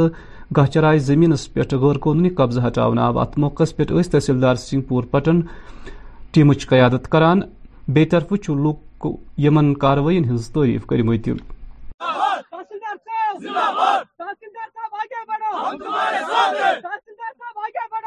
گہ 0.57 0.65
چرائے 0.75 0.99
زمین 1.11 1.33
پہ 1.55 1.61
غیر 1.83 1.99
قانونی 2.07 2.29
قبضہ 2.41 2.81
آو 2.81 3.19
ات 3.19 3.39
موقع 3.45 3.65
پہ 3.77 3.85
تحصیلدار 4.11 4.55
سنگھ 4.65 4.83
پور 4.89 5.05
پٹن 5.11 5.41
ٹیم 6.33 6.53
قیادت 6.69 7.09
کران 7.11 7.41
طرف 8.11 8.33
برفہ 8.33 9.09
یمن 9.47 9.73
کاروئین 9.87 10.31
ہز 10.33 10.51
تعریف 10.55 10.87
كر 10.87 11.03
مت 11.11 11.29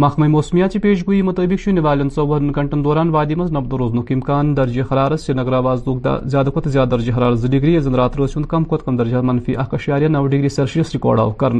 محکمہ 0.00 0.26
موسمیاتی 0.32 0.78
پیش 0.78 1.00
گوئی 1.06 1.20
مطابق 1.22 1.66
نوال 1.68 2.02
ژوہن 2.16 2.50
گنٹن 2.56 2.82
دوران 2.84 3.08
وادی 3.14 3.34
نبد 3.38 3.72
روزن 3.80 3.98
امکان 4.10 4.56
درجہ 4.56 4.82
حرارت 4.92 5.20
سری 5.20 5.34
نگر 5.38 5.52
آواز 5.52 5.82
لوگ 5.86 6.06
زیادہ 6.30 6.50
کھت 6.54 6.68
زیادہ 6.68 6.88
درجہ 6.90 7.12
حرارت 7.16 7.38
زی 7.40 7.48
ڈگری 7.58 7.78
زن 7.80 7.94
رات 7.94 8.18
ہند 8.36 8.44
کم 8.48 8.64
کم 8.64 8.96
درجہ 8.96 9.16
منفی 9.24 9.56
اخ 9.56 9.74
اشاریہ 9.74 10.08
نو 10.08 10.26
ڈگری 10.26 10.48
سیلسیس 10.54 10.92
ریکارڈ 10.94 11.20
آو 11.20 11.30
کر 11.42 11.52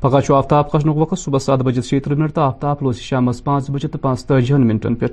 پگہ 0.00 0.18
آفتاب 0.36 0.70
کھسن 0.72 0.88
وقت 0.98 1.18
صبح 1.18 1.38
سات 1.46 1.62
بجے 1.68 1.82
شیتہ 1.88 2.12
منٹ 2.18 2.34
تو 2.34 2.40
آفتاب 2.40 2.82
روز 2.82 2.98
شام 3.00 3.30
پانچ 3.44 3.70
بجے 3.70 3.88
تو 3.88 3.98
پانچ 4.02 4.24
تجہن 4.26 4.66
منٹن 4.68 4.94
پہ 4.94 5.06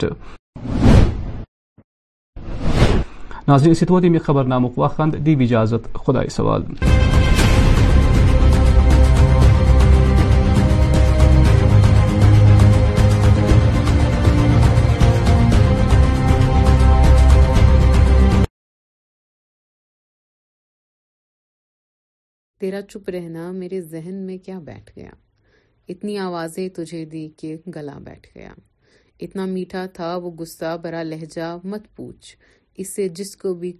ناظرین 3.47 3.71
اسی 3.71 3.85
طور 3.85 4.01
خبر 4.25 4.43
نامک 4.53 4.77
وقت 4.79 5.17
دی 5.25 5.35
اجازت 5.43 5.97
سوال 6.31 6.63
تیرا 22.59 22.81
چپ 22.89 23.09
رہنا 23.09 23.49
میرے 23.57 23.79
ذہن 23.91 24.15
میں 24.25 24.37
کیا 24.45 24.57
بیٹھ 24.63 24.89
گیا 24.95 25.09
اتنی 25.89 26.17
آوازیں 26.19 26.67
تجھے 26.75 27.03
دی 27.11 27.27
کہ 27.39 27.55
گلا 27.75 27.97
بیٹھ 28.05 28.27
گیا 28.35 28.53
اتنا 29.23 29.45
میٹھا 29.53 29.85
تھا 29.93 30.15
وہ 30.23 30.31
غصہ 30.39 30.75
برا 30.83 31.03
لہجہ 31.03 31.55
مت 31.67 31.83
پوچھ 31.95 32.35
اس 32.81 32.89
سے 32.95 33.07
جس 33.19 33.35
کو 33.37 33.53
بھی 33.61 33.71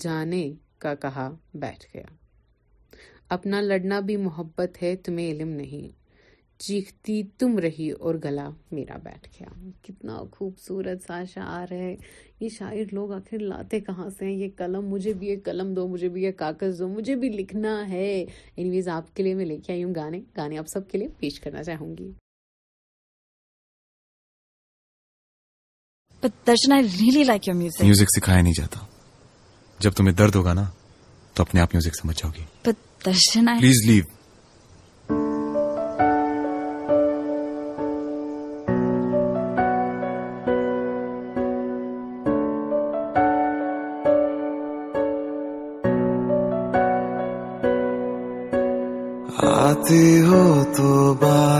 جانے 0.00 0.44
کا 0.80 0.94
کہا 1.04 1.28
بیٹھ 1.62 1.84
گیا 1.94 2.04
اپنا 3.36 3.60
لڑنا 3.60 4.00
بھی 4.08 4.16
محبت 4.26 4.82
ہے 4.82 4.94
تمہیں 5.04 5.30
علم 5.30 5.48
نہیں 5.60 5.88
چیختی 6.64 7.22
تم 7.38 7.58
رہی 7.62 7.90
اور 7.90 8.14
گلا 8.24 8.48
میرا 8.72 8.96
بیٹھ 9.04 9.26
گیا 9.38 9.48
کتنا 9.86 10.18
خوبصورت 10.36 11.02
سا 11.06 11.22
شعر 11.32 11.72
ہے 11.72 11.94
یہ 12.40 12.48
شاعر 12.58 12.94
لوگ 12.94 13.12
آخر 13.12 13.38
لاتے 13.48 13.80
کہاں 13.88 14.08
سے 14.18 14.24
ہیں 14.26 14.32
یہ 14.34 14.48
قلم 14.58 14.88
مجھے 14.90 15.12
بھی 15.18 15.26
یہ 15.28 15.36
قلم 15.44 15.72
دو 15.74 15.86
مجھے 15.88 16.08
بھی 16.14 16.22
یہ 16.22 16.32
کاغذ 16.38 16.78
دو 16.78 16.88
مجھے 16.88 17.16
بھی 17.24 17.28
لکھنا 17.36 17.78
ہے 17.88 18.08
انیویز 18.22 18.88
آپ 18.96 19.14
کے 19.16 19.22
لیے 19.22 19.34
میں 19.34 19.46
لے 19.46 19.58
کے 19.66 19.72
آئی 19.72 19.84
ہوں 19.84 19.94
گانے 19.96 20.20
گانے 20.36 20.58
آپ 20.58 20.68
سب 20.72 20.88
کے 20.90 20.98
لیے 20.98 21.08
پیش 21.18 21.38
کرنا 21.40 21.62
چاہوں 21.62 21.96
گی 21.96 22.10
میوزک 27.80 28.16
سکھایا 28.16 28.40
نہیں 28.42 28.52
جاتا 28.56 28.80
جب 29.84 29.92
تمہیں 29.96 30.14
درد 30.16 30.34
ہوگا 30.34 30.52
نا 30.54 30.62
تو 31.34 31.42
اپنے 31.42 31.60
آپ 31.60 31.74
میوزک 31.74 31.96
سمجھ 32.00 32.18
جاؤ 32.22 32.30
گی 32.38 32.72
پلیز 33.04 33.86
لیو 33.86 34.04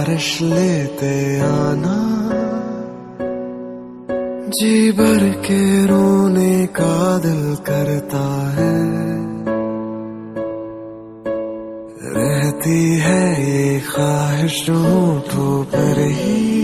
بارش 0.07 0.35
لیتے 0.43 1.17
آنا 1.43 1.95
جی 4.59 4.91
بھر 4.97 5.25
کے 5.47 5.63
رونے 5.89 6.67
کا 6.77 7.19
دل 7.25 7.55
کرتا 7.65 8.23
ہے 8.57 8.71
رہتی 12.15 12.81
ہے 13.03 13.35
یہ 13.39 13.79
خواہش 13.89 14.69
ہوں 14.69 15.21
پر 15.71 15.99
ہی 16.21 16.61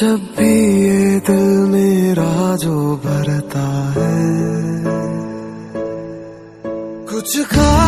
جب 0.00 0.18
بھی 0.36 0.52
یہ 0.64 1.18
دل 1.28 1.54
میرا 1.74 2.32
جو 2.62 2.96
بھرتا 3.02 3.68
ہے 3.96 4.16
کچھ 7.12 7.38
کھا 7.50 7.81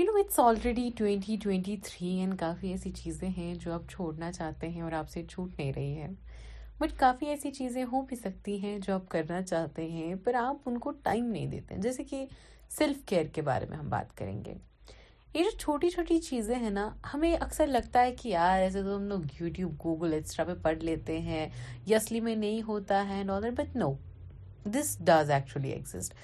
you 0.00 0.04
know 0.12 0.18
it's 0.18 0.38
already 0.40 0.88
twenty 0.98 1.36
twenty 1.42 1.76
three 1.84 2.08
and 2.18 2.34
کافی 2.40 2.68
ایسی 2.70 2.90
چیزیں 2.90 3.28
ہیں 3.38 3.54
جو 3.60 3.72
آپ 3.72 3.88
چھوڑنا 3.90 4.30
چاہتے 4.32 4.68
ہیں 4.68 4.80
اور 4.82 4.92
آپ 4.98 5.08
سے 5.10 5.22
چھوٹ 5.30 5.58
نہیں 5.58 5.72
رہی 5.76 5.96
ہے 6.00 6.06
بٹ 6.80 6.96
کافی 6.98 7.26
ایسی 7.30 7.50
چیزیں 7.58 7.82
ہو 7.92 8.00
بھی 8.08 8.16
سکتی 8.16 8.56
ہیں 8.62 8.78
جو 8.86 8.94
آپ 8.94 9.08
کرنا 9.14 9.40
چاہتے 9.42 9.86
ہیں 9.90 10.14
پر 10.24 10.34
آپ 10.44 10.68
ان 10.68 10.78
کو 10.86 10.90
ٹائم 11.02 11.26
نہیں 11.30 11.46
دیتے 11.46 11.74
ہیں 11.74 11.80
جیسے 11.82 12.04
کہ 12.10 12.24
سیلف 12.78 13.04
کیئر 13.06 13.26
کے 13.34 13.42
بارے 13.50 13.66
میں 13.70 13.78
ہم 13.78 13.88
بات 13.90 14.16
کریں 14.18 14.44
گے 14.44 14.54
یہ 15.34 15.42
جو 15.42 15.50
چھوٹی 15.58 15.90
چھوٹی 15.94 16.18
چیزیں 16.28 16.54
ہیں 16.62 16.70
نا 16.80 16.88
ہمیں 17.14 17.32
اکثر 17.32 17.66
لگتا 17.66 18.04
ہے 18.04 18.14
کہ 18.22 18.28
یار 18.28 18.60
ایسے 18.62 18.82
تو 18.82 18.96
ہم 18.96 19.06
لوگ 19.08 19.26
یوٹیوب 19.40 19.74
گوگل 19.84 20.12
ایکسٹرا 20.12 20.44
پہ 20.52 20.62
پڑھ 20.62 20.78
لیتے 20.84 21.18
ہیں 21.30 21.46
اصلی 21.96 22.20
میں 22.28 22.36
نہیں 22.36 22.62
ہوتا 22.68 23.04
ہے 23.08 23.22
no 23.26 23.40
that 23.42 23.58
but 23.60 23.76
know 23.84 23.92
this 24.74 24.96
does 25.06 25.30
actually 25.40 25.70
exist 25.72 26.14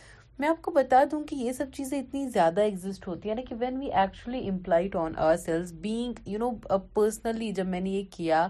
میں 0.40 0.48
آپ 0.48 0.60
کو 0.62 0.70
بتا 0.70 1.02
دوں 1.10 1.20
کہ 1.28 1.34
یہ 1.34 1.52
سب 1.56 1.66
چیزیں 1.74 1.98
اتنی 1.98 2.24
زیادہ 2.30 2.60
ایگزسٹ 2.60 3.06
ہوتی 3.08 3.28
ہیں 3.28 3.36
نا 3.36 3.42
کہ 3.48 3.54
when 3.60 3.76
we 3.80 3.86
actually 4.00 4.38
employed 4.48 4.96
on 5.02 5.12
our 5.26 5.36
sales 5.44 5.72
being 5.82 6.14
you 6.28 6.38
know 6.38 6.50
personally 6.94 7.50
جب 7.58 7.66
میں 7.74 7.80
نے 7.80 7.90
یہ 7.90 8.02
کیا 8.16 8.46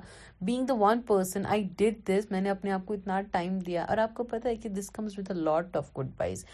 being 0.47 0.66
the 0.68 0.74
one 0.78 1.01
person 1.09 1.47
I 1.51 1.62
did 1.78 2.01
this 2.09 2.30
میں 2.30 2.41
نے 2.41 2.51
اپنے 2.51 2.70
آپ 2.78 2.87
کو 2.87 2.95
اتنا 2.95 3.20
ٹائم 3.32 3.59
دیا 3.66 3.84
اور 3.89 3.99
آپ 4.07 4.14
کو 4.14 4.24
پتا 4.32 4.49
ہے 4.49 4.57
کہ 4.62 4.68
this 4.78 4.91
comes 4.97 5.18
with 5.18 5.30
a 5.30 5.37
lot 5.41 5.76
of 5.76 5.91
good 5.99 6.11
vibes 6.20 6.45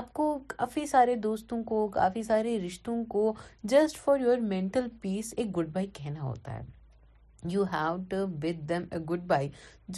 آپ 0.00 0.12
کو 0.14 0.38
کافی 0.56 0.86
سارے 0.96 1.14
دوستوں 1.28 1.62
کو 1.70 1.86
کافی 2.00 2.22
سارے 2.32 2.58
رشتوں 2.66 3.02
کو 3.16 3.32
just 3.72 3.98
for 4.04 4.18
your 4.20 4.38
mental 4.56 4.88
peace 5.02 5.34
ایک 5.36 5.56
گڈ 5.58 5.72
بائی 5.74 5.86
کہنا 6.02 6.22
ہوتا 6.22 6.58
ہے 6.58 6.62
you 7.48 7.62
have 7.72 7.96
to 8.10 8.16
with 8.42 8.68
them 8.68 8.82
a 8.92 8.98
goodbye 9.26 9.48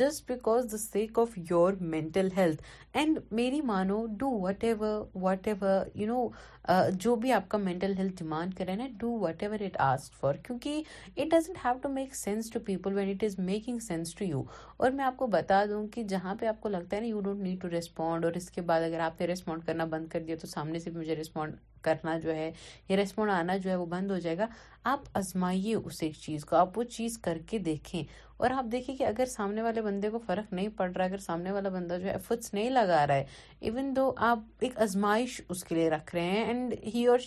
just 0.01 0.25
because 0.31 0.71
the 0.73 0.79
sake 0.79 1.19
of 1.19 1.37
your 1.51 1.73
میں 1.95 2.01
ہیلتھ 2.37 2.63
اینڈ 2.99 3.19
میری 3.39 3.61
مانو 3.67 4.05
do 4.19 4.29
whatever 4.65 5.03
whatever 5.49 5.87
you 6.01 6.07
know 6.07 6.91
جو 7.01 7.15
بھی 7.23 7.33
آپ 7.33 7.49
کا 7.51 7.59
مینٹل 7.59 7.97
ہیلتھ 7.99 8.15
ڈیمانڈ 8.23 8.55
کرے 8.59 8.75
نا 8.77 8.87
do 8.99 9.11
whatever 9.43 9.61
it 9.67 9.77
ask 9.89 10.15
for 10.21 10.35
کیونکہ 10.47 10.83
it 11.17 11.31
doesn't 11.33 11.59
have 11.65 11.79
to 11.83 11.89
make 11.99 12.15
sense 12.17 12.51
to 12.53 12.61
people 12.67 12.95
when 12.97 13.09
it 13.15 13.25
is 13.25 13.39
making 13.39 13.79
sense 13.89 14.15
to 14.15 14.25
you 14.25 14.43
اور 14.77 14.91
میں 14.91 15.05
آپ 15.05 15.17
کو 15.17 15.27
بتا 15.37 15.65
دوں 15.71 15.87
کہ 15.95 16.03
جہاں 16.15 16.35
پہ 16.41 16.47
آپ 16.47 16.61
کو 16.61 16.69
لگتا 16.77 16.97
ہے 16.97 17.01
نا 17.01 17.07
you 17.09 17.21
don't 17.21 17.43
need 17.43 17.61
to 17.63 17.71
respond 17.71 18.25
اور 18.25 18.33
اس 18.37 18.51
کے 18.51 18.61
بعد 18.71 18.81
اگر 18.93 19.01
آپ 19.07 19.21
نے 19.21 19.27
ریسپونڈ 19.27 19.65
کرنا 19.67 19.85
بند 19.97 20.09
کر 20.13 20.23
دیا 20.29 20.37
تو 20.43 20.47
سامنے 20.55 20.79
سے 20.79 20.91
بھی 20.91 20.99
مجھے 21.01 21.17
ریسپونڈ 21.17 21.57
کرنا 21.85 22.17
جو 22.23 22.35
ہے 22.35 22.51
ریسپونڈ 22.97 23.31
آنا 23.31 23.57
جو 23.63 23.71
ہے 23.71 23.77
وہ 23.77 23.87
بند 23.95 24.11
ہو 24.11 24.19
جائے 24.27 24.37
گا 24.39 24.47
آپ 24.93 25.01
ازمائیے 25.23 25.75
اس 25.75 26.03
ایک 26.03 26.17
چیز 26.21 26.45
کو 26.45 26.57
آپ 26.57 26.79
وہ 26.79 26.83
چیز 26.97 27.19
کر 27.27 27.39
کے 27.51 27.59
دیکھیں 27.69 28.03
اور 28.45 28.51
آپ 28.51 28.65
دیکھیں 28.73 28.95
کہ 28.97 29.05
اگر 29.07 29.27
سامنے 29.31 29.63
والے 29.63 29.83
بندے 29.83 30.09
کو 30.11 30.19
فرق 30.27 30.53
نہیں 30.53 30.69
پڑ 30.77 30.89
رہا 30.93 31.05
ہے 31.05 31.09
اگر 31.09 31.19
سامنے 31.27 31.51
والا 31.53 31.69
بندہ 31.75 31.97
جو 32.01 32.07
ہے 32.07 32.11
ایفرٹس 32.13 32.53
نہیں 32.55 32.71
لگا 32.71 33.07
رہا 33.07 33.15
ہے 33.15 33.25
ایون 33.71 33.93
دو 33.97 34.11
آپ 34.31 34.65
ایک 34.67 34.79
ازمائش 34.87 35.41
اس 35.49 35.63
کے 35.65 35.75
لیے 35.75 35.91
رکھ 35.91 36.15
رہے 36.15 36.31
ہیں 36.31 36.45
and 36.45 36.75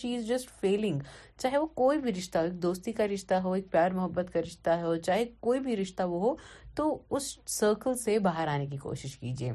she 0.01 0.15
is 0.15 0.27
just 0.27 0.49
feeling 0.61 0.99
چاہے 1.41 1.57
وہ 1.57 1.65
کوئی 1.75 1.97
بھی 2.07 2.13
رشتہ 2.17 2.37
ہو 2.37 2.43
ایک 2.43 2.61
دوستی 2.63 2.91
کا 2.99 3.07
رشتہ 3.13 3.35
ہو 3.43 3.53
ایک 3.53 3.71
پیار 3.71 3.91
محبت 4.01 4.33
کا 4.33 4.41
رشتہ 4.47 4.77
ہو 4.81 4.95
چاہے 5.07 5.25
کوئی 5.47 5.59
بھی 5.69 5.77
رشتہ 5.81 6.03
وہ 6.15 6.19
ہو 6.27 6.35
تو 6.75 6.97
اس 7.15 7.37
سرکل 7.59 7.95
سے 8.03 8.19
باہر 8.29 8.47
آنے 8.57 8.65
کی 8.71 8.77
کوشش 8.87 9.15
کیجیے 9.17 9.51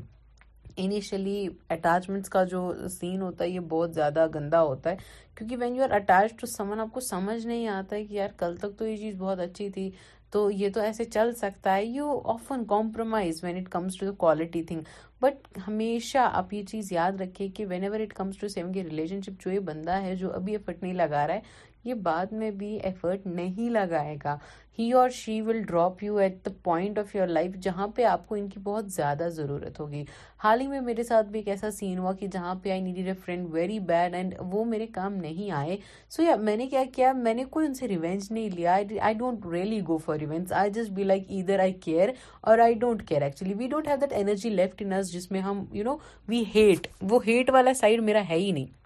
انیشلی 0.77 1.47
اٹیچمنٹس 1.71 2.29
کا 2.31 2.43
جو 2.51 2.73
سین 3.01 3.21
ہوتا 3.23 3.45
ہے 3.45 3.51
یہ 3.51 3.61
بہت 3.68 3.95
زیادہ 3.95 4.27
گندا 4.35 4.62
ہوتا 4.62 4.91
ہے 4.91 4.97
کیونکہ 5.37 5.57
when 5.61 5.77
you 5.77 5.83
are 5.85 5.91
attach 5.97 6.33
to 6.41 6.47
someone 6.57 6.81
آپ 6.81 6.93
کو 6.95 7.01
سمجھ 7.09 7.45
نہیں 7.47 7.66
آتا 7.68 7.97
ہے 7.97 8.05
کہ 8.05 8.14
یار 8.14 8.29
کل 8.39 8.57
تک 8.61 8.79
تو 8.79 8.87
یہ 8.87 8.97
چیز 8.97 9.14
بہت 9.18 9.41
اچھی 9.41 9.68
تھی 9.71 9.91
تو 10.33 10.51
یہ 10.51 10.68
تو 10.75 10.81
ایسے 10.81 11.05
چل 11.05 11.33
سکتا 11.37 11.75
ہے 11.77 11.85
you 11.85 12.21
often 12.33 12.64
compromise 12.68 13.43
when 13.45 13.57
it 13.57 13.68
comes 13.71 13.97
to 14.01 14.07
the 14.07 14.12
quality 14.18 14.62
thing 14.64 14.81
but 15.23 15.59
ہمیشہ 15.66 16.18
آپ 16.33 16.53
یہ 16.55 16.62
چیز 16.68 16.93
یاد 16.93 17.21
رکھیں 17.21 17.47
کہ 17.57 17.66
whenever 17.85 18.01
it 18.01 18.12
comes 18.16 18.37
to 18.41 18.49
same 18.49 18.73
کی 18.73 18.85
ریلیشن 18.85 19.21
شپ 19.27 19.43
جو 19.45 19.51
یہ 19.53 19.59
بندہ 19.71 20.01
ہے 20.03 20.14
جو 20.16 20.33
ابھی 20.35 20.55
افٹ 20.57 20.83
نہیں 20.83 20.93
لگا 20.95 21.27
رہا 21.27 21.35
ہے 21.35 21.41
یہ 21.85 21.95
بعد 22.07 22.33
میں 22.41 22.51
بھی 22.61 22.76
ایفرٹ 22.85 23.26
نہیں 23.26 23.70
لگائے 23.70 24.16
گا 24.24 24.37
ہی 24.78 24.91
اور 24.99 25.09
she 25.14 25.41
will 25.41 25.61
drop 25.66 26.03
you 26.05 26.16
at 26.18 26.35
the 26.47 26.51
point 26.64 26.99
of 26.99 27.14
your 27.14 27.26
life 27.28 27.55
جہاں 27.62 27.87
پہ 27.95 28.05
آپ 28.05 28.26
کو 28.28 28.35
ان 28.35 28.49
کی 28.49 28.61
بہت 28.64 28.91
زیادہ 28.93 29.28
ضرورت 29.33 29.81
ہوگی 29.81 30.03
حال 30.45 30.61
ہی 30.61 30.66
میں 30.66 30.81
میرے 30.81 31.03
ساتھ 31.03 31.26
بھی 31.28 31.39
ایک 31.41 31.49
ایسا 31.49 31.70
سین 31.78 31.99
ہوا 31.99 32.12
کہ 32.20 32.26
جہاں 32.33 32.55
پہ 32.62 32.70
I 32.70 32.81
needed 32.81 33.07
a 33.09 33.12
friend 33.24 33.47
very 33.53 33.78
bad 33.91 34.14
and 34.14 34.35
وہ 34.53 34.64
میرے 34.64 34.87
کام 34.95 35.14
نہیں 35.22 35.51
آئے 35.61 35.76
سو 36.16 36.22
یا 36.22 36.35
میں 36.41 36.57
نے 36.57 36.66
کیا 36.70 36.83
کیا 36.95 37.12
میں 37.16 37.35
نے 37.35 37.45
کوئی 37.51 37.66
ان 37.66 37.74
سے 37.74 37.89
ریونج 37.89 38.26
نہیں 38.33 38.51
لیا 38.57 38.76
I 39.03 39.14
don't 39.18 39.47
really 39.53 39.81
go 39.89 39.97
for 40.05 40.18
revenge 40.20 40.53
I 40.61 40.70
just 40.74 40.91
be 41.01 41.05
like 41.05 41.24
ادھر 41.39 41.59
آئی 41.68 41.72
کیئر 41.85 42.11
اور 42.49 42.59
I 42.64 42.74
don't 42.85 43.07
care 43.09 43.22
actually 43.22 43.55
we 43.59 43.66
don't 43.68 43.89
have 43.89 43.97
that 44.01 44.12
energy 44.18 44.51
left 44.51 44.83
in us 44.91 45.12
جس 45.12 45.31
میں 45.31 45.41
ہم 45.49 45.64
یو 45.72 45.85
نو 45.85 45.97
وی 46.28 46.43
ہیٹ 46.55 46.87
وہ 47.11 47.20
ہیٹ 47.26 47.51
والا 47.55 47.74
سائڈ 47.81 48.03
میرا 48.11 48.22
ہے 48.28 48.37
ہی 48.39 48.51
نہیں 48.53 48.78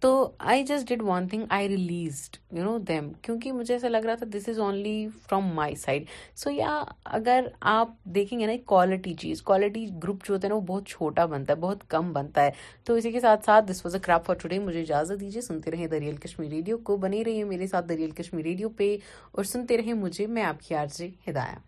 تو 0.00 0.08
I 0.50 0.62
just 0.64 0.88
did 0.88 1.00
one 1.04 1.26
thing 1.28 1.44
I 1.52 1.68
released 1.68 2.36
you 2.56 2.64
know 2.64 2.76
them 2.88 3.08
کیونکہ 3.22 3.52
مجھے 3.52 3.72
ایسا 3.74 3.88
لگ 3.88 4.04
رہا 4.06 4.14
تھا 4.18 4.26
this 4.34 4.48
is 4.48 4.58
only 4.66 5.06
from 5.22 5.46
my 5.54 5.74
side 5.84 6.02
so 6.42 6.50
یا 6.50 6.82
اگر 7.18 7.46
آپ 7.70 7.92
دیکھیں 8.14 8.38
گے 8.40 8.46
نا 8.46 8.52
کوالٹی 8.66 9.14
چیز 9.20 9.42
کوالٹی 9.48 9.86
گروپ 10.02 10.24
جو 10.26 10.34
ہوتا 10.34 10.46
ہے 10.46 10.50
نا 10.50 10.54
وہ 10.56 10.60
بہت 10.66 10.86
چھوٹا 10.88 11.24
بنتا 11.32 11.52
ہے 11.52 11.58
بہت 11.60 11.82
کم 11.90 12.12
بنتا 12.12 12.44
ہے 12.44 12.50
تو 12.86 12.94
اسی 12.94 13.12
کے 13.12 13.20
ساتھ 13.20 13.44
ساتھ 13.46 13.70
this 13.72 13.84
was 13.84 13.94
a 13.94 14.00
crop 14.04 14.26
for 14.26 14.34
today 14.48 14.58
مجھے 14.68 14.80
اجازت 14.80 15.20
دیجیے 15.20 15.40
سنتے 15.50 15.70
رہیں 15.70 15.86
دریال 15.96 16.16
کشمیر 16.26 16.50
ریڈیو 16.50 16.78
کو 16.90 16.96
بنے 17.06 17.24
رہی 17.26 17.44
میرے 17.54 17.66
ساتھ 17.74 17.86
دریال 17.88 18.10
کشمیر 18.22 18.44
ریڈیو 18.44 18.68
پہ 18.76 18.96
اور 19.32 19.44
سنتے 19.54 19.78
رہیں 19.78 19.92
مجھے 20.04 20.26
میں 20.36 20.42
آپ 20.44 20.62
کی 20.68 20.74
آرزی 20.84 21.10
ہدایات 21.30 21.67